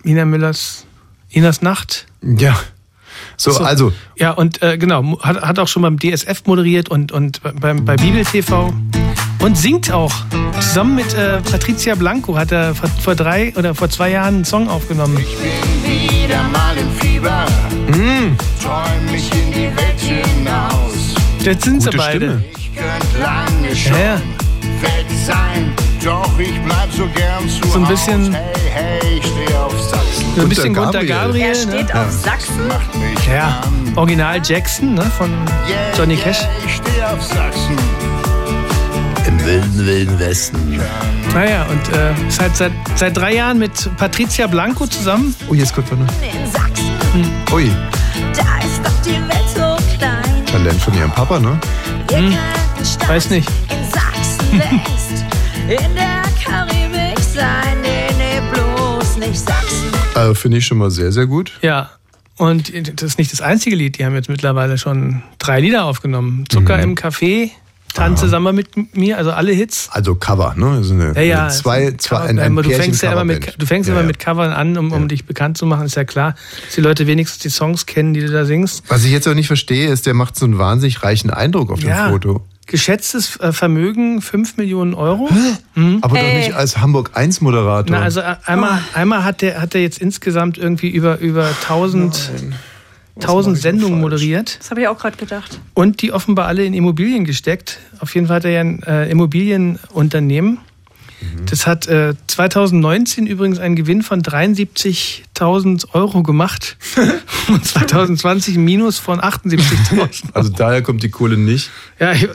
[0.03, 0.85] Ina Müllers
[1.29, 2.07] Inas Nacht.
[2.23, 2.57] Ja.
[3.35, 3.63] So, So.
[3.63, 7.85] also, Ja, und äh, genau, hat, hat auch schon beim DSF moderiert und, und beim,
[7.85, 8.73] bei Bibel TV.
[9.47, 10.11] Und singt auch.
[10.59, 14.43] Zusammen mit äh, Patricia Blanco hat er vor, vor drei oder vor zwei Jahren einen
[14.45, 15.15] Song aufgenommen.
[15.85, 17.45] Wieder mal im Fieber,
[18.61, 21.15] träum mich in die Welt hinaus.
[21.39, 22.17] Jetzt sind sie Gute beide.
[22.17, 22.43] Stimme.
[22.57, 24.15] Ich könnte lange schon Ja, ja.
[24.81, 25.73] weg sein,
[26.03, 28.43] doch ich bleib so gern zu So ein bisschen- Hey,
[28.73, 31.07] hey, ich steh auf Sachsen, So ein bisschen Gunter Gabriel.
[31.07, 31.41] Gabriel.
[31.45, 31.55] Er ne?
[31.85, 32.67] steht auf Sachsen.
[32.67, 33.93] macht mich Ja, an.
[33.97, 35.29] Original Jackson ne, von
[35.69, 36.39] Yeah, Johnny yeah, Cash.
[36.65, 37.77] ich steh auf Sachsen.
[39.27, 40.79] Im wilden, wilden Westen.
[41.33, 45.35] Naja, und äh, ist halt seit, seit drei Jahren mit Patricia Blanco zusammen.
[45.49, 45.99] Oh, jetzt kommt noch.
[45.99, 47.69] In Sachsen, Ui,
[48.35, 50.45] da ist doch die Welt so klein.
[50.45, 51.59] Talent von ihrem Papa, ne?
[52.83, 53.49] Statt Weiß nicht.
[53.69, 55.25] in Sachsen längst
[55.83, 57.81] in der Karibik sein.
[57.81, 59.87] Nee, nee, bloß nicht Sachsen.
[60.15, 61.51] Also finde ich schon mal sehr, sehr gut.
[61.61, 61.89] Ja.
[62.37, 62.71] Und
[63.01, 63.97] das ist nicht das einzige Lied.
[63.97, 66.45] Die haben jetzt mittlerweile schon drei Lieder aufgenommen.
[66.49, 67.49] Zucker im Café,
[67.97, 69.89] Tanze Samba mit mir, also alle Hits.
[69.91, 70.67] Also Cover, ne?
[70.67, 71.49] Also eine, Ja, ja.
[71.49, 74.51] zwei, zwei, ein, ein du fängst ja immer mit, du fängst Ja, immer mit Covern
[74.51, 76.35] an, um, um dich bekannt zu machen, ist ja klar,
[76.65, 78.83] dass die Leute wenigstens die Songs kennen, die du da singst.
[78.87, 81.79] Was ich jetzt auch nicht verstehe, ist, der macht so einen wahnsinnig reichen Eindruck auf
[81.79, 82.09] dem Ja.
[82.09, 82.41] Foto.
[82.69, 85.29] Geschätztes äh, Vermögen 5 Millionen Euro.
[86.01, 86.37] Aber doch Ey.
[86.39, 87.95] nicht als Hamburg 1 Moderator.
[87.97, 92.29] Na, also äh, einmal, einmal hat der, hat der jetzt insgesamt irgendwie über, über 1000,
[93.21, 95.59] 1000 Sendungen moderiert Das habe ich auch gerade gedacht.
[95.73, 97.79] und die offenbar alle in Immobilien gesteckt.
[97.99, 100.59] Auf jeden Fall hat er ja ein äh, Immobilienunternehmen.
[101.49, 106.77] Das hat äh, 2019 übrigens einen Gewinn von 73.000 Euro gemacht
[107.47, 110.25] und 2020 ein Minus von 78.000.
[110.33, 111.71] Also daher kommt die Kohle nicht.
[111.99, 112.27] Ja, ich-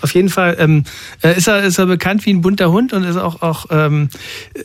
[0.00, 0.84] auf jeden Fall ähm,
[1.22, 4.08] äh, ist, er, ist er bekannt wie ein bunter Hund und ist auch, auch ähm,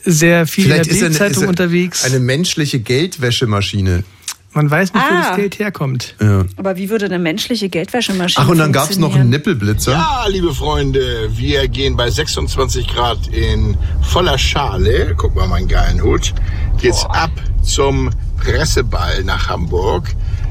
[0.04, 2.04] sehr viel in der er Bildzeitung er unterwegs.
[2.04, 4.04] Eine menschliche Geldwäschemaschine.
[4.52, 5.28] Man weiß nicht, wo Ah.
[5.28, 6.16] das Geld herkommt.
[6.20, 6.44] Ja.
[6.56, 9.30] Aber wie würde eine menschliche Geldwäschemaschine Ach, und dann gab es noch einen?
[9.30, 9.92] Nippelblitzer.
[9.92, 16.02] Ja, liebe Freunde, wir gehen bei 26 Grad in voller Schale, guck mal meinen geilen
[16.02, 16.34] Hut,
[16.80, 17.30] jetzt ab
[17.62, 20.08] zum Presseball nach Hamburg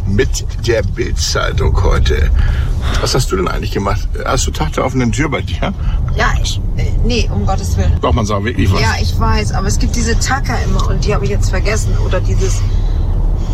[0.07, 2.31] mit der Bildzeitung heute.
[3.01, 4.07] Was hast du denn eigentlich gemacht?
[4.25, 5.73] Hast du Tag der offenen Tür bei dir?
[6.15, 6.59] Ja, ich.
[6.77, 7.91] Äh, nee, um Gottes Willen.
[8.01, 8.81] Doch, man sagt wirklich was.
[8.81, 11.95] Ja, ich weiß, aber es gibt diese Tacker immer und die habe ich jetzt vergessen.
[12.05, 12.61] Oder dieses.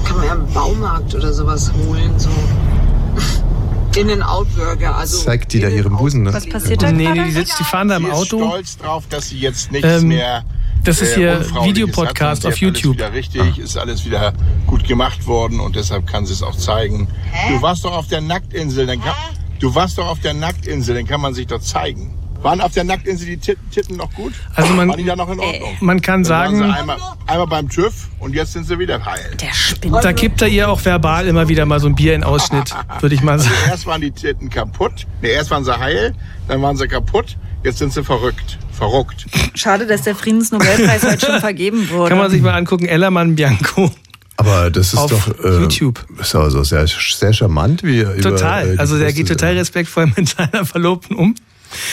[0.05, 2.29] Kann man ja im Baumarkt oder sowas holen, so.
[3.99, 4.95] In-and-out-Burger.
[4.95, 6.33] Also Zeigt die da ihren Busen, ne?
[6.33, 8.37] Was passiert da Nee, die, sitzt, die fahren da im Sie ist Auto.
[8.49, 10.43] stolz drauf, dass sie jetzt nichts Ähm, mehr.
[10.83, 12.99] das ist äh, hier Videopodcast auf YouTube.
[13.01, 14.33] Alles wieder richtig, ist alles wieder
[14.67, 17.07] gut gemacht worden und deshalb kann sie es auch zeigen.
[17.49, 19.13] Du warst doch auf der Nacktinsel, dann kann,
[19.59, 22.13] du warst doch auf der Nacktinsel, dann kann man sich doch zeigen.
[22.45, 24.33] Waren auf der Nacktinsel die Titten, Titten noch gut?
[24.53, 25.77] Also man- Waren die da noch in Ordnung?
[25.79, 29.03] Man kann Dann waren sagen, sie einmal, einmal beim TÜV und jetzt sind sie wieder
[29.03, 29.31] heil.
[29.41, 29.95] Der spinnt.
[30.03, 33.15] da gibt er ihr auch verbal immer wieder mal so ein Bier in Ausschnitt, würde
[33.15, 33.55] ich mal Also sagen.
[33.67, 36.13] erst waren die Titten kaputt, nee, erst waren sie heil,
[36.47, 38.59] dann waren sie kaputt, jetzt sind sie verrückt.
[38.71, 39.25] Verrückt.
[39.55, 42.09] Schade, dass der Friedensnobelpreis heute schon vergeben wurde.
[42.09, 43.89] Kann man sich mal angucken, Ellermann Bianco.
[44.37, 46.05] Aber das ist Auf doch äh, YouTube.
[46.19, 48.67] Ist aber so sehr, sehr charmant, wie er über, Total.
[48.67, 51.33] äh, die Also der geht total respektvoll mit seiner Verlobten um.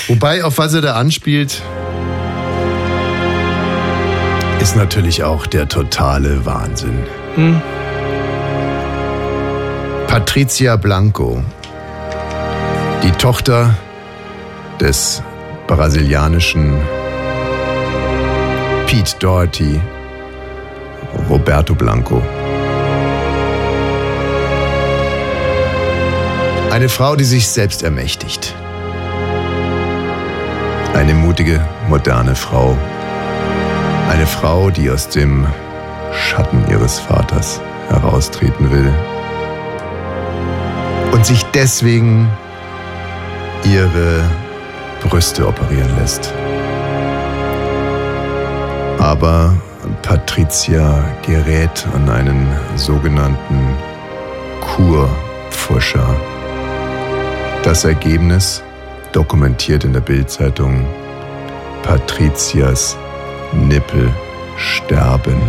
[0.08, 1.62] Wobei, auf was er da anspielt,
[4.60, 7.04] ist natürlich auch der totale Wahnsinn.
[7.34, 7.60] Hm.
[10.06, 11.42] Patricia Blanco,
[13.02, 13.74] die Tochter
[14.78, 15.22] des
[15.66, 16.78] brasilianischen
[18.86, 19.80] Pete Doherty,
[21.28, 22.22] Roberto Blanco.
[26.70, 28.54] Eine Frau, die sich selbst ermächtigt.
[30.94, 32.76] Eine mutige, moderne Frau.
[34.10, 35.46] Eine Frau, die aus dem
[36.12, 38.92] Schatten ihres Vaters heraustreten will.
[41.12, 42.28] Und sich deswegen
[43.64, 44.22] ihre
[45.02, 46.32] Brüste operieren lässt.
[48.98, 49.56] Aber
[50.02, 53.76] Patricia gerät an einen sogenannten
[54.60, 56.16] Kurpfuscher.
[57.62, 58.62] Das Ergebnis
[59.12, 60.86] dokumentiert in der Bildzeitung
[61.82, 62.96] Patricias
[63.52, 64.10] Nippel
[64.56, 65.40] sterben.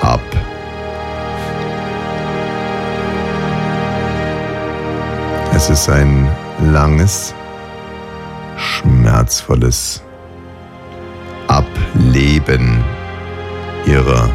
[0.00, 0.20] Ab.
[5.54, 6.28] Es ist ein
[6.72, 7.34] langes,
[8.56, 10.02] schmerzvolles
[11.48, 12.84] Ableben
[13.86, 14.30] ihrer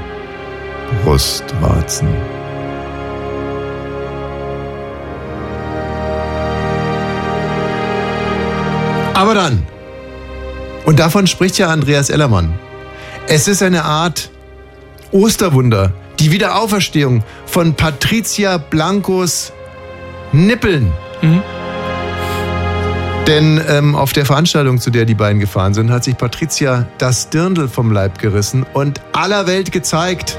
[1.04, 2.35] Brustwarzen.
[9.16, 9.66] Aber dann,
[10.86, 12.54] und davon spricht ja Andreas Ellermann,
[13.28, 14.30] es ist eine Art
[15.12, 19.54] Osterwunder, die Wiederauferstehung von Patricia Blancos
[20.34, 20.92] Nippeln.
[23.26, 27.30] Denn ähm, auf der Veranstaltung, zu der die beiden gefahren sind, hat sich Patricia das
[27.30, 30.38] Dirndl vom Leib gerissen und aller Welt gezeigt,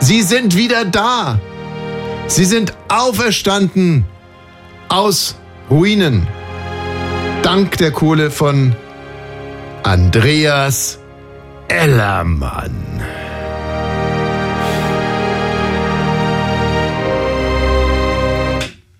[0.00, 1.38] sie sind wieder da.
[2.26, 4.06] Sie sind auferstanden
[4.88, 5.36] aus
[5.70, 6.26] Ruinen.
[7.48, 8.76] Dank der Kohle von
[9.82, 10.98] Andreas
[11.68, 13.00] Ellermann.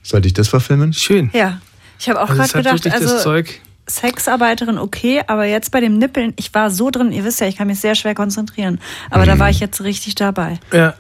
[0.02, 0.94] Sollte ich das verfilmen?
[0.94, 1.28] Schön.
[1.34, 1.60] Ja.
[1.98, 3.60] Ich habe auch Also gerade gedacht, das also Zeug.
[3.86, 7.56] Sexarbeiterin okay, aber jetzt bei dem Nippeln, ich war so drin, ihr wisst ja, ich
[7.56, 8.80] kann mich sehr schwer konzentrieren,
[9.10, 9.28] aber Mhm.
[9.28, 10.58] da war ich jetzt richtig dabei.
[10.72, 10.94] Ja.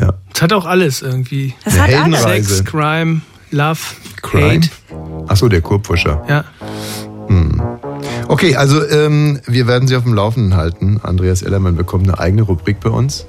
[0.00, 0.14] Ja.
[0.34, 1.52] Es hat auch alles irgendwie.
[1.66, 2.22] Das hat alles.
[2.22, 3.20] Sex, Crime,
[3.54, 3.78] Love,
[4.20, 4.62] Crime?
[4.62, 4.68] Hate.
[5.28, 6.24] Achso, der Kurpfuscher.
[6.28, 6.44] Ja.
[7.28, 7.62] Hm.
[8.26, 10.98] Okay, also ähm, wir werden Sie auf dem Laufenden halten.
[11.04, 13.26] Andreas Ellermann bekommt eine eigene Rubrik bei uns.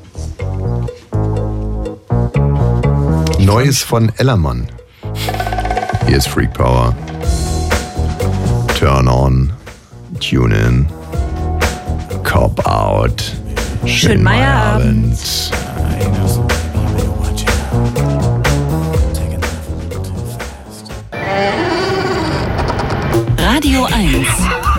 [3.37, 4.67] Neues von Ellermann.
[6.07, 6.95] Hier ist Freak Power.
[8.79, 9.53] Turn on,
[10.19, 10.87] tune in,
[12.23, 13.23] cop out.
[13.85, 15.19] Schönen Meierabend.
[23.55, 24.27] Radio 1.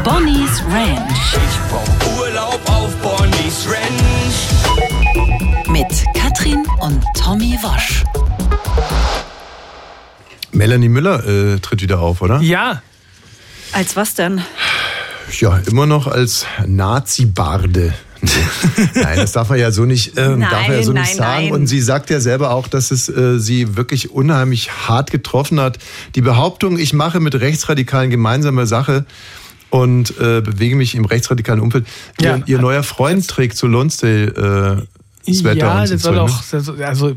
[0.05, 1.33] Bonnie's Ranch.
[1.33, 4.37] Ich brauch Urlaub auf Bonnie's Ranch.
[5.67, 8.05] Mit Katrin und Tommy Wosch.
[10.53, 12.43] Melanie Müller äh, tritt wieder auf, oder?
[12.43, 12.83] Ja.
[13.73, 14.45] Als was denn?
[15.41, 17.95] Ja, immer noch als Nazi-Barde.
[18.95, 21.17] nein, das darf er ja so nicht, ähm, Nein, darf er ja so nicht nein,
[21.17, 21.45] sagen.
[21.45, 21.53] nein.
[21.53, 25.79] Und sie sagt ja selber auch, dass es äh, sie wirklich unheimlich hart getroffen hat.
[26.15, 29.05] Die Behauptung, ich mache mit Rechtsradikalen gemeinsame Sache
[29.71, 31.87] und äh, bewege mich im rechtsradikalen Umfeld.
[32.21, 32.37] Ja.
[32.37, 34.87] Ihr, ihr neuer Freund trägt zu Lonsdale
[35.33, 37.13] äh, Sweater ja, das soll auch, das- also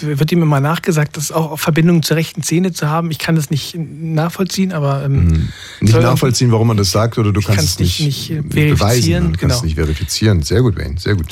[0.00, 3.10] wird ihm immer nachgesagt, das auch Verbindung zur rechten Szene zu haben.
[3.10, 5.48] Ich kann das nicht nachvollziehen, aber ähm, Mhm.
[5.80, 8.42] Nicht nachvollziehen, warum man das sagt, oder du kannst kann's es nicht, nicht- nicht, äh,
[8.42, 8.76] beweisen.
[8.78, 9.54] verifizieren, kannst genau.
[9.56, 10.42] es nicht verifizieren.
[10.42, 11.26] Sehr gut, Wayne, sehr gut.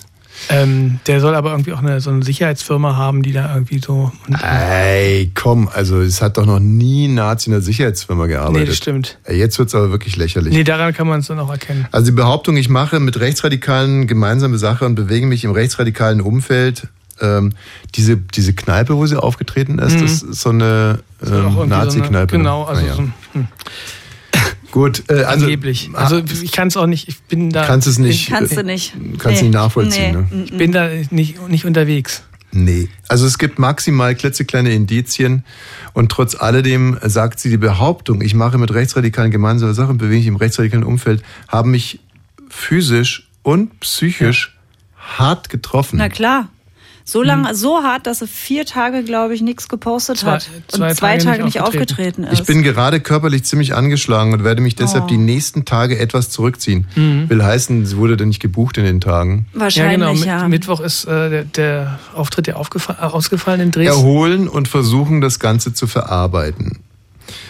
[0.49, 4.13] Ähm, der soll aber irgendwie auch eine, so eine Sicherheitsfirma haben, die da irgendwie so.
[4.43, 8.61] Ey, komm, also es hat doch noch nie ein Nazi in der Sicherheitsfirma gearbeitet.
[8.61, 9.19] Nee, das stimmt.
[9.29, 10.53] Jetzt wird's aber wirklich lächerlich.
[10.55, 11.87] nee, daran kann man es dann auch erkennen.
[11.91, 16.89] Also die Behauptung, ich mache mit Rechtsradikalen gemeinsame Sache und bewege mich im rechtsradikalen Umfeld.
[17.21, 17.53] Ähm,
[17.95, 20.03] diese, diese Kneipe, wo sie aufgetreten ist, Mhm.
[20.03, 22.11] das ist so eine ähm, Nazi-Kneipe.
[22.11, 22.95] So eine, genau, also Naja.
[22.95, 23.03] so,
[23.33, 23.49] hm,
[24.77, 25.89] Gut, äh, also angeblich.
[25.95, 27.09] Also ich kann es auch nicht.
[27.09, 27.65] Ich bin da.
[27.65, 28.93] Kannst es nicht- Kannst du nicht.
[29.19, 30.29] kannst nicht nachvollziehen, ne?
[30.31, 32.25] mm, Ich bin da nicht, nicht unterwegs.
[32.53, 32.91] Nee.
[33.09, 35.45] Also es gibt maximal klitzekleine Indizien
[35.95, 40.27] und trotz alledem sagt sie die Behauptung, ich mache mit Rechtsradikalen gemeinsame Sachen, bewege mich
[40.27, 42.01] im rechtsradikalen Umfeld, haben mich
[42.51, 44.59] physisch und psychisch
[44.99, 45.97] hart getroffen.
[45.97, 46.51] Na klar.
[47.09, 47.27] So Hm.
[47.29, 50.97] lange, so hart, dass er vier Tage, glaube ich, nichts gepostet Zwei- hat zwei und
[50.97, 52.41] zwei Tage Tage, nicht nicht aufgetreten, ist.
[52.41, 55.07] Ich bin gerade körperlich ziemlich angeschlagen und werde mich deshalb Oh.
[55.07, 56.89] die nächsten Tage etwas zurückziehen.
[56.97, 57.31] Mhm.
[57.31, 59.47] Will heißen, sie wurde denn nicht gebucht in den Tagen.
[59.53, 60.13] Wahrscheinlich, ja.
[60.15, 60.27] Genau.
[60.27, 60.43] ja.
[60.49, 63.93] Mit, Mittwoch ist äh, der, der Auftritt ja aufgefa- äh, ausgefallen in Dresden.
[63.97, 66.81] Erholen und versuchen, das Ganze zu verarbeiten.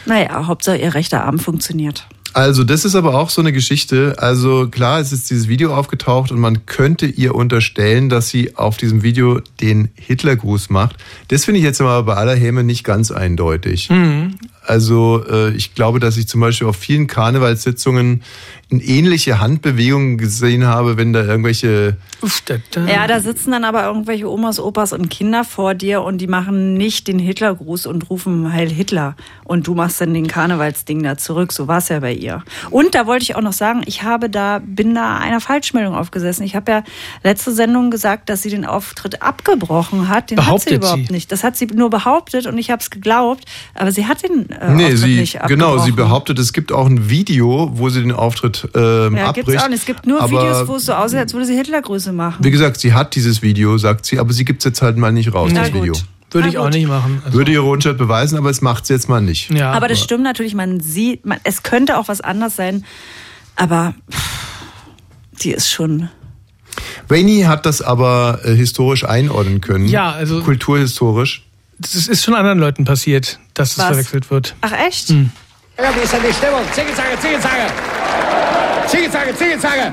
[0.04, 2.06] Naja, Hauptsache ihr rechter Arm funktioniert.
[2.36, 4.16] Also, das ist aber auch so eine Geschichte.
[4.18, 8.76] Also, klar, es ist dieses Video aufgetaucht und man könnte ihr unterstellen, dass sie auf
[8.76, 10.96] diesem Video den Hitlergruß macht.
[11.28, 13.88] Das finde ich jetzt aber bei aller Häme nicht ganz eindeutig.
[13.88, 14.34] Mhm.
[14.66, 18.22] Also, äh, ich glaube, dass ich zum Beispiel auf vielen Karnevalssitzungen
[18.70, 22.84] eine ähnliche Handbewegungen gesehen habe, wenn da irgendwelche Uff, da, da.
[22.86, 26.74] Ja, da sitzen dann aber irgendwelche Omas, Opas und Kinder vor dir und die machen
[26.74, 29.14] nicht den Hitlergruß und rufen Heil Hitler.
[29.44, 31.52] Und du machst dann den Karnevalsding da zurück.
[31.52, 32.42] So war es ja bei ihr.
[32.70, 36.44] Und da wollte ich auch noch sagen, ich habe da, bin da einer Falschmeldung aufgesessen.
[36.44, 36.82] Ich habe ja
[37.22, 40.32] letzte Sendung gesagt, dass sie den Auftritt abgebrochen hat.
[40.32, 41.12] Den hat Behauptet sie überhaupt sie.
[41.12, 41.30] nicht.
[41.30, 43.44] Das hat sie nur behauptet und ich habe es geglaubt.
[43.74, 46.86] Aber sie hat den äh, nee, Auftritt sie, nicht genau, sie behauptet, es gibt auch
[46.86, 49.46] ein Video, wo sie den Auftritt ähm, Ja, abbricht.
[49.48, 49.78] gibt's auch nicht.
[49.80, 52.44] Es gibt nur aber Videos, wo es so aussieht, als würde sie Hitlergrüße machen.
[52.44, 55.12] Wie gesagt, sie hat dieses Video, sagt sie, aber sie gibt es jetzt halt mal
[55.12, 55.82] nicht raus, Na das gut.
[55.82, 55.94] Video.
[56.32, 57.22] Würde ich auch nicht machen.
[57.24, 59.50] Also, Würde ihre Unschuld beweisen, aber es macht sie jetzt mal nicht.
[59.50, 62.84] ja, aber das stimmt natürlich, man sieht, man, es könnte auch was anders sein,
[63.54, 64.22] aber pff,
[65.42, 66.08] die ist schon.
[67.08, 69.86] Wayne hat das aber äh, historisch einordnen können.
[69.88, 71.45] Ja, also- Kulturhistorisch.
[71.78, 73.86] Das ist schon anderen Leuten passiert, dass es Was?
[73.86, 74.54] verwechselt wird.
[74.62, 75.08] Ach echt?
[75.08, 75.30] Hm.
[75.78, 76.60] Ja, wie ist denn die Stimmung?
[76.72, 77.66] Zicke-Zacke, Zicke-Zacke!
[78.88, 79.92] Zicke-Zacke, Zicke-Zacke!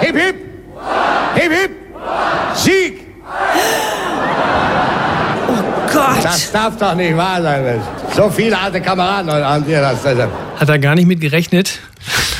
[0.00, 0.36] Hip, hip!
[1.34, 1.70] Hip, hip!
[2.56, 3.00] Sieg!
[5.48, 6.24] Oh Gott!
[6.24, 7.62] Das darf doch nicht wahr sein.
[7.62, 7.84] Mensch.
[8.16, 10.02] So viele alte Kameraden haben dir das.
[10.02, 10.28] das
[10.58, 11.78] Hat er gar nicht mit gerechnet.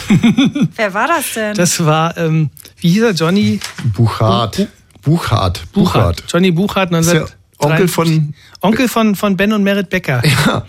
[0.77, 1.55] Wer war das denn?
[1.55, 2.51] Das war, ähm,
[2.81, 4.67] wie hieß er, Johnny Buchhardt.
[5.03, 5.63] Buchhardt.
[5.73, 6.25] Buchhardt.
[6.29, 7.42] Johnny Buchhardt, Ist ja 1973.
[7.63, 8.35] Onkel von.
[8.61, 10.23] Onkel von, von Ben und Merit Becker.
[10.25, 10.65] Ja.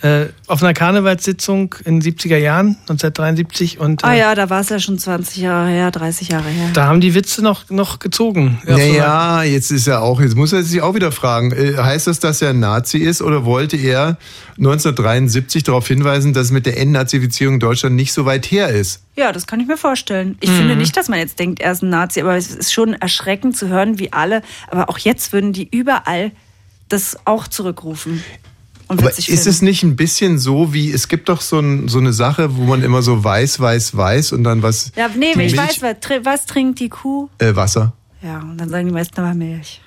[0.00, 3.80] Äh, auf einer Karnevalssitzung in den 70er Jahren, 1973.
[3.80, 6.70] Und äh, Ah ja, da war es ja schon 20 Jahre her, 30 Jahre her.
[6.72, 8.58] da haben die Witze noch, noch gezogen.
[8.62, 11.76] Auf so Naja, jetzt ist er auch, jetzt muss er sich auch wieder fragen, äh,
[11.76, 14.18] heißt das, dass er ein Nazi ist oder wollte er
[14.58, 19.02] 1973 darauf hinweisen, dass mit der Entnazifizierung in Deutschland nicht so weit her ist?
[19.16, 20.36] Ja, das kann ich mir vorstellen.
[20.40, 20.56] Ich Mhm.
[20.56, 23.56] finde nicht, dass man jetzt denkt, er ist ein Nazi, aber es ist schon erschreckend
[23.56, 26.30] zu hören, wie alle, aber auch jetzt würden die überall
[26.88, 28.22] das auch zurückrufen.
[28.88, 29.48] Und Aber ist finden.
[29.48, 32.64] es nicht ein bisschen so wie, es gibt doch so, ein, so eine Sache, wo
[32.64, 35.96] man immer so weiß, weiß, weiß und dann was, Ja, nee, ich Milch- weiß, was,
[35.98, 37.28] tr- was trinkt die Kuh?
[37.38, 37.92] äh, Wasser.
[38.22, 39.80] Ja, und dann sagen die meisten aber Milch.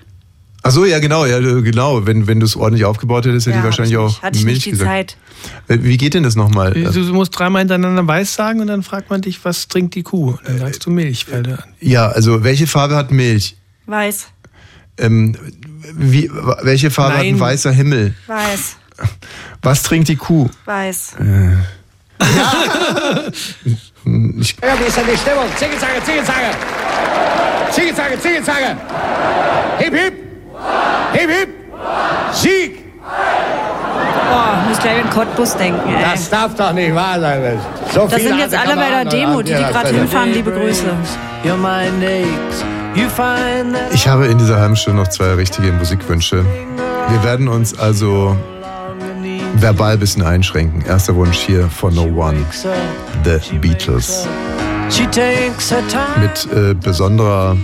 [0.63, 2.05] Ach so, ja, genau, ja, genau.
[2.05, 4.21] Wenn, wenn du es ordentlich aufgebaut hättest, hätte Ja, ich wahrscheinlich ich auch nicht.
[4.21, 5.17] Hatte ich Milch nicht die gesagt.
[5.67, 5.79] Zeit.
[5.79, 6.71] Äh, Wie geht denn das nochmal?
[6.75, 10.03] Du, du musst dreimal hintereinander weiß sagen und dann fragt man dich, was trinkt die
[10.03, 10.35] Kuh?
[10.45, 11.25] Dann sagst du Milch.
[11.33, 11.57] An.
[11.79, 13.57] Ja, also welche Farbe hat Milch?
[13.87, 14.27] Weiß.
[14.99, 15.35] Ähm,
[15.95, 16.29] wie,
[16.61, 17.33] welche Farbe hat Nein.
[17.35, 18.13] ein weißer Himmel?
[18.27, 18.75] Weiß.
[19.61, 20.49] Was trinkt die Kuh?
[20.65, 21.15] Weiß.
[21.19, 21.55] Äh,
[24.39, 25.45] ich, Ja, wie ist denn die Stimmung?
[25.55, 26.03] Zickezange,
[28.19, 28.77] Zickezange!
[29.77, 30.13] Hip, hip!
[31.13, 31.49] Hip, hip!
[32.33, 32.81] Sieg!
[33.01, 36.03] Boah, ich muss gleich an Cottbus denken, ey.
[36.03, 37.59] Das darf doch nicht wahr sein.
[37.93, 40.33] So Das sind jetzt alle bei der Demo, die, die gerade hinfahren.
[40.33, 40.85] Liebe Grüße.
[43.93, 46.45] Ich habe in dieser halben Stunde noch zwei richtige Musikwünsche.
[47.09, 48.37] Wir werden uns also
[49.55, 50.83] verbal bisschen einschränken.
[50.85, 52.45] Erster Wunsch hier von No One,
[53.23, 54.27] The Beatles.
[56.19, 57.55] Mit äh, besonderer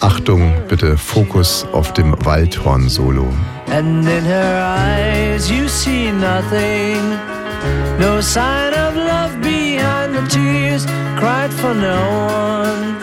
[0.00, 3.26] Achtung, bitte Fokus auf dem Waldhorn-Solo.
[3.70, 7.18] And in her eyes you see nothing.
[7.98, 10.86] No sign of love behind the tears
[11.18, 11.96] cried for no
[12.26, 12.96] one.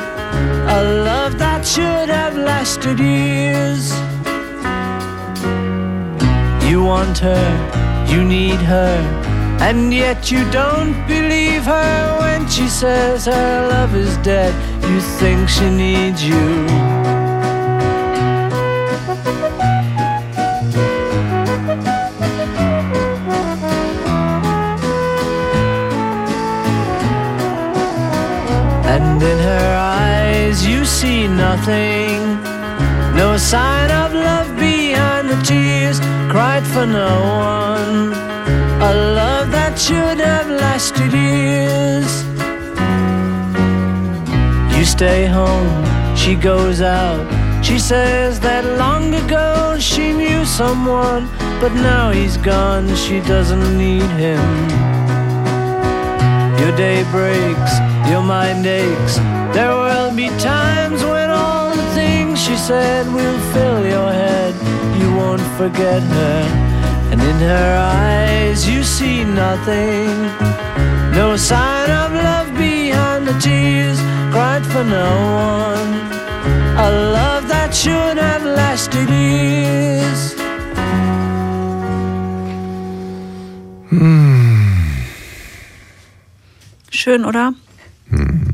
[0.68, 3.94] A love that should have lasted years.
[6.72, 8.96] You want her, you need her,
[9.60, 14.54] and yet you don't believe her when she says her love is dead.
[14.90, 16.46] You think she needs you.
[28.94, 32.42] And in her eyes you see nothing.
[33.14, 34.58] No sign of love
[35.42, 36.00] behind tears
[36.32, 38.14] cried for no one.
[38.82, 42.24] A love that should have lasted years.
[44.78, 47.26] You stay home, she goes out.
[47.64, 51.28] She says that long ago she knew someone,
[51.60, 54.46] but now he's gone, she doesn't need him.
[56.60, 57.74] Your day breaks,
[58.10, 59.18] your mind aches.
[59.54, 64.81] There will be times when all the things she said will fill your head.
[65.22, 66.42] You won't forget her,
[67.12, 70.10] and in her eyes you see nothing.
[71.14, 74.00] No sign of love behind the tears
[74.34, 75.12] cried for no
[75.78, 75.92] one.
[76.88, 80.22] A love that should have lasted years.
[83.90, 84.74] Hmm.
[86.90, 87.54] Schön, oder?
[88.10, 88.51] Hmm.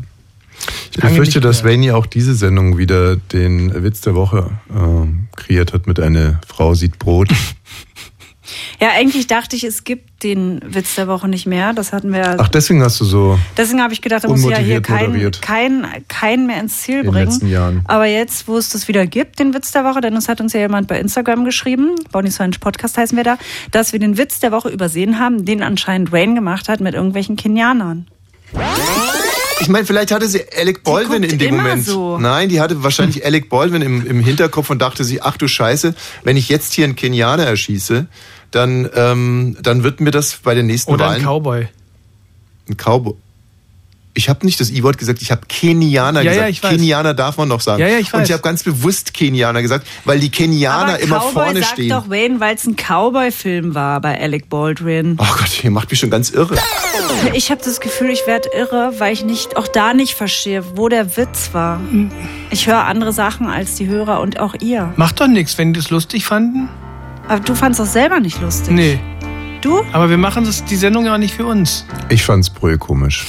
[0.97, 5.85] Ich befürchte, dass Wayne auch diese Sendung wieder den Witz der Woche ähm, kreiert hat
[5.87, 7.29] mit einer Frau sieht Brot.
[8.79, 11.73] Ja, eigentlich dachte ich, es gibt den Witz der Woche nicht mehr.
[11.73, 12.35] Das hatten wir.
[12.39, 15.31] Ach, deswegen hast du so Deswegen habe ich gedacht, da muss ich ja hier keinen
[15.41, 17.25] kein, kein mehr ins Ziel in den bringen.
[17.25, 17.81] letzten Jahren.
[17.85, 20.53] Aber jetzt, wo es das wieder gibt, den Witz der Woche, denn es hat uns
[20.53, 23.37] ja jemand bei Instagram geschrieben, Bonnie's Ranch Podcast heißen wir da,
[23.71, 27.35] dass wir den Witz der Woche übersehen haben, den anscheinend Wayne gemacht hat mit irgendwelchen
[27.35, 28.07] Kenianern.
[29.59, 31.85] Ich meine, vielleicht hatte sie Alec Baldwin in dem Moment.
[31.85, 32.17] so.
[32.17, 35.95] Nein, die hatte wahrscheinlich Alec Baldwin im, im Hinterkopf und dachte sich, ach du Scheiße,
[36.23, 38.07] wenn ich jetzt hier einen Kenianer erschieße,
[38.51, 41.21] dann, ähm, dann wird mir das bei den nächsten Oder Wahlen...
[41.21, 41.67] ein Cowboy.
[42.69, 43.15] Ein Cowboy.
[44.17, 46.43] Ich habe nicht das I-Wort gesagt, ich habe Kenianer Ja, gesagt.
[46.45, 46.71] ja, ich weiß.
[46.71, 47.79] Kenianer darf man noch sagen.
[47.81, 48.27] Ja, ja, ich Und weiß.
[48.29, 51.89] ich habe ganz bewusst Kenianer gesagt, weil die Kenianer Aber immer Cowboy vorne sagt stehen.
[51.89, 55.17] doch Wayne, weil es ein Cowboy-Film war bei Alec Baldwin.
[55.21, 56.55] Oh Gott, ihr macht mich schon ganz irre.
[57.33, 60.89] Ich habe das Gefühl, ich werde irre, weil ich nicht auch da nicht verstehe, wo
[60.89, 61.79] der Witz war.
[62.49, 64.91] Ich höre andere Sachen als die Hörer und auch ihr.
[64.95, 66.69] Macht doch nichts, wenn die es lustig fanden.
[67.27, 68.73] Aber du fandst das selber nicht lustig.
[68.73, 68.99] Nee.
[69.61, 69.83] Du?
[69.91, 71.85] Aber wir machen das, die Sendung ja auch nicht für uns.
[72.09, 73.25] Ich fand's brüll komisch.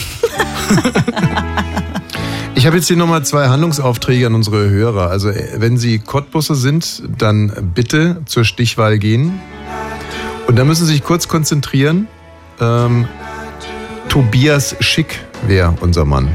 [2.54, 5.10] Ich habe jetzt hier nochmal zwei Handlungsaufträge an unsere Hörer.
[5.10, 9.40] Also wenn Sie Cottbusser sind, dann bitte zur Stichwahl gehen.
[10.48, 12.08] Und da müssen Sie sich kurz konzentrieren.
[12.60, 13.06] Ähm,
[14.08, 16.28] Tobias Schick wäre unser Mann.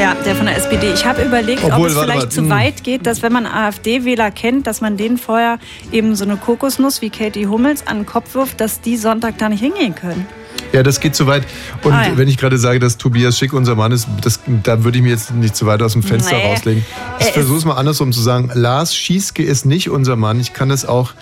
[0.00, 0.92] Ja, der von der SPD.
[0.94, 2.50] Ich habe überlegt, Obwohl, ob es vielleicht mal, zu hm.
[2.50, 5.58] weit geht, dass wenn man AfD-Wähler kennt, dass man denen vorher
[5.92, 9.48] eben so eine Kokosnuss wie Katie Hummels an den Kopf wirft, dass die Sonntag da
[9.48, 10.26] nicht hingehen können.
[10.72, 11.44] Ja, das geht zu weit.
[11.82, 12.16] Und Ah, ja.
[12.16, 15.10] wenn ich gerade sage, dass Tobias Schick unser Mann ist, das, da würde ich mir
[15.10, 16.52] jetzt nicht zu weit aus dem Fenster Nee.
[16.52, 16.84] rauslegen.
[17.18, 18.50] Ich Er versuche es mal andersrum zu sagen.
[18.54, 20.38] Lars Schieske ist nicht unser Mann.
[20.38, 21.12] Ich kann das auch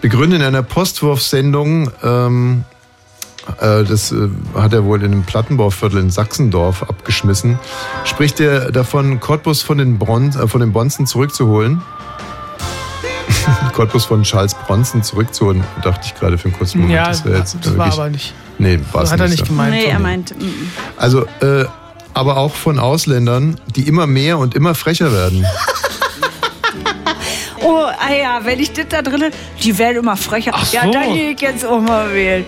[0.00, 1.90] begründen in einer Postwurfsendung.
[2.02, 2.71] Ähm, äh,
[3.58, 7.58] das äh, hat er wohl in einem Plattenbauviertel in Sachsendorf abgeschmissen.
[8.04, 11.82] Spricht er davon, Cottbus von den, Bron äh, von den Bonzen zurückzuholen?
[13.72, 16.94] Cottbus von Charles Bronson zurückzuholen, dachte ich gerade für einen kurzen Moment.
[16.96, 18.34] Ja, das, jetzt das war wirklich- aber nicht.
[18.58, 19.74] Nee, war Hat er nicht gemeint.
[19.74, 20.38] nee, er meint.
[20.38, 20.70] mm, mm.
[20.96, 21.64] also, äh,
[22.14, 25.44] aber auch von Ausländern, die immer mehr und immer frecher werden.
[27.64, 29.24] Oh, ah ja, wenn ich das da drin,
[29.62, 30.52] die werden immer frecher.
[30.54, 30.90] Ach Ja, so.
[30.92, 32.44] dann gehe ich jetzt auch mal wählen.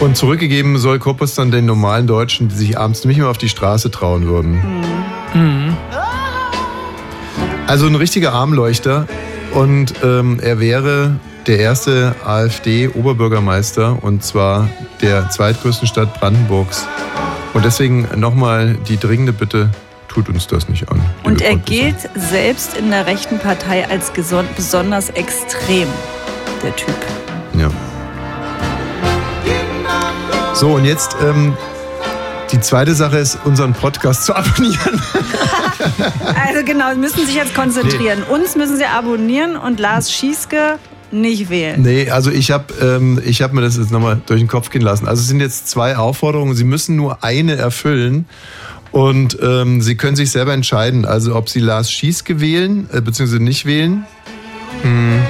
[0.00, 3.48] Und zurückgegeben soll Korpus dann den normalen Deutschen, die sich abends nicht mehr auf die
[3.48, 4.62] Straße trauen würden.
[5.34, 5.76] Mhm.
[7.66, 9.06] Also ein richtiger Armleuchter.
[9.54, 11.16] Und ähm, er wäre
[11.46, 14.68] der erste AfD-Oberbürgermeister und zwar
[15.00, 16.86] der zweitgrößten Stadt Brandenburgs.
[17.54, 19.70] Und deswegen nochmal die dringende Bitte,
[20.16, 20.98] tut uns das nicht an.
[21.24, 25.88] Und er gilt selbst in der rechten Partei als besonders extrem,
[26.62, 26.96] der Typ.
[27.52, 27.70] Ja.
[30.54, 31.54] So, und jetzt ähm,
[32.50, 35.02] die zweite Sache ist, unseren Podcast zu abonnieren.
[36.34, 38.22] Also genau, Sie müssen sich jetzt konzentrieren.
[38.22, 40.78] Uns müssen Sie abonnieren und Lars Schieske
[41.10, 41.82] nicht wählen.
[41.82, 44.82] Nee, also ich habe ähm, ich hab mir das jetzt nochmal durch den Kopf gehen
[44.82, 45.06] lassen.
[45.06, 46.54] Also es sind jetzt zwei Aufforderungen.
[46.54, 48.26] Sie müssen nur eine erfüllen.
[48.92, 53.42] Und ähm, Sie können sich selber entscheiden, also ob Sie Lars Schieske wählen, äh, beziehungsweise
[53.42, 54.04] nicht wählen,
[54.82, 55.20] hm,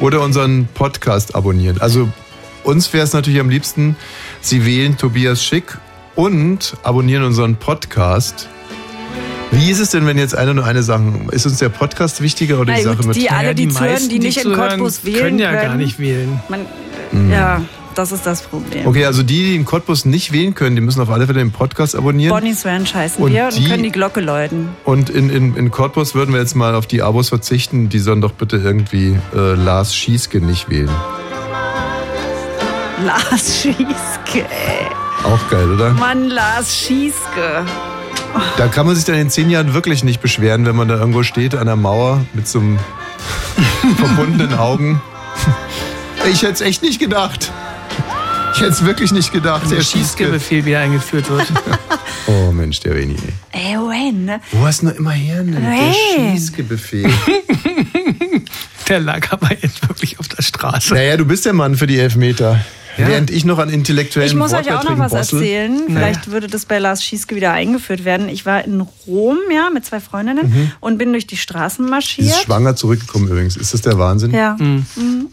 [0.00, 1.80] oder unseren Podcast abonnieren.
[1.80, 2.08] Also
[2.64, 3.96] uns wäre es natürlich am liebsten,
[4.40, 5.76] Sie wählen Tobias Schick
[6.14, 8.48] und abonnieren unseren Podcast.
[9.52, 12.60] Wie ist es denn, wenn jetzt einer nur eine Sache, ist uns der Podcast wichtiger
[12.60, 13.16] oder die Sache mit...
[13.16, 15.62] die alle, die, zuhören, meisten, die die nicht in zuhören, Cottbus wählen können ja gar
[15.62, 15.78] können.
[15.78, 16.40] nicht wählen.
[16.48, 16.60] Man,
[17.12, 17.30] Mhm.
[17.32, 17.62] Ja,
[17.94, 18.86] das ist das Problem.
[18.86, 21.50] Okay, also die, die in Cottbus nicht wählen können, die müssen auf alle Fälle den
[21.52, 22.34] Podcast abonnieren.
[22.34, 24.68] Bonnie's Ranch heißen Und wir und die- können die Glocke läuten.
[24.84, 27.88] Und in, in, in Cottbus würden wir jetzt mal auf die Abos verzichten.
[27.88, 30.90] Die sollen doch bitte irgendwie äh, Lars Schieske nicht wählen.
[33.04, 34.86] Lars Schieske, ey.
[35.24, 35.90] Auch geil, oder?
[35.90, 37.64] Mann, Lars Schieske.
[38.56, 41.22] Da kann man sich dann in zehn Jahren wirklich nicht beschweren, wenn man da irgendwo
[41.22, 42.78] steht an der Mauer mit so einem
[43.96, 45.00] verbundenen Augen.
[46.30, 47.50] Ich hätte es echt nicht gedacht.
[48.54, 49.62] Ich hätte es wirklich nicht gedacht.
[49.64, 49.98] Der Der Schieske.
[49.98, 51.46] Schießgebefehl wieder eingeführt wird.
[52.26, 53.16] Oh Mensch, der Reni.
[53.50, 53.72] ey.
[53.72, 54.40] Ey, Wayne, ne?
[54.52, 55.42] Wo hast du noch immer her?
[55.42, 55.52] Ne?
[55.52, 56.32] Der Wayne.
[56.36, 57.10] Schießgebefehl.
[58.88, 60.94] Der lag aber jetzt wirklich auf der Straße.
[60.94, 62.60] Naja, du bist der Mann für die Elfmeter.
[62.96, 65.40] Während ich noch an intellektuellen Ich muss euch auch noch was bossel.
[65.40, 65.80] erzählen.
[65.86, 68.28] Vielleicht würde das bei Lars Schieske wieder eingeführt werden.
[68.28, 70.72] Ich war in Rom, ja, mit zwei Freundinnen Mhm.
[70.80, 72.34] und bin durch die Straßen Sie ist marschiert.
[72.44, 73.56] schwanger zurückgekommen übrigens.
[73.56, 74.32] Ist das der Wahnsinn?
[74.32, 74.56] Ja.
[74.58, 74.86] Mhm.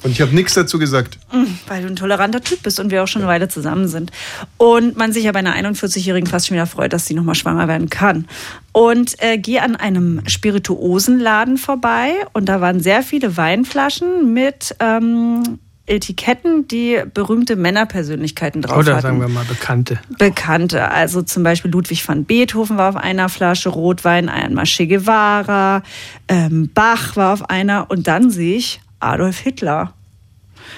[0.04, 1.18] Und ich habe nichts dazu gesagt.
[1.34, 4.12] Mhm, Weil du ein toleranter Typ bist und wir auch schon eine Weile zusammen sind.
[4.58, 7.68] Und man sich ja bei einer 41-Jährigen fast schon wieder freut, dass sie nochmal schwanger
[7.68, 8.28] werden kann.
[8.72, 15.60] Und äh, gehe an einem Spirituosenladen vorbei und da waren sehr viele Weinflaschen mit ähm,
[15.88, 19.02] Etiketten, die berühmte Männerpersönlichkeiten drauf Oder hatten.
[19.04, 20.00] sagen wir mal Bekannte.
[20.18, 20.92] Bekannte.
[20.92, 25.84] Also zum Beispiel Ludwig van Beethoven war auf einer Flasche Rotwein, einmal Che Guevara,
[26.28, 29.94] ähm, Bach war auf einer und dann sehe ich Adolf Hitler.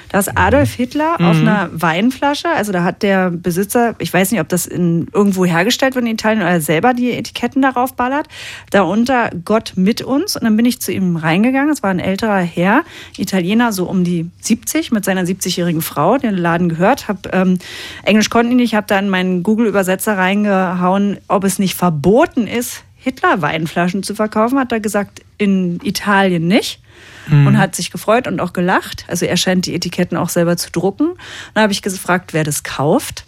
[0.10, 1.48] Da ist Adolf Hitler auf Mhm.
[1.48, 5.96] einer Weinflasche, also da hat der Besitzer, ich weiß nicht, ob das in, irgendwo hergestellt
[5.96, 8.28] wird in Italien oder er selber die Etiketten darauf ballert,
[8.72, 10.36] darunter Gott mit uns.
[10.36, 12.84] Und dann bin ich zu ihm reingegangen, es war ein älterer Herr,
[13.18, 17.58] Italiener, so um die 70 mit seiner 70-jährigen Frau, den Laden gehört, hab ähm,
[18.04, 22.84] Englisch konnten die nicht, habe da in meinen Google-Übersetzer reingehauen, ob es nicht verboten ist,
[22.98, 26.80] Hitler-Weinflaschen zu verkaufen, hat er gesagt, in Italien nicht
[27.28, 27.48] Mhm.
[27.48, 29.06] und hat sich gefreut und auch gelacht.
[29.08, 31.10] Also er scheint die Etiketten auch selber zu drucken.
[31.54, 33.26] Dann habe ich gefragt, wer das kauft.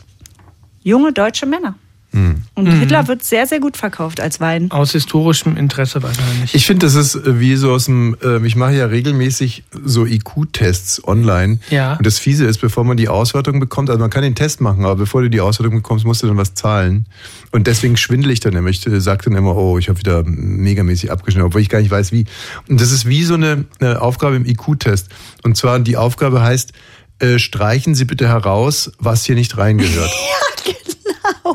[0.82, 1.76] Junge deutsche Männer.
[2.14, 2.80] Und Mhm.
[2.80, 4.70] Hitler wird sehr, sehr gut verkauft als Wein.
[4.72, 6.54] Aus historischem Interesse wahrscheinlich.
[6.54, 10.06] Ich finde, das ist äh, wie so aus dem, äh, ich mache ja regelmäßig so
[10.06, 11.60] IQ-Tests online.
[11.70, 11.96] Ja.
[11.96, 14.84] Und das Fiese ist, bevor man die Auswertung bekommt, also man kann den Test machen,
[14.84, 17.06] aber bevor du die Auswertung bekommst, musst du dann was zahlen.
[17.52, 18.70] Und deswegen schwindel ich dann immer.
[18.70, 21.92] Ich äh, sag dann immer, oh, ich habe wieder megamäßig abgeschnitten, obwohl ich gar nicht
[21.92, 22.26] weiß, wie.
[22.68, 25.08] Und das ist wie so eine, eine Aufgabe im IQ-Test.
[25.44, 26.74] Und zwar die Aufgabe heißt,
[27.20, 30.12] äh, streichen Sie bitte heraus, was hier nicht reingehört.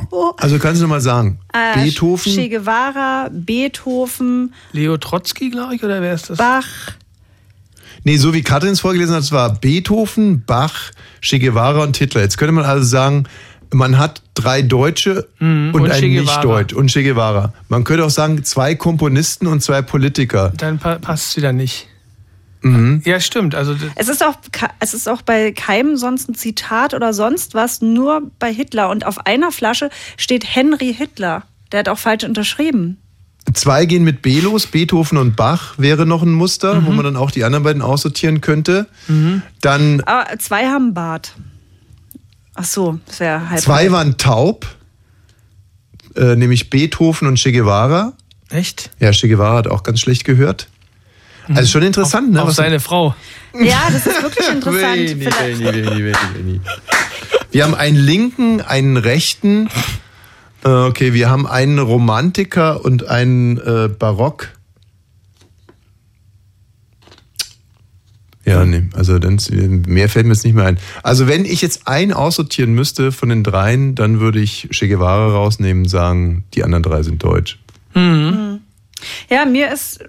[0.39, 6.01] Also kannst du mal sagen, Äh, Beethoven, Che Guevara, Beethoven, Leo Trotzki, glaube ich, oder
[6.03, 6.39] wer ist das?
[6.39, 6.67] Bach.
[8.05, 10.91] Nee, so wie Katrin es vorgelesen hat, es war Beethoven, Bach,
[11.21, 12.21] Che Guevara und Hitler.
[12.21, 13.25] Jetzt könnte man also sagen,
[13.73, 16.37] man hat drei Deutsche und, Mhm, und ein Che Guevara.
[16.37, 17.53] Nicht-Deutsch und Che Guevara.
[17.69, 20.53] Man könnte auch sagen, zwei Komponisten und zwei Politiker.
[20.57, 21.89] Dann pa passt es wieder nicht.
[22.73, 23.03] Mhm.
[23.05, 23.55] Ja, stimmt.
[23.55, 24.35] Also Es ist, auch,
[24.81, 28.89] es ist auch bei keinem sonst ein Zitat oder sonst was, nur bei Hitler.
[28.91, 31.45] Und auf einer Flasche steht Henry Hitler.
[31.73, 32.99] Der hat auch falsch unterschrieben.
[33.55, 36.87] Zwei gehen mit B los, Beethoven und Bach wäre noch ein Muster, Mhm.
[36.87, 38.87] wo man dann auch die anderen beiden aussortieren könnte.
[39.61, 41.35] Dann Aber zwei haben Bart.
[42.55, 43.61] Ach so, das wäre halb.
[43.61, 43.93] zwei halb.
[43.93, 44.67] waren taub,
[46.17, 48.15] äh, nämlich Beethoven und Che Guevara.
[48.49, 48.91] Echt?
[48.99, 50.69] Ja, Che Guevara hat auch ganz schlecht gehört.
[51.55, 52.43] Also schon interessant, ne?
[52.43, 53.15] auf Was- seine Frau.
[53.59, 54.97] Ja, das ist wirklich interessant.
[55.21, 56.61] Veni, veni, veni.
[57.53, 59.69] Wir haben einen linken, einen rechten.
[60.65, 64.49] Äh, Okay, wir haben einen Romantiker und einen äh, Barock.
[68.45, 69.39] Ja, nee, also dann,
[69.89, 70.79] mehr fällt mir jetzt nicht mehr ein.
[71.03, 75.33] Also wenn ich jetzt einen aussortieren müsste von den dreien, dann würde ich Che Guevara
[75.33, 77.59] rausnehmen und sagen, die anderen drei sind deutsch.
[77.95, 78.61] Mhm.
[79.29, 80.01] Ja, mir ist,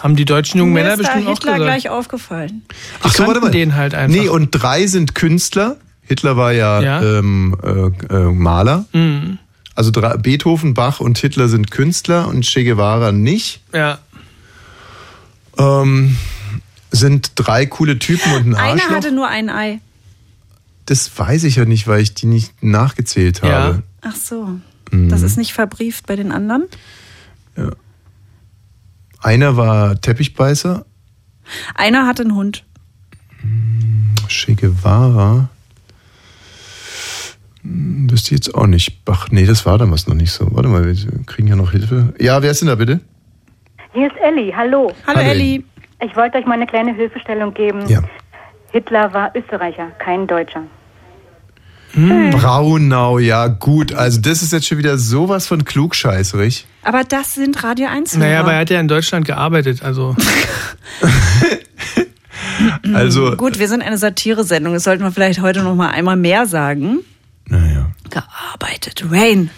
[0.00, 1.64] Haben die deutschen jungen Männer ist da bestimmt auch Hitler gesagt.
[1.82, 2.62] gleich aufgefallen.
[3.02, 3.50] Ach so, warte mal.
[3.50, 4.16] den halt einfach.
[4.16, 5.76] Nee, und drei sind Künstler.
[6.02, 7.02] Hitler war ja, Ja.
[7.18, 8.84] Ähm, äh, äh, Maler.
[8.92, 9.38] Mhm.
[9.74, 13.60] Also drei, Beethoven, Bach und Hitler sind Künstler und Che Guevara nicht.
[13.72, 13.98] Ja.
[15.58, 16.16] Ähm,
[16.90, 18.90] sind drei coole Typen und ein Einer Arschloch.
[18.96, 19.80] hatte nur ein Ei.
[20.86, 23.82] Das weiß ich ja nicht, weil ich die nicht nachgezählt habe.
[24.02, 24.48] Ach so.
[24.90, 25.08] Mhm.
[25.08, 26.64] Das ist nicht verbrieft bei den anderen?
[29.22, 30.84] Einer war Teppichbeißer,
[31.74, 32.64] Einer hatte einen Hund.
[34.28, 35.48] Che Guevara.
[37.62, 39.00] Hm, Wüsste ich jetzt auch nicht.
[39.06, 40.46] Ach nee, das war damals noch nicht so.
[40.52, 42.14] Warte mal, wir kriegen ja noch Hilfe.
[42.18, 43.00] Ja, wer ist denn da bitte?
[43.92, 44.92] Hier ist Elli, hallo.
[45.06, 45.64] Hallo, Hallo, Elli.
[46.02, 47.86] Ich wollte euch mal eine kleine Hilfestellung geben.
[47.88, 48.02] Ja.
[48.72, 50.62] Hitler war Österreicher, kein Deutscher.
[51.92, 53.92] Braunau, ja gut.
[53.92, 56.66] Also das ist jetzt schon wieder sowas von klugscheißerig.
[56.82, 60.16] Aber das sind Radio 1 Naja, aber er hat ja in Deutschland gearbeitet, also.
[62.94, 64.74] Also Gut, wir sind eine Satire-Sendung.
[64.74, 66.98] Das sollten wir vielleicht heute noch mal einmal mehr sagen.
[67.46, 67.90] Naja.
[68.10, 69.04] Gearbeitet.
[69.10, 69.50] Rain.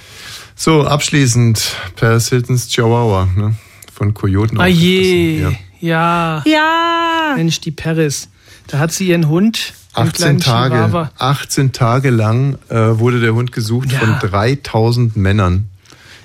[0.55, 3.55] so abschließend Paris Hiltons Chihuahua ne?
[3.93, 4.61] von Kojoten.
[4.61, 5.47] Ah je.
[5.81, 6.43] Ja.
[6.44, 7.35] Ja.
[7.36, 8.28] Mensch, die Paris.
[8.69, 9.73] Da hat sie ihren Hund.
[9.97, 11.11] den 18 kleinen Tage, Chihuahua.
[11.19, 13.99] 18 Tage lang äh, wurde der Hund gesucht Ja.
[13.99, 15.69] von 3000 Männern.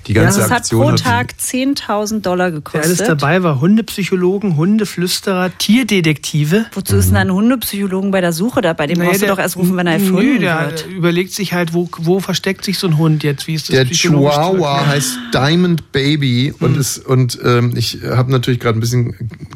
[0.07, 2.83] Die Ja, ganze das hat Aktion pro hat Tag 10.000 Dollar Wer gekostet.
[2.85, 3.59] alles dabei war.
[3.59, 6.65] Hundepsychologen, Hundeflüsterer, Tierdetektive.
[6.73, 8.87] Wozu ist denn ein Hundepsychologen bei der Suche dabei?
[8.87, 10.87] Den Naja, brauchst du doch erst rufen, wenn er Nö, erfunden der wird.
[10.87, 13.47] überlegt sich halt, wo, wo versteckt sich so ein Hund jetzt?
[13.47, 16.79] Wie ist das Der Chihuahua heißt Diamond Baby und Hm.
[16.79, 19.13] ist und ähm, ich habe natürlich gerade ein bisschen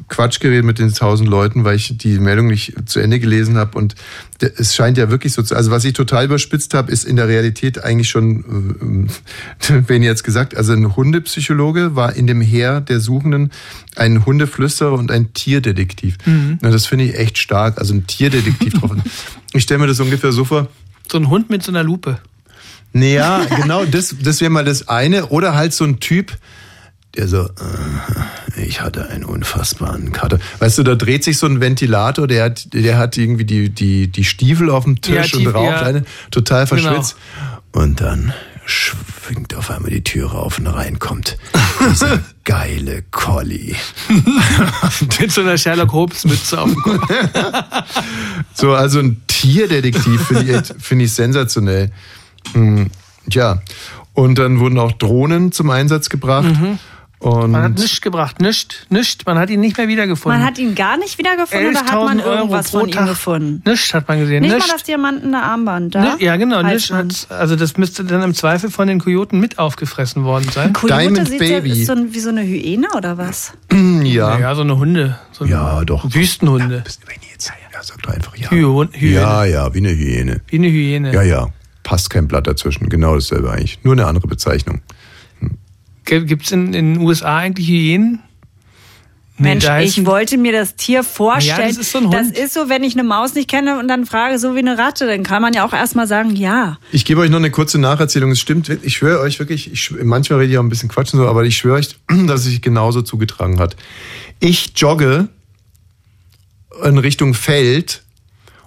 [0.09, 3.77] Quatsch geredet mit den tausend Leuten, weil ich die Meldung nicht zu Ende gelesen habe
[3.77, 3.95] und
[4.57, 5.55] es scheint ja wirklich so zu.
[5.55, 9.07] Also was ich total überspitzt habe, ist in der Realität eigentlich schon,
[9.69, 13.51] äh, wenn jetzt gesagt, also ein Hundepsychologe war in dem Heer der Suchenden
[13.95, 16.17] ein Hundeflüsterer und ein Tierdetektiv.
[16.25, 16.57] Mhm.
[16.61, 17.77] Na, das finde ich echt stark.
[17.77, 18.91] Also ein Tierdetektiv drauf.
[19.53, 20.67] Ich stelle mir das ungefähr so vor.
[21.11, 22.19] So ein Hund mit so einer Lupe.
[22.93, 25.27] Naja, genau, das, das wäre mal das eine.
[25.27, 26.37] Oder halt so ein Typ,
[27.17, 30.39] der so, äh, ich hatte einen unfassbaren Kater.
[30.59, 34.07] Weißt du, da dreht sich so ein Ventilator, der hat, der hat irgendwie die, die,
[34.07, 35.81] die Stiefel auf dem Tisch Ja, und tief, raucht ja.
[35.81, 36.81] eine, total Genau.
[36.81, 37.17] verschwitzt.
[37.73, 38.33] Und dann
[38.65, 41.37] schwingt auf einmal die Türe auf und reinkommt
[41.89, 43.75] dieser geile Collie.
[45.19, 47.09] mit so einer Sherlock Holmes Mütze auf dem Kopf.
[48.53, 51.91] So, also ein Tierdetektiv finde ich, finde ich sensationell.
[52.53, 52.89] Hm,
[53.29, 53.61] Tja,
[54.13, 56.53] und dann wurden auch Drohnen zum Einsatz gebracht.
[57.21, 59.27] Und Man hat nichts gebracht, nichts, nichts.
[59.27, 60.39] Man hat ihn nicht mehr wiedergefunden.
[60.39, 62.95] Man hat ihn gar nicht wiedergefunden oder hat man 11.000 Euro irgendwas pro von ihm
[62.95, 63.09] Tag.
[63.09, 63.61] gefunden?
[63.63, 64.41] Nichts hat man gesehen.
[64.41, 64.67] Nicht Nichts.
[64.67, 66.17] mal das diamantene Armband, da?
[66.19, 66.63] Ja, genau.
[66.63, 66.91] Nichts
[67.29, 70.73] also das müsste dann im Zweifel von den Kojoten mit aufgefressen worden sein.
[70.73, 73.53] Coyote sieht ja, ist so ein, wie so eine Hyäne oder was?
[73.71, 74.39] ja.
[74.39, 75.19] Ja, so eine Hunde.
[75.31, 76.11] So eine ja, doch.
[76.11, 76.83] Wüstenhunde.
[77.71, 78.49] Ja, sag doch einfach ja.
[78.49, 78.89] Hyäne.
[78.93, 79.13] Hyäne.
[79.13, 80.41] Ja, ja, wie eine Hyäne.
[80.47, 81.13] Wie eine Hyäne.
[81.13, 81.49] Ja, ja.
[81.83, 82.89] Passt kein Blatt dazwischen.
[82.89, 83.77] Genau dasselbe eigentlich.
[83.83, 84.81] Nur eine andere Bezeichnung.
[86.05, 88.21] Gibt es in, in den USA eigentlich Hyänen?
[89.41, 91.59] Nee, Mensch, ich wollte mir das Tier vorstellen.
[91.59, 92.13] Ja, das ist so ein Hund.
[92.13, 94.77] Das ist so, wenn ich eine Maus nicht kenne und dann frage, so wie eine
[94.77, 96.77] Ratte, dann kann man ja auch erstmal sagen, ja.
[96.91, 98.31] Ich gebe euch noch eine kurze Nacherzählung.
[98.31, 101.19] Es stimmt, ich schwöre euch wirklich, ich, manchmal rede ich auch ein bisschen Quatsch und
[101.21, 101.95] so, aber ich schwöre euch,
[102.27, 103.75] dass es sich genauso zugetragen hat.
[104.39, 105.27] Ich jogge
[106.83, 108.03] in Richtung Feld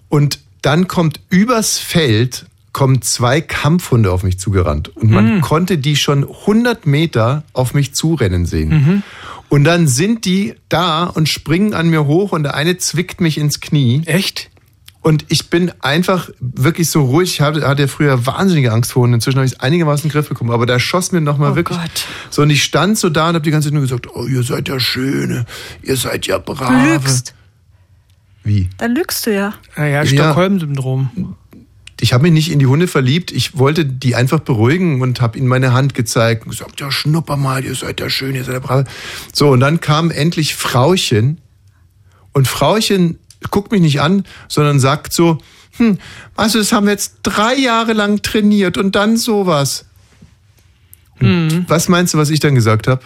[0.08, 5.40] und dann kommt übers Feld kommen zwei Kampfhunde auf mich zugerannt und man Mhm.
[5.40, 8.68] konnte die schon 100 Meter auf mich zurennen sehen.
[8.68, 9.02] Mhm.
[9.48, 13.38] Und dann sind die da und springen an mir hoch und der eine zwickt mich
[13.38, 14.02] ins Knie.
[14.04, 14.50] Echt?
[15.00, 17.34] Und ich bin einfach wirklich so ruhig.
[17.34, 19.14] Ich hatte, hatte früher wahnsinnige Angst vor Hunden.
[19.16, 20.50] Inzwischen habe ich es einigermaßen in den Griff bekommen.
[20.50, 21.78] Aber da schoss mir nochmal Oh wirklich.
[21.78, 22.06] Gott.
[22.30, 24.42] So, und ich stand so da und habe die ganze Zeit nur gesagt, oh, ihr
[24.42, 25.44] seid ja schöne,
[25.82, 26.94] ihr seid ja Du brave.
[26.94, 27.34] lügst.
[28.44, 28.68] Wie?
[28.78, 29.52] Dann lügst du ja.
[29.76, 30.06] Naja, Ja.
[30.06, 31.36] Stockholm-Syndrom.
[32.04, 33.32] Ich habe mich nicht in die Hunde verliebt.
[33.32, 37.38] Ich wollte die einfach beruhigen und habe ihnen meine Hand gezeigt und gesagt, ja, schnupper
[37.38, 38.84] mal, ihr seid ja schön, ihr seid ja brave.
[39.32, 41.40] So, und dann kam endlich Frauchen
[42.34, 43.18] und Frauchen
[43.50, 45.38] guckt mich nicht an, sondern sagt so,
[45.78, 45.96] hm,
[46.36, 49.86] also das haben wir jetzt drei Jahre lang trainiert und dann sowas.
[51.20, 53.00] Und Was meinst du, was ich dann gesagt habe?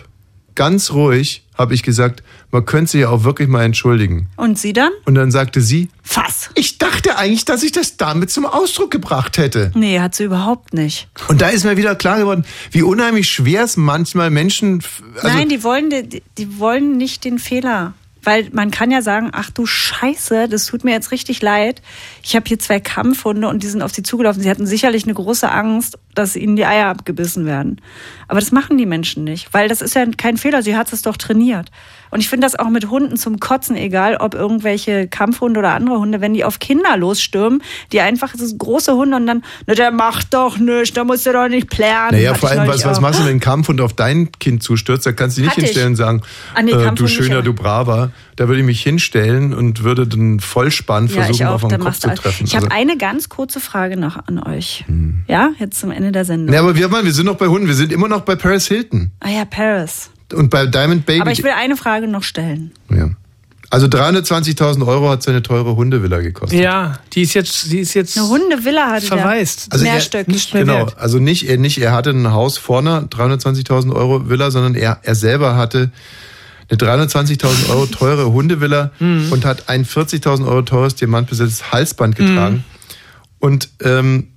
[0.59, 4.27] Ganz ruhig habe ich gesagt, man könnte sich ja auch wirklich mal entschuldigen.
[4.35, 4.91] Und sie dann?
[5.05, 6.51] Und dann sagte sie, Was?
[6.57, 9.71] ich dachte eigentlich, dass ich das damit zum Ausdruck gebracht hätte.
[9.77, 11.07] Nee, hat sie überhaupt nicht.
[11.29, 14.83] Und da ist mir wieder klar geworden, wie unheimlich schwer es manchmal Menschen.
[15.15, 17.95] Also, Nein, die wollen, die, die wollen nicht den Fehler.
[18.29, 21.81] Weil man kann ja sagen, ach du Scheiße, das tut mir jetzt richtig leid.
[22.23, 24.43] Ich habe hier zwei Kampfhunde und die sind auf sie zugelaufen.
[24.43, 27.81] Sie hatten sicherlich eine große Angst, dass ihnen die Eier abgebissen werden.
[28.27, 30.63] Aber das machen die Menschen nicht, weil das ist ja kein Fehler.
[30.63, 31.71] Sie hat es doch trainiert.
[32.11, 35.99] Und ich finde das auch mit Hunden zum Kotzen, egal ob irgendwelche Kampfhunde oder andere
[35.99, 37.63] Hunde, wenn die auf Kinder losstürmen,
[37.93, 41.33] die einfach, das große Hunde und dann, na, der macht doch nichts, da muss der
[41.35, 42.09] doch nicht plären.
[42.13, 44.63] Naja, Hatte vor ich allem, was, was machst du, wenn ein Kampfhund auf dein Kind
[44.63, 45.07] zustürzt?
[45.07, 45.67] Da kannst du dich nicht Hatte ich.
[45.69, 46.23] hinstellen und sagen,
[46.55, 47.43] Ah, nee, äh, du schöner, ja.
[47.43, 48.11] du braver.
[48.37, 51.81] Da würde ich mich hinstellen und würde den Vollspann Ja, versuchen, ich auf den dann
[51.81, 52.45] Kopf zu du treffen.
[52.47, 54.85] Ich habe Also- eine ganz kurze Frage noch an euch.
[55.27, 56.51] Ja, jetzt zum Ende der Sendung.
[56.51, 57.67] Nee, aber wir, wir sind noch bei Hunden.
[57.67, 59.11] Wir sind immer noch bei Paris Hilton.
[59.21, 60.11] Ah ja, Paris.
[60.35, 61.21] Und bei Diamond Baby.
[61.23, 62.73] Aber ich will eine Frage noch stellen.
[62.91, 63.11] ja.
[63.71, 66.59] Also 320.000 Euro hat seine teure Hundevilla gekostet.
[66.59, 69.67] Ja, die ist jetzt, die ist jetzt Eine Hundevilla hatte verwaist.
[69.71, 70.51] Also er- mehrstöckig.
[70.53, 75.01] Genau, also nicht er, nicht, er hatte ein Haus vorne, 320.000 Euro Villa, sondern er,
[75.03, 75.91] er selber hatte
[76.71, 79.33] eine 320.000 Euro teure Hundevilla Mhm.
[79.33, 82.65] und hat ein 40.000 Euro teures diamantbesetztes Halsband getragen.
[83.41, 84.29] Und ähm,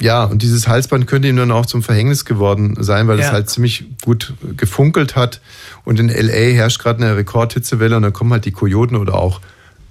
[0.00, 3.32] ja, und dieses Halsband könnte ihm dann auch zum Verhängnis geworden sein, weil es Ja.
[3.32, 5.40] halt ziemlich gut gefunkelt hat.
[5.84, 9.40] Und in LA herrscht gerade eine Rekordhitzewelle und dann kommen halt die Kojoten oder auch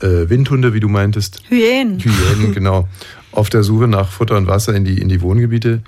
[0.02, 1.42] äh, Windhunde, wie du meintest.
[1.50, 2.00] Hyänen.
[2.00, 2.88] Hyänen, genau.
[3.32, 5.82] Auf der Suche nach Futter und Wasser in die, in die Wohngebiete.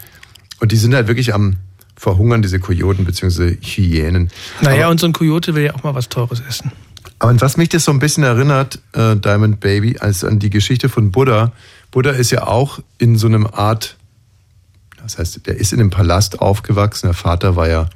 [0.60, 1.56] Und die sind halt wirklich am
[1.96, 3.58] Verhungern, diese Kojoten bzw.
[3.62, 4.30] Hyänen.
[4.62, 6.72] Naja, aber, und so ein Kojote will ja auch mal was Teures essen.
[7.20, 10.50] aber an was mich das so ein bisschen erinnert, äh, Diamond Baby, als an die
[10.52, 11.54] Geschichte von Buddha.
[11.98, 13.98] Buddha ist ja auch in so einem Art,
[15.02, 17.08] das heißt, der ist in einem Palast aufgewachsen.
[17.08, 17.90] Der Vater war ja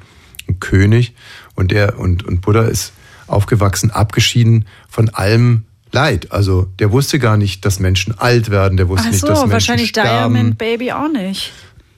[0.49, 1.13] ein König
[1.53, 2.93] und der und, und Buddha ist
[3.27, 6.31] aufgewachsen, abgeschieden von allem Leid.
[6.31, 9.37] Also der wusste gar nicht, dass Menschen alt werden, der wusste Ach nicht, so, dass
[9.41, 10.33] Menschen wahrscheinlich sterben.
[10.33, 11.51] Diamond Baby auch nicht.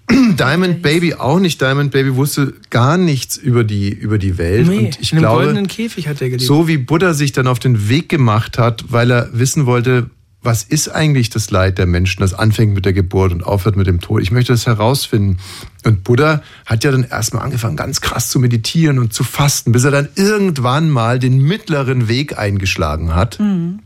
[0.12, 1.62] Diamond Baby auch nicht.
[1.62, 4.68] Diamond Baby wusste gar nichts über die, über die Welt.
[4.68, 6.46] Nee, und ich in einem glaube, goldenen Käfig hat er gelebt.
[6.46, 10.10] so wie Buddha sich dann auf den Weg gemacht hat, weil er wissen wollte,
[10.44, 13.88] was ist eigentlich das Leid der Menschen, das anfängt mit der Geburt und aufhört mit
[13.88, 14.22] dem Tod.
[14.22, 15.38] Ich möchte das herausfinden.
[15.86, 19.84] Und Buddha hat ja dann erstmal angefangen, ganz krass zu meditieren und zu fasten, bis
[19.86, 23.80] er dann irgendwann mal den mittleren Weg eingeschlagen hat Mhm.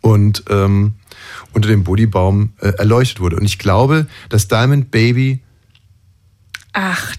[0.00, 0.94] und ähm,
[1.52, 3.36] unter dem Bodhibaum äh, erleuchtet wurde.
[3.36, 5.40] Und ich glaube, dass Diamond Baby
[6.72, 7.14] Ach,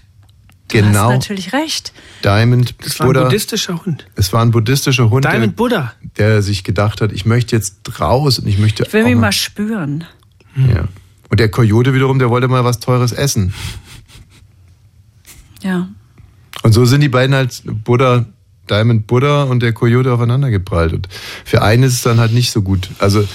[0.68, 1.92] du genau hast natürlich recht.
[2.24, 4.06] Diamond Das war ein Buddha, buddhistischer Hund.
[4.16, 5.92] es war ein buddhistischer Hund, Diamond der, Buddha.
[6.18, 9.32] der sich gedacht hat, ich möchte jetzt raus und ich möchte Ich will mal- mal
[9.32, 10.04] spüren.
[10.56, 10.88] ja.
[11.28, 13.52] Und der Kojote wiederum, der wollte mal was Teures essen.
[15.62, 15.88] Ja.
[16.62, 18.26] Und so sind die beiden halt Buddha,
[18.70, 20.92] Diamond Buddha und der Kojote aufeinander geprallt.
[20.92, 21.08] Und
[21.44, 22.90] für einen ist es dann halt nicht so gut.
[22.98, 23.26] Also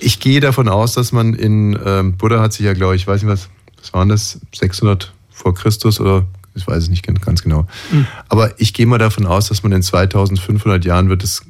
[0.00, 3.22] ich gehe davon aus, dass man in ähm, Buddha hat sich ja, glaube ich, weiß
[3.22, 3.48] nicht was,
[3.80, 7.66] was waren das, 600 vor Christus oder ich weiß es nicht ganz genau.
[7.90, 8.06] Hm.
[8.28, 11.42] Aber ich gehe mal davon aus, dass man in 2500 Jahren wird es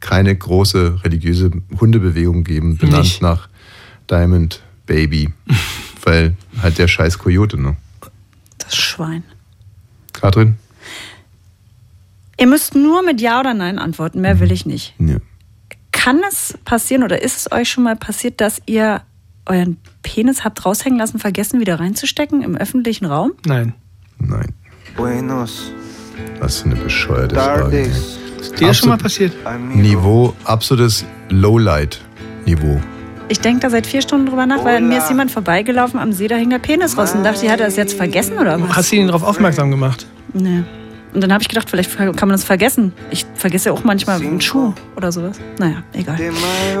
[0.00, 3.22] keine große religiöse Hundebewegung geben, benannt Nicht.
[3.22, 3.48] nach
[4.10, 5.32] Diamond Baby,
[6.04, 7.76] weil halt der scheiß Kojote, ne?
[8.58, 9.22] Das Schwein.
[10.12, 10.56] Katrin?
[12.38, 14.94] Ihr müsst nur mit Ja oder Nein antworten, mehr will ich nicht.
[14.98, 15.16] Ja.
[15.92, 19.02] Kann es passieren oder ist es euch schon mal passiert, dass ihr
[19.46, 23.32] euren Penis habt raushängen lassen, vergessen wieder reinzustecken im öffentlichen Raum?
[23.46, 23.74] Nein.
[24.26, 24.48] Nein.
[24.96, 25.72] Buenos
[26.40, 27.90] Was für eine bescheuerte Frage.
[28.40, 29.32] Ist dir schon mal passiert?
[29.74, 32.80] Niveau, absolutes Lowlight-Niveau.
[33.28, 36.28] Ich denke da seit vier Stunden drüber nach, weil mir ist jemand vorbeigelaufen am See,
[36.28, 38.76] da hing der Penis raus und dachte, hat er das jetzt vergessen oder was?
[38.76, 40.06] Hast du ihn darauf aufmerksam gemacht?
[40.34, 40.64] Nee.
[41.14, 42.92] Und dann habe ich gedacht, vielleicht kann man das vergessen.
[43.10, 45.38] Ich vergesse ja auch manchmal einen Schuh oder sowas.
[45.58, 46.18] Naja, egal.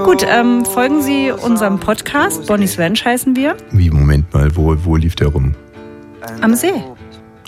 [0.04, 2.46] Gut, ähm, folgen Sie unserem Podcast.
[2.46, 3.56] Bonnie's Ranch heißen wir.
[3.72, 5.54] Wie, Moment mal, wo, wo lief der rum?
[6.40, 6.72] Am See.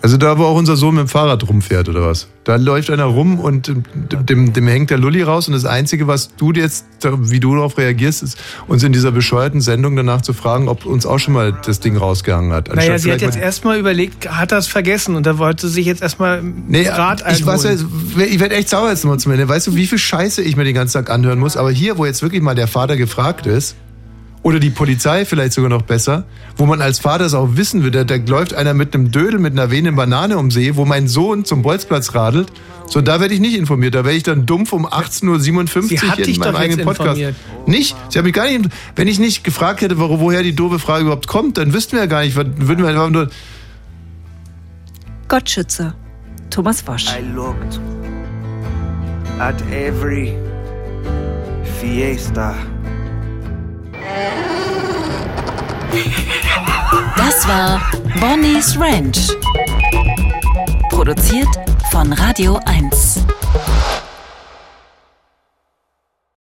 [0.05, 2.29] Also da, wo auch unser Sohn mit dem Fahrrad rumfährt, oder was?
[2.45, 3.85] Da läuft einer rum und dem,
[4.27, 7.79] dem, dem hängt der Lulli raus und das Einzige, was du jetzt, wie du darauf
[7.79, 11.57] reagierst, ist, uns in dieser bescheuerten Sendung danach zu fragen, ob uns auch schon mal
[11.65, 12.69] das Ding rausgehangen hat.
[12.69, 15.69] Naja, Anstatt sie hat jetzt mal- erstmal überlegt, hat er es vergessen und da wollte
[15.69, 17.91] sie sich jetzt erstmal Nee, Rat ich, weiß, einholen.
[18.29, 19.49] ich werde echt sauer jetzt mal zum Ende.
[19.49, 21.57] Weißt du, wie viel Scheiße ich mir den ganzen Tag anhören muss?
[21.57, 23.75] Aber hier, wo jetzt wirklich mal der Vater gefragt ist,
[24.45, 26.25] oder die Polizei vielleicht sogar noch besser,
[26.57, 29.55] wo man als Vater es auch wissen will, da, läuft einer mit einem Dödel, mit
[29.55, 32.53] einer wehenden Banane um See, wo mein Sohn zum Bolzplatz radelt.
[32.87, 33.95] So, da werde ich nicht informiert.
[33.95, 37.19] Da werde ich dann dumpf um 18.57 Uhr in meinem doch eigenen jetzt Podcast.
[37.19, 37.35] informiert.
[37.67, 37.97] Nicht?
[38.11, 38.69] Sie hat mich gar nicht.
[38.95, 42.01] Wenn ich nicht gefragt hätte, wo- woher die doofe Frage überhaupt kommt, dann wüssten wir
[42.01, 42.37] ja gar nicht.
[42.37, 43.31] was- Würden wir einfach nur.
[45.29, 45.95] Gottschütze.
[46.51, 47.07] Thomas Wosch.
[47.19, 47.81] I looked
[49.39, 50.35] at every
[51.81, 52.55] fiesta.
[57.17, 57.81] Das war
[58.21, 59.29] Bonnie's Ranch.
[60.91, 61.49] Produziert
[61.91, 63.25] von Radio 1.